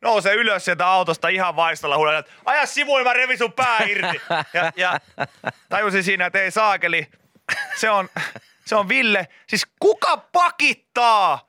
Nousee 0.00 0.34
ylös 0.34 0.64
sieltä 0.64 0.86
autosta 0.86 1.28
ihan 1.28 1.56
vaistalla 1.56 1.96
huudella, 1.96 2.18
että 2.18 2.32
aja 2.44 2.66
sivuun, 2.66 3.02
mä 3.02 3.12
revin 3.12 3.38
sun 3.38 3.52
pää 3.52 3.78
irti. 3.86 4.20
Ja, 4.52 4.72
ja 4.76 5.00
tajusin 5.68 6.04
siinä, 6.04 6.26
että 6.26 6.42
ei 6.42 6.50
saakeli, 6.50 7.06
se 7.76 7.90
on, 7.90 8.08
se 8.64 8.76
on 8.76 8.88
Ville. 8.88 9.28
Siis 9.48 9.66
kuka 9.80 10.16
pakittaa? 10.16 11.48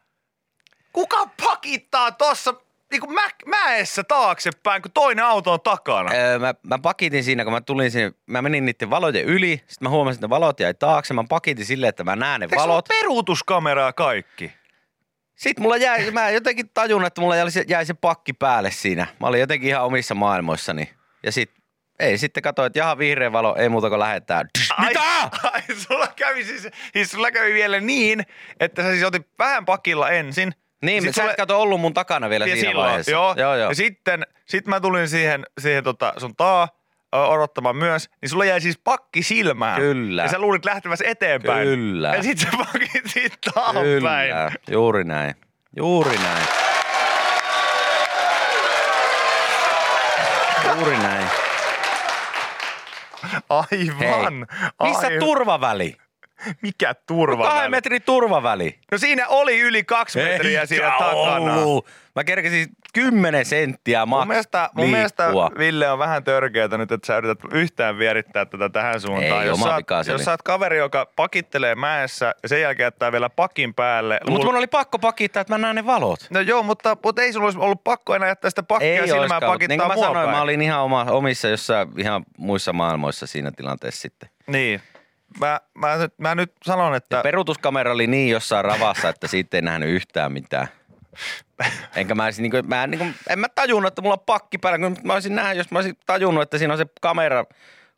Kuka 0.94 1.30
pakittaa 1.46 2.12
tossa 2.12 2.54
niinku 2.94 3.12
mä, 3.12 3.28
mäessä 3.46 4.04
taaksepäin, 4.04 4.82
kun 4.82 4.92
toinen 4.92 5.26
auto 5.26 5.54
on 5.54 5.62
takana? 5.62 6.12
Öö, 6.14 6.40
mä, 6.40 6.54
mä 6.64 6.80
pakitin 6.80 7.24
siinä, 7.24 7.44
kun 7.44 7.54
mä 7.54 7.62
tulin 7.62 7.92
sinne, 7.92 8.12
mä 8.26 8.42
menin 8.42 8.66
niiden 8.66 8.90
valojen 8.90 9.26
yli, 9.26 9.58
sitten 9.58 9.86
mä 9.86 9.90
huomasin, 9.90 10.18
että 10.18 10.28
ne 10.28 10.30
valot 10.30 10.60
jäi 10.60 10.74
taakse. 10.74 11.14
Mä 11.14 11.24
pakitin 11.30 11.66
silleen, 11.66 11.90
että 11.90 12.04
mä 12.04 12.16
näen 12.16 12.40
ne 12.40 12.46
Eikö 12.46 12.56
valot. 12.56 12.90
ole 12.92 13.00
peruutuskamera 13.00 13.86
ja 13.86 13.94
kaikki? 13.94 14.52
Sitten 15.36 15.64
mulla 15.64 15.78
jäi, 15.78 16.12
mä 16.12 16.30
jotenkin 16.30 16.70
tajun, 16.74 17.06
että 17.06 17.22
mulla 17.22 17.36
jäi 17.36 17.52
se, 17.52 17.64
jäi 17.68 17.86
se 17.86 17.94
pakki 17.94 18.34
päälle 18.34 18.72
siinä. 18.72 19.08
Mä 19.20 19.28
olin 19.28 19.40
jotenkin 19.40 19.70
ihan 19.70 19.84
omissa 19.84 20.16
maailmoissani. 20.16 20.94
Ja 21.24 21.32
sitten, 21.32 21.64
ei 22.00 22.18
sitten 22.18 22.44
katsoin, 22.44 22.68
että 22.68 22.80
jaha 22.80 22.98
vihreä 22.98 23.32
valo, 23.32 23.56
ei 23.56 23.70
muuta 23.70 23.90
kuin 23.90 24.00
lähetään. 24.00 24.48
Mitä? 24.88 25.02
Ai, 25.02 25.30
ai, 25.44 25.62
sulla 25.88 26.08
kävi 26.16 26.44
siis, 26.44 26.68
siis 26.94 27.12
sulla 27.12 27.32
kävi 27.32 27.54
vielä 27.54 27.80
niin, 27.80 28.24
että 28.60 28.84
sä 28.84 28.92
siis 28.92 29.04
otit 29.04 29.28
vähän 29.40 29.66
pakilla 29.66 30.10
ensin. 30.10 30.54
Niin, 30.84 31.04
Sit 31.04 31.16
sä 31.16 31.30
et 31.32 31.38
kato 31.38 31.62
ollut 31.62 31.82
mun 31.82 31.94
takana 31.94 32.30
vielä 32.30 32.46
siinä 32.46 32.60
silloin, 32.60 32.86
vaiheessa. 32.86 33.12
Joo, 33.12 33.36
joo, 33.38 33.56
joo. 33.56 33.70
Ja 33.70 33.76
sitten 33.76 34.28
sit 34.46 34.68
mä 34.68 34.80
tulin 34.80 35.08
siihen, 35.08 35.46
siihen 35.62 35.84
tota 35.84 36.14
sun 36.18 36.36
taa 36.36 36.68
odottamaan 37.12 37.76
myös, 37.76 38.10
niin 38.22 38.30
sulla 38.30 38.46
jäi 38.46 38.62
siis 38.62 38.78
pakki 38.84 39.24
silmään. 39.24 39.82
Kyllä. 39.82 40.24
Ja 40.24 40.30
sä 40.30 40.40
luulit 40.40 40.66
lähtevässä 40.66 41.06
eteenpäin. 41.08 41.68
Kyllä. 41.68 42.16
Ja 42.16 42.24
sit 42.24 42.38
sä 42.38 42.48
pakit 42.58 43.04
siitä 43.06 43.38
taan 43.54 43.76
päin. 43.76 43.86
Kyllä, 43.86 44.52
juuri 44.72 45.04
näin. 45.04 45.36
Juuri 45.78 46.18
näin. 46.18 46.46
Juuri 50.78 50.98
näin. 50.98 51.28
Aivan. 53.50 54.48
Hei, 54.82 54.90
missä 54.90 55.08
Aivan. 55.08 55.20
turvaväli? 55.20 55.98
Mikä 56.62 56.96
turva? 57.08 57.48
Kahden 57.48 57.72
metrin 57.72 58.02
turvaväli. 58.02 58.80
No 58.92 58.98
siinä 58.98 59.28
oli 59.28 59.60
yli 59.60 59.84
kaksi 59.84 60.20
metriä 60.20 60.66
siinä 60.66 60.86
Eikä 60.86 60.98
takana. 61.00 61.54
ollut. 61.54 61.88
Mä 62.16 62.24
kerkesin 62.24 62.68
10 62.94 63.46
senttiä 63.46 64.06
maks 64.06 64.20
Mun 64.20 64.28
mielestä, 64.28 64.70
mun 64.74 64.90
mielestä. 64.90 65.32
Ville 65.58 65.90
on 65.90 66.00
vähän 66.00 66.24
törkeätä 66.24 66.78
nyt, 66.78 66.92
että 66.92 67.08
sä 67.08 67.18
yrität 67.18 67.40
yhtään 67.52 67.98
vierittää 67.98 68.46
tätä 68.46 68.70
tähän 68.70 69.02
suuntaan. 69.02 69.42
Ei, 69.42 69.48
jos, 69.48 69.60
sä, 69.60 69.76
oot, 69.76 70.08
jos 70.08 70.26
sä 70.26 70.32
oot 70.32 70.42
kaveri, 70.42 70.78
joka 70.78 71.08
pakittelee 71.16 71.76
mäessä 71.76 72.36
ja 72.44 72.50
sen 72.50 72.62
jälkeen 72.62 72.86
jättää 72.86 73.12
vielä 73.12 73.30
pakin 73.30 73.74
päälle. 73.74 74.20
No, 74.26 74.32
mutta 74.32 74.46
mun 74.46 74.56
oli 74.58 74.68
pakko 74.68 75.00
pakittaa, 75.00 75.42
että 75.42 75.54
mä 75.54 75.58
näen 75.58 75.76
ne 75.76 75.86
valot. 75.86 76.20
No 76.30 76.40
joo, 76.40 76.64
mutta, 76.64 76.98
mutta 77.04 77.22
ei 77.22 77.34
sulla 77.34 77.46
olisi 77.46 77.60
ollut 77.60 77.84
pakko 77.84 78.16
enää 78.16 78.28
jättää 78.28 78.50
sitä 78.50 78.64
pakkia 78.64 79.02
Ei 79.02 79.08
silmään 79.08 79.30
mutta 79.30 79.48
pakittaa 79.48 79.78
niin 79.78 79.88
mä 79.88 79.96
sanoin, 79.96 80.14
päin. 80.14 80.30
mä 80.30 80.42
olin 80.42 80.62
ihan 80.62 80.82
oma, 80.82 81.04
omissa 81.10 81.48
jossain 81.48 82.00
ihan 82.00 82.26
muissa 82.38 82.74
maailmoissa 82.74 83.28
siinä 83.28 83.52
tilanteessa 83.52 84.02
sitten. 84.02 84.30
Niin. 84.48 84.82
Mä, 85.40 85.60
mä, 85.74 85.98
nyt, 85.98 86.14
mä 86.18 86.36
nyt 86.36 86.54
sanon, 86.64 86.96
että... 86.96 87.16
Ja 87.16 87.24
peruutuskamera 87.24 87.92
oli 87.92 88.08
niin 88.08 88.30
jossain 88.30 88.66
ravassa, 88.66 89.10
että 89.10 89.28
siitä 89.28 89.58
ei 89.58 89.62
nähnyt 89.62 89.90
yhtään 89.90 90.32
mitään. 90.32 90.68
Enkä 91.96 92.16
mä, 92.16 92.30
niin 92.38 92.52
kuin, 92.52 92.70
mä, 92.70 92.88
niin 92.88 93.00
kuin, 93.00 93.16
en 93.30 93.40
mä 93.40 93.48
tajunnut, 93.50 93.88
että 93.88 94.02
mulla 94.02 94.14
on 94.14 94.26
pakki 94.26 94.58
päällä. 94.58 94.80
Kun 94.80 94.98
mä 95.04 95.14
olisin 95.14 95.36
nähnyt, 95.36 95.58
jos 95.58 95.72
mä 95.72 95.78
olisin 95.78 95.98
tajunnut, 96.06 96.44
että 96.44 96.58
siinä 96.58 96.74
on 96.74 96.78
se 96.78 96.86
kamera 97.02 97.46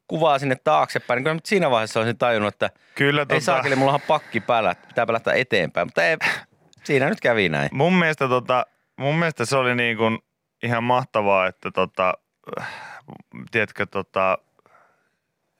kuvaa 0.07 0.39
sinne 0.39 0.55
taaksepäin, 0.63 1.17
niin 1.17 1.23
kyllä 1.23 1.39
siinä 1.43 1.71
vaiheessa 1.71 1.99
olisin 1.99 2.17
tajunnut, 2.17 2.53
että 2.53 2.69
Kyllä 2.95 3.21
ei 3.21 3.25
tota, 3.25 3.41
saakeli, 3.41 3.75
mulla 3.75 3.93
on 3.93 4.01
pakki 4.01 4.39
päällä, 4.39 4.71
että 4.71 4.87
pitää 4.87 5.05
lähteä 5.09 5.33
eteenpäin. 5.33 5.87
Mutta 5.87 6.03
ei, 6.03 6.17
siinä 6.83 7.09
nyt 7.09 7.21
kävi 7.21 7.49
näin. 7.49 7.69
mun, 7.71 7.93
mielestä, 7.93 8.27
tota, 8.27 8.65
mun 8.97 9.15
mielestä 9.15 9.45
se 9.45 9.57
oli 9.57 9.75
niin 9.75 9.97
kuin 9.97 10.19
ihan 10.63 10.83
mahtavaa, 10.83 11.47
että 11.47 11.71
tota, 11.71 12.13
tiedätkö, 13.51 13.85
tota, 13.85 14.37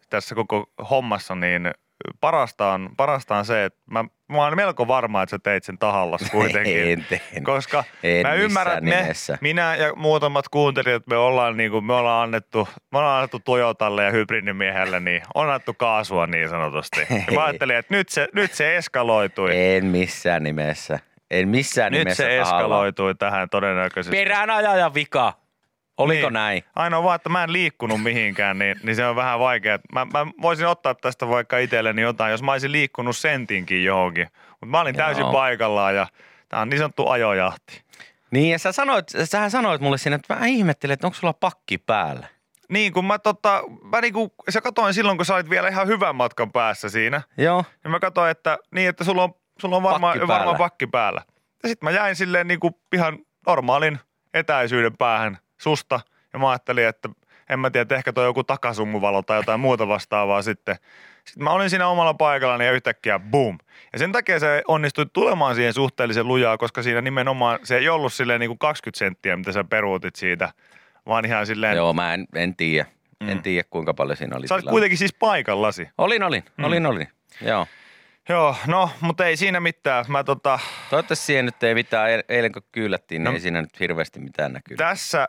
tässä 0.09 0.35
koko 0.35 0.65
hommassa, 0.89 1.35
niin 1.35 1.71
parasta 2.19 2.71
on, 2.71 2.89
parasta 2.97 3.35
on 3.37 3.45
se, 3.45 3.65
että 3.65 3.79
mä, 3.91 4.03
mä 4.29 4.37
oon 4.37 4.55
melko 4.55 4.87
varma, 4.87 5.23
että 5.23 5.31
sä 5.31 5.39
teit 5.39 5.63
sen 5.63 5.77
tahallas 5.77 6.21
kuitenkin. 6.31 6.91
En 6.91 7.05
tehnyt. 7.09 7.43
Koska 7.43 7.83
En 8.03 8.27
mä 8.27 8.33
ymmärrän, 8.33 8.85
me, 8.85 9.01
nimessä. 9.01 9.37
minä 9.41 9.75
ja 9.75 9.95
muutamat 9.95 10.49
kuuntelijat, 10.49 11.07
me 11.07 11.17
ollaan, 11.17 11.57
niin 11.57 11.71
kuin, 11.71 11.85
me 11.85 11.93
ollaan 11.93 12.23
annettu, 12.23 12.67
me 12.91 12.99
ollaan 12.99 13.17
annettu 13.17 13.39
Toyotalle 13.39 14.03
ja 14.03 14.11
hybridimiehelle, 14.11 14.99
niin 14.99 15.21
on 15.35 15.49
annettu 15.49 15.73
kaasua 15.73 16.27
niin 16.27 16.49
sanotusti. 16.49 16.99
Ja 17.09 17.33
mä 17.33 17.43
ajattelin, 17.45 17.75
että 17.75 17.95
nyt 17.95 18.09
se, 18.09 18.27
nyt 18.33 18.53
se 18.53 18.77
eskaloitui. 18.77 19.49
En 19.75 19.85
missään 19.85 20.43
nimessä. 20.43 20.99
En 21.31 21.49
missään 21.49 21.91
nyt 21.91 21.99
nimessä 21.99 22.23
se 22.23 22.39
eskaloitui 22.39 23.15
tähän 23.15 23.49
todennäköisesti. 23.49 24.17
Perään 24.17 24.49
ajajan 24.49 24.93
vika. 24.93 25.33
Oliko 25.97 26.21
Niin. 26.27 26.33
näin? 26.33 26.63
Ainoa 26.75 27.03
vaan, 27.03 27.15
että 27.15 27.29
mä 27.29 27.43
en 27.43 27.53
liikkunut 27.53 28.03
mihinkään, 28.03 28.59
niin, 28.59 28.75
niin 28.83 28.95
se 28.95 29.05
on 29.07 29.15
vähän 29.15 29.39
vaikea. 29.39 29.79
Mä, 29.93 30.05
mä 30.05 30.27
voisin 30.41 30.67
ottaa 30.67 30.95
tästä 30.95 31.27
vaikka 31.29 31.57
itselleni 31.57 32.01
jotain, 32.01 32.31
jos 32.31 32.43
mä 32.43 32.51
olisin 32.51 32.71
liikkunut 32.71 33.17
sentinkin 33.17 33.83
johonkin. 33.83 34.27
Mutta 34.49 34.65
mä 34.65 34.81
olin 34.81 34.95
täysin 34.95 35.21
Joo. 35.21 35.31
paikallaan 35.31 35.95
ja 35.95 36.07
tää 36.49 36.59
on 36.61 36.69
niin 36.69 36.77
sanottu 36.77 37.07
ajojahti. 37.09 37.81
Niin 38.31 38.51
ja 38.51 38.59
sä 38.59 38.71
sanoit, 38.71 39.05
sähän 39.23 39.51
sanoit 39.51 39.81
mulle 39.81 39.97
siinä, 39.97 40.15
että 40.15 40.35
mä 40.35 40.45
ihmettelin, 40.45 40.93
että 40.93 41.07
onko 41.07 41.17
sulla 41.17 41.33
pakki 41.33 41.77
päällä. 41.77 42.27
Niin, 42.69 42.93
kun 42.93 43.05
mä 43.05 43.19
tota, 43.19 43.63
mä 43.83 44.01
niinku, 44.01 44.33
sä 44.49 44.61
katoin 44.61 44.93
silloin, 44.93 45.17
kun 45.17 45.25
sä 45.25 45.35
olit 45.35 45.49
vielä 45.49 45.67
ihan 45.67 45.87
hyvän 45.87 46.15
matkan 46.15 46.51
päässä 46.51 46.89
siinä. 46.89 47.21
Joo. 47.37 47.65
Ja 47.83 47.89
mä 47.89 47.99
katsoin, 47.99 48.31
että 48.31 48.57
niin, 48.75 48.89
että 48.89 49.03
sulla 49.03 49.23
on, 49.23 49.33
sulla 49.61 49.75
on 49.75 49.83
varmaan 49.83 50.13
Pakki 50.13 50.27
varma 50.27 50.53
pakki 50.53 50.87
päällä. 50.87 51.21
Ja 51.63 51.69
sitten 51.69 51.87
mä 51.87 51.91
jäin 51.91 52.15
silleen 52.15 52.47
niinku 52.47 52.79
ihan 52.93 53.19
normaalin 53.47 53.99
etäisyyden 54.33 54.97
päähän 54.97 55.37
susta. 55.65 55.99
Ja 56.33 56.39
mä 56.39 56.49
ajattelin, 56.49 56.87
että 56.87 57.09
en 57.49 57.59
mä 57.59 57.69
tiedä, 57.69 57.81
että 57.81 57.95
ehkä 57.95 58.13
toi 58.13 58.25
joku 58.25 58.43
takasummuvalo 58.43 59.21
tai 59.21 59.37
jotain 59.39 59.59
muuta 59.59 59.87
vastaavaa 59.87 60.41
sitten. 60.41 60.75
Sitten 61.25 61.43
mä 61.43 61.49
olin 61.51 61.69
siinä 61.69 61.87
omalla 61.87 62.13
paikallani 62.13 62.65
ja 62.65 62.71
yhtäkkiä 62.71 63.19
boom. 63.19 63.57
Ja 63.93 63.99
sen 63.99 64.11
takia 64.11 64.39
se 64.39 64.63
onnistui 64.67 65.05
tulemaan 65.13 65.55
siihen 65.55 65.73
suhteellisen 65.73 66.27
lujaa, 66.27 66.57
koska 66.57 66.83
siinä 66.83 67.01
nimenomaan 67.01 67.59
se 67.63 67.77
ei 67.77 67.89
ollut 67.89 68.13
silleen 68.13 68.39
niinku 68.39 68.57
20 68.57 68.99
senttiä, 68.99 69.37
mitä 69.37 69.51
sä 69.51 69.63
peruutit 69.63 70.15
siitä, 70.15 70.49
vaan 71.05 71.25
ihan 71.25 71.45
silleen, 71.45 71.75
Joo, 71.77 71.93
mä 71.93 72.13
en, 72.13 72.25
en 72.35 72.55
tiedä. 72.55 72.85
En 73.27 73.41
tiedä, 73.41 73.67
kuinka 73.69 73.93
paljon 73.93 74.17
siinä 74.17 74.37
oli 74.37 74.47
sä 74.47 74.53
olit 74.55 74.65
kuitenkin 74.65 74.97
siis 74.97 75.13
paikallasi. 75.13 75.89
Olin, 75.97 76.23
olin. 76.23 76.43
Mm. 76.57 76.63
Olin, 76.63 76.85
olin. 76.85 77.07
Joo. 77.41 77.67
Joo, 78.29 78.55
no, 78.67 78.89
mutta 79.01 79.25
ei 79.25 79.37
siinä 79.37 79.59
mitään. 79.59 80.05
Mä 80.07 80.23
tota, 80.23 80.59
Toivottavasti 80.89 81.25
siihen 81.25 81.45
nyt 81.45 81.63
ei 81.63 81.73
mitään, 81.73 82.09
Eil- 82.09 82.23
eilen 82.29 82.51
kun 82.51 82.61
kyyllättiin, 82.71 83.19
niin 83.19 83.25
No. 83.25 83.31
ei 83.33 83.39
siinä 83.39 83.61
nyt 83.61 83.79
hirveästi 83.79 84.19
mitään 84.19 84.53
näkynyt. 84.53 84.77
tässä 84.77 85.27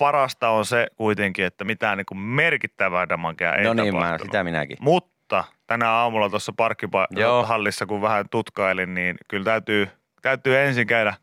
parasta 0.00 0.48
on 0.48 0.64
se 0.64 0.86
kuitenkin, 0.96 1.44
että 1.44 1.64
mitään 1.64 1.98
niin 1.98 2.06
kuin 2.06 2.18
merkittävää 2.18 3.08
damankea 3.08 3.54
ei 3.54 3.64
no 3.64 3.72
niin, 3.74 3.96
mä, 3.96 4.18
sitä 4.22 4.44
minäkin. 4.44 4.76
Mutta 4.80 5.44
tänä 5.66 5.90
aamulla 5.90 6.30
tuossa 6.30 6.52
parkkihallissa, 6.56 7.86
kun 7.86 8.02
vähän 8.02 8.28
tutkailin, 8.28 8.94
niin 8.94 9.16
kyllä 9.28 9.44
täytyy, 9.44 9.88
täytyy 10.22 10.58
ensin 10.58 10.86
käydä 10.86 11.14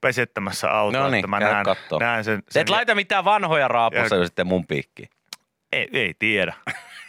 pesettämässä 0.00 0.70
autoa, 0.70 1.02
No 1.02 1.08
niin, 1.10 1.18
että 1.18 1.26
mä 1.26 1.40
näen, 1.40 1.64
kattoo. 1.64 1.98
näen 1.98 2.24
sen. 2.24 2.42
Sen 2.50 2.60
et 2.60 2.68
laita 2.68 2.94
mitään 2.94 3.24
vanhoja 3.24 3.68
raapussa 3.68 4.14
Ja- 4.14 4.20
jo 4.20 4.26
sitten 4.26 4.46
mun 4.46 4.66
piikkiin. 4.66 5.08
ei, 5.72 5.88
ei 5.92 6.14
tiedä. 6.18 6.54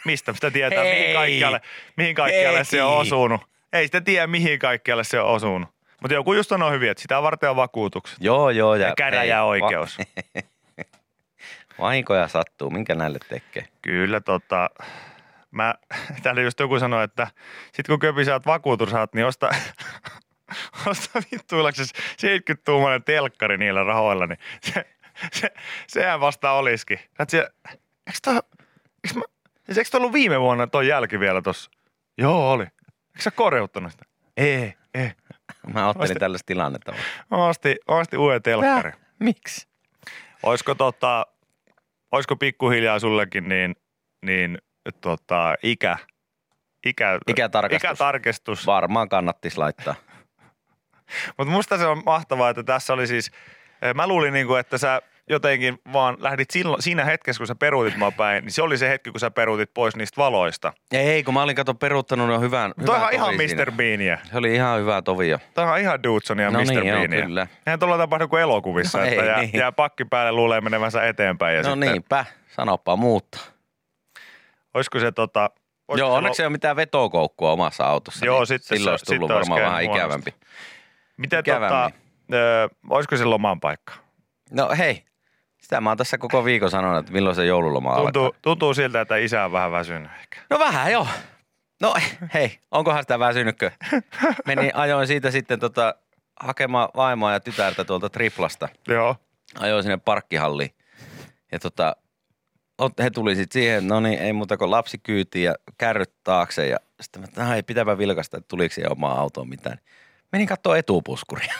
Mistä 0.04 0.32
sitä 0.32 0.50
tietää, 0.50 0.84
Hei. 0.84 1.00
mihin 1.00 1.14
kaikkialle, 1.16 1.60
mihin 1.96 2.14
kaikkialle 2.14 2.64
se 2.64 2.82
on 2.82 2.96
osunut. 2.96 3.40
Ei 3.72 3.86
sitä 3.86 4.00
tiedä, 4.00 4.26
mihin 4.26 4.58
kaikkialle 4.58 5.04
se 5.04 5.20
on 5.20 5.28
osunut. 5.28 5.68
Mutta 6.00 6.14
joku 6.14 6.32
just 6.34 6.48
sanoo 6.48 6.70
hyvin, 6.70 6.90
että 6.90 7.02
sitä 7.02 7.22
varten 7.22 7.50
on 7.50 7.56
vakuutukset. 7.56 8.16
Joo, 8.20 8.50
joo. 8.50 8.74
Ja, 8.74 8.88
Ja 8.88 8.94
käräjäoikeus. 8.96 9.98
Va- 9.98 10.04
vahinkoja 11.78 12.28
sattuu, 12.28 12.70
minkä 12.70 12.94
näille 12.94 13.18
tekee? 13.28 13.68
Kyllä 13.82 14.20
tota, 14.20 14.70
mä, 15.50 15.74
täällä 16.22 16.42
just 16.42 16.60
joku 16.60 16.78
sanoi, 16.78 17.04
että 17.04 17.26
sit 17.72 17.86
kun 17.86 17.98
köpi 17.98 18.24
saat 18.24 18.46
vakuutusrahat, 18.46 19.14
niin 19.14 19.26
osta, 19.26 19.50
osta 20.90 21.20
vittuillaksesi 21.32 21.94
70-tuumainen 21.96 23.04
telkkari 23.04 23.58
niillä 23.58 23.84
rahoilla, 23.84 24.26
niin 24.26 24.38
se, 24.62 24.84
se, 25.32 25.52
sehän 25.86 26.20
vasta 26.20 26.52
olisikin. 26.52 26.98
Sä 26.98 27.24
siellä, 27.28 27.50
eikö 28.06 28.18
toi, 28.24 28.34
eikö, 29.04 29.18
mä, 29.18 29.22
siis 29.66 29.78
eikö 29.78 29.90
toi 29.90 29.98
ollut 29.98 30.12
viime 30.12 30.40
vuonna 30.40 30.66
toi 30.66 30.88
jälki 30.88 31.20
vielä 31.20 31.42
tossa? 31.42 31.70
Joo, 32.18 32.52
oli. 32.52 32.62
Eikö 32.62 33.22
sä 33.22 33.30
korjauttanut 33.30 33.92
sitä? 33.92 34.04
Ei, 34.36 34.74
ei. 34.94 35.10
Mä 35.72 35.88
ottelin 35.88 36.08
Vasta- 36.08 36.18
tällaista 36.20 36.46
tilannetta. 36.46 36.92
Mä 37.30 37.46
ostin, 37.46 37.76
ostin 37.88 38.18
uuden 38.18 38.42
telkkari. 38.42 38.92
Miksi? 39.18 39.68
Olisiko 40.42 40.74
tota, 40.74 41.26
olisiko 42.12 42.36
pikkuhiljaa 42.36 42.98
sullekin 42.98 43.48
niin, 43.48 43.76
niin 44.26 44.58
tota, 45.00 45.54
ikä, 45.62 45.96
ikä, 46.86 47.18
Ikätarkastus. 47.26 47.84
ikätarkistus. 47.90 48.66
Varmaan 48.66 49.08
kannattis 49.08 49.58
laittaa. 49.58 49.94
Mutta 51.38 51.52
musta 51.52 51.78
se 51.78 51.86
on 51.86 52.02
mahtavaa, 52.06 52.50
että 52.50 52.62
tässä 52.62 52.92
oli 52.92 53.06
siis, 53.06 53.30
eh, 53.82 53.94
mä 53.94 54.06
luulin 54.06 54.32
niinku, 54.32 54.54
että 54.54 54.78
sä 54.78 55.02
jotenkin 55.30 55.78
vaan 55.92 56.16
lähdit 56.20 56.50
silloin, 56.50 56.82
siinä 56.82 57.04
hetkessä, 57.04 57.40
kun 57.40 57.46
sä 57.46 57.54
peruutit 57.54 57.96
mua 57.96 58.10
päin, 58.10 58.44
niin 58.44 58.52
se 58.52 58.62
oli 58.62 58.78
se 58.78 58.88
hetki, 58.88 59.10
kun 59.10 59.20
sä 59.20 59.30
peruutit 59.30 59.70
pois 59.74 59.96
niistä 59.96 60.16
valoista. 60.16 60.72
Ei, 60.92 61.22
kun 61.22 61.34
mä 61.34 61.42
olin 61.42 61.56
kato 61.56 61.74
peruuttanut 61.74 62.30
jo 62.30 62.40
hyvän, 62.40 62.72
Toi 62.86 62.96
hyvän 62.96 63.08
on 63.08 63.12
ihan 63.14 63.34
siinä. 63.36 63.62
Mr. 63.64 63.72
Beania. 63.72 64.18
Se 64.30 64.38
oli 64.38 64.54
ihan 64.54 64.80
hyvä 64.80 65.02
tovio. 65.02 65.38
Toi 65.54 65.64
on 65.64 65.78
ihan 65.78 66.02
Dudsonia 66.02 66.50
No 66.50 66.58
Mr. 66.58 66.64
niin, 66.66 66.86
joo, 66.86 66.98
Beania. 66.98 67.22
kyllä. 67.26 67.46
Eihän 67.66 67.78
tuolla 67.78 67.98
tapahdu 67.98 68.28
kuin 68.28 68.42
elokuvissa, 68.42 68.98
No 68.98 69.04
että 69.04 69.22
ei 69.22 69.28
jää, 69.28 69.40
niin. 69.40 69.50
jää 69.54 69.72
pakki 69.72 70.04
päälle 70.04 70.32
luulee 70.32 70.60
menevänsä 70.60 71.06
eteenpäin. 71.06 71.56
Ja 71.56 71.62
no 71.62 71.70
sitten, 71.70 71.92
niinpä, 71.92 72.24
sanopa 72.48 72.96
muutta. 72.96 73.38
Olisiko 74.74 74.98
se 74.98 75.12
tota... 75.12 75.50
olisiko 75.88 76.06
Joo, 76.06 76.10
se 76.14 76.16
onneksi 76.18 76.42
ei 76.42 76.46
ole 76.46 76.52
mitään 76.52 76.76
vetokoukkua 76.76 77.50
omassa 77.52 77.84
autossa. 77.84 78.26
Joo, 78.26 78.38
niin 78.38 78.46
sitten 78.46 78.78
silloin 78.78 78.98
se- 78.98 79.02
olisi 79.02 79.14
tullut 79.14 79.30
olisi 79.30 79.50
varmaan 79.50 79.70
vähän 79.70 79.82
ikävämpi. 79.84 80.34
Miten 81.16 81.44
tota, 81.44 81.56
Ikävämmin. 81.56 82.00
ö, 82.34 82.68
olisiko 82.90 83.16
se 83.16 83.24
loman 83.24 83.60
paikka? 83.60 83.92
No 84.50 84.68
hei, 84.78 85.04
sitä 85.62 85.80
mä 85.80 85.90
oon 85.90 85.96
tässä 85.98 86.18
koko 86.18 86.44
viikon 86.44 86.70
sanonut, 86.70 86.98
että 86.98 87.12
milloin 87.12 87.36
se 87.36 87.44
joululoma 87.46 87.94
Tuntuu, 87.96 88.24
alkaa. 88.24 88.38
tuntuu 88.42 88.74
siltä, 88.74 89.00
että 89.00 89.16
isä 89.16 89.44
on 89.44 89.52
vähän 89.52 89.72
väsynyt 89.72 90.10
ehkä. 90.20 90.40
No 90.50 90.58
vähän 90.58 90.92
joo. 90.92 91.06
No 91.80 91.94
hei, 92.34 92.58
onkohan 92.70 93.02
sitä 93.02 93.18
väsynytkö? 93.18 93.70
Menin, 94.46 94.76
ajoin 94.76 95.06
siitä 95.06 95.30
sitten 95.30 95.60
tota, 95.60 95.94
hakemaan 96.40 96.88
vaimoa 96.96 97.32
ja 97.32 97.40
tytärtä 97.40 97.84
tuolta 97.84 98.08
Triplasta. 98.10 98.68
Joo. 98.88 99.16
Ajoin 99.58 99.82
sinne 99.82 99.96
parkkihalliin. 99.96 100.70
Ja 101.52 101.58
tota, 101.58 101.96
ot- 102.82 103.02
he 103.02 103.10
tuli 103.10 103.34
sitten 103.36 103.62
siihen, 103.62 103.86
no 103.88 104.00
niin, 104.00 104.18
ei 104.18 104.32
muuta 104.32 104.56
kuin 104.56 104.70
lapsi 104.70 104.98
kyytiin 104.98 105.44
ja 105.44 105.54
kärryt 105.78 106.12
taakse. 106.24 106.66
Ja 106.66 106.78
sitten 107.00 107.22
mä, 107.22 107.24
että 107.28 107.54
ei 107.54 107.62
pitävä 107.62 107.98
vilkasta, 107.98 108.36
että 108.36 108.48
tuliko 108.48 108.74
siihen 108.74 108.92
omaan 108.92 109.18
autoon 109.18 109.48
mitään. 109.48 109.78
Menin 110.32 110.48
katsoa 110.48 110.76
etupuskuria. 110.76 111.54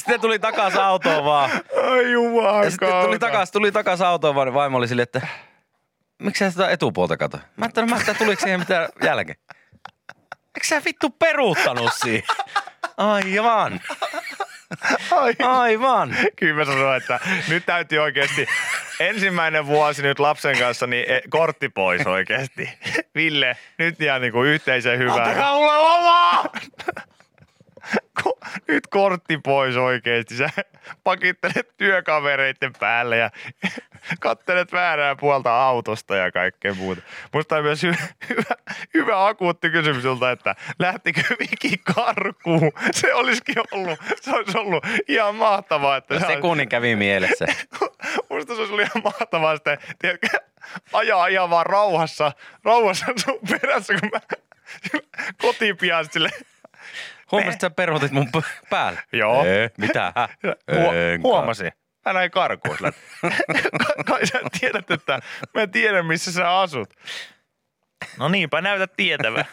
Sitten 0.00 0.20
tuli 0.20 0.38
takaisin 0.38 0.80
autoon 0.80 1.24
vaan. 1.24 1.50
Ai 1.90 2.12
jumaa 2.12 2.64
Ja 2.64 2.70
sitten 2.70 2.88
tuli 3.04 3.18
takaisin, 3.18 3.52
tuli 3.52 3.72
takaisin 3.72 4.06
autoon 4.06 4.34
vaan, 4.34 4.46
niin 4.46 4.54
vaimo 4.54 4.78
oli 4.78 4.88
silleen, 4.88 5.02
että 5.02 5.26
miksi 6.22 6.44
sä 6.44 6.50
sitä 6.50 6.68
etupuolta 6.68 7.16
kato? 7.16 7.36
Mä 7.36 7.64
ajattelin, 7.64 7.90
mä 7.90 7.96
ajattelin, 7.96 8.18
tuliko 8.18 8.40
siihen 8.40 8.60
mitään 8.60 8.88
jälkeen. 9.04 9.38
Eikö 10.56 10.66
sä 10.66 10.82
vittu 10.84 11.10
peruuttanut 11.10 11.90
siihen? 11.94 12.22
Aivan, 12.96 13.80
Ai. 15.10 15.34
aivan. 15.38 16.16
Kyllä 16.36 16.54
mä 16.54 16.64
sanoin, 16.64 16.96
että 16.96 17.20
nyt 17.48 17.66
täytyy 17.66 17.98
oikeasti 17.98 18.46
ensimmäinen 19.00 19.66
vuosi 19.66 20.02
nyt 20.02 20.18
lapsen 20.18 20.58
kanssa, 20.58 20.86
niin 20.86 21.10
e- 21.10 21.22
kortti 21.30 21.68
pois 21.68 22.06
oikeasti. 22.06 22.78
Ville, 23.14 23.56
nyt 23.78 24.00
jää 24.00 24.18
niinku 24.18 24.42
yhteisen 24.42 24.98
hyvää. 24.98 25.24
Antakaa 25.24 25.54
mulle 25.54 25.78
lomaa! 25.78 26.44
Ko- 28.24 28.38
nyt 28.68 28.86
kortti 28.86 29.38
pois 29.44 29.76
oikeesti. 29.76 30.36
Sä 30.36 30.48
pakittelet 31.04 31.76
työkavereiden 31.76 32.72
päälle 32.80 33.16
ja 33.16 33.30
kattelet 34.20 34.72
väärää 34.72 35.16
puolta 35.16 35.62
autosta 35.62 36.16
ja 36.16 36.32
kaikkea 36.32 36.74
muuta. 36.74 37.02
Musta 37.32 37.56
on 37.56 37.62
myös 37.62 37.82
hy- 37.84 38.06
hyvä, 38.28 38.54
hyvä 38.94 39.26
akuutti 39.26 39.70
kysymys 39.70 40.02
sulta, 40.02 40.30
että 40.30 40.54
lähtikö 40.78 41.20
Viki 41.40 41.76
karkuun? 41.94 42.72
Se 42.92 43.14
olisikin 43.14 43.56
ollut, 43.72 43.98
se 44.20 44.30
olisi 44.36 44.58
ollut 44.58 44.84
ihan 45.08 45.34
mahtavaa. 45.34 45.96
Että 45.96 46.14
No 46.14 46.20
sä- 46.20 46.26
sekunnin 46.26 46.68
kävi 46.68 46.96
mielessä. 46.96 47.46
Musta 48.30 48.54
se 48.54 48.60
olisi 48.60 48.72
ollut 48.72 48.86
ihan 48.90 49.02
mahtavaa 49.04 49.56
sitten, 49.56 49.78
tiedätkö, 49.98 50.26
ajaa 50.92 51.26
ihan 51.26 51.50
vaan 51.50 51.66
rauhassa, 51.66 52.32
rauhassa 52.64 53.06
sun 53.24 53.38
perässä, 53.50 53.94
kun 54.00 54.10
mä 54.12 54.20
kotipian 55.42 56.04
sille. 56.10 56.30
Huomasit, 57.32 57.60
sä 57.60 57.70
peruutit 57.70 58.12
mun 58.12 58.28
päälle? 58.70 59.02
Joo. 59.12 59.44
Ei, 59.44 59.68
mitä? 59.78 60.12
Huo- 60.76 60.92
huomasin. 61.22 61.72
Mä 62.06 62.12
näin 62.12 62.30
karkuun 62.30 62.76
sillä. 62.76 62.92
Ka- 63.78 64.04
Kai 64.12 64.26
sä 64.26 64.40
tiedät, 64.60 64.90
että 64.90 65.18
mä 65.54 65.62
en 65.62 65.70
tiedä, 65.70 66.02
missä 66.02 66.32
sä 66.32 66.58
asut. 66.58 66.88
No 68.18 68.28
niinpä 68.28 68.60
näytä 68.60 68.86
tietävä. 68.96 69.44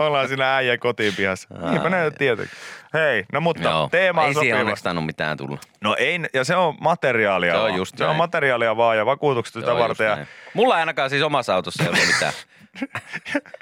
Ollaan 0.00 0.28
siinä 0.28 0.56
äijä 0.56 0.78
kotiin 0.78 1.14
pihassa. 1.16 1.48
Niinpä 1.70 1.90
näytä 1.90 2.18
tietävä. 2.18 2.46
Hei, 2.94 3.24
no 3.32 3.40
mutta 3.40 3.62
Joo. 3.62 3.88
teema 3.90 4.20
on 4.22 4.28
Ei 4.28 4.34
sopiva. 4.34 4.58
onneksi 4.58 4.84
tainnut 4.84 5.06
mitään 5.06 5.36
tulla. 5.36 5.58
No 5.80 5.96
ei, 5.98 6.20
ja 6.34 6.44
se 6.44 6.56
on 6.56 6.74
materiaalia 6.80 7.52
Se 7.52 7.56
on 7.58 7.62
vaan. 7.64 7.74
just 7.76 7.98
Se 7.98 8.04
on 8.04 8.16
materiaalia 8.16 8.76
vaan 8.76 8.96
ja 8.96 9.06
vakuutukset 9.06 9.52
Se 9.54 9.60
sitä 9.60 9.74
varten. 9.74 10.06
Ja. 10.06 10.26
Mulla 10.54 10.74
ei 10.76 10.80
ainakaan 10.80 11.10
siis 11.10 11.22
omassa 11.22 11.54
autossa 11.54 11.82
ei 11.82 11.88
ole 11.88 11.98
mitään. 12.06 12.32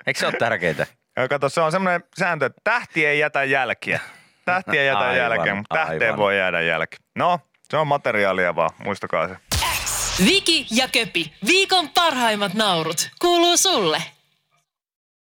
Eikö 0.06 0.20
se 0.20 0.26
ole 0.26 0.34
tärkeintä? 0.38 0.86
Ja 1.22 1.28
kato, 1.28 1.48
se 1.48 1.60
on 1.60 1.72
semmoinen 1.72 2.04
sääntö, 2.18 2.46
että 2.46 2.60
tähti 2.64 3.06
ei 3.06 3.18
jätä 3.18 3.44
jälkiä. 3.44 4.00
Tähti 4.44 4.78
ei 4.78 4.86
jätä 4.86 4.98
Aivan, 5.04 5.16
jälkeen, 5.16 5.56
mutta 5.56 5.74
tähteen 5.74 6.02
aivan. 6.02 6.18
voi 6.18 6.38
jäädä 6.38 6.60
jälki. 6.60 6.96
No, 7.14 7.40
se 7.70 7.76
on 7.76 7.86
materiaalia 7.86 8.56
vaan, 8.56 8.70
muistakaa 8.84 9.28
se. 9.28 9.36
Viki 10.24 10.66
ja 10.70 10.88
Köpi, 10.88 11.32
viikon 11.46 11.88
parhaimmat 11.88 12.54
naurut, 12.54 13.10
kuuluu 13.18 13.56
sulle. 13.56 14.02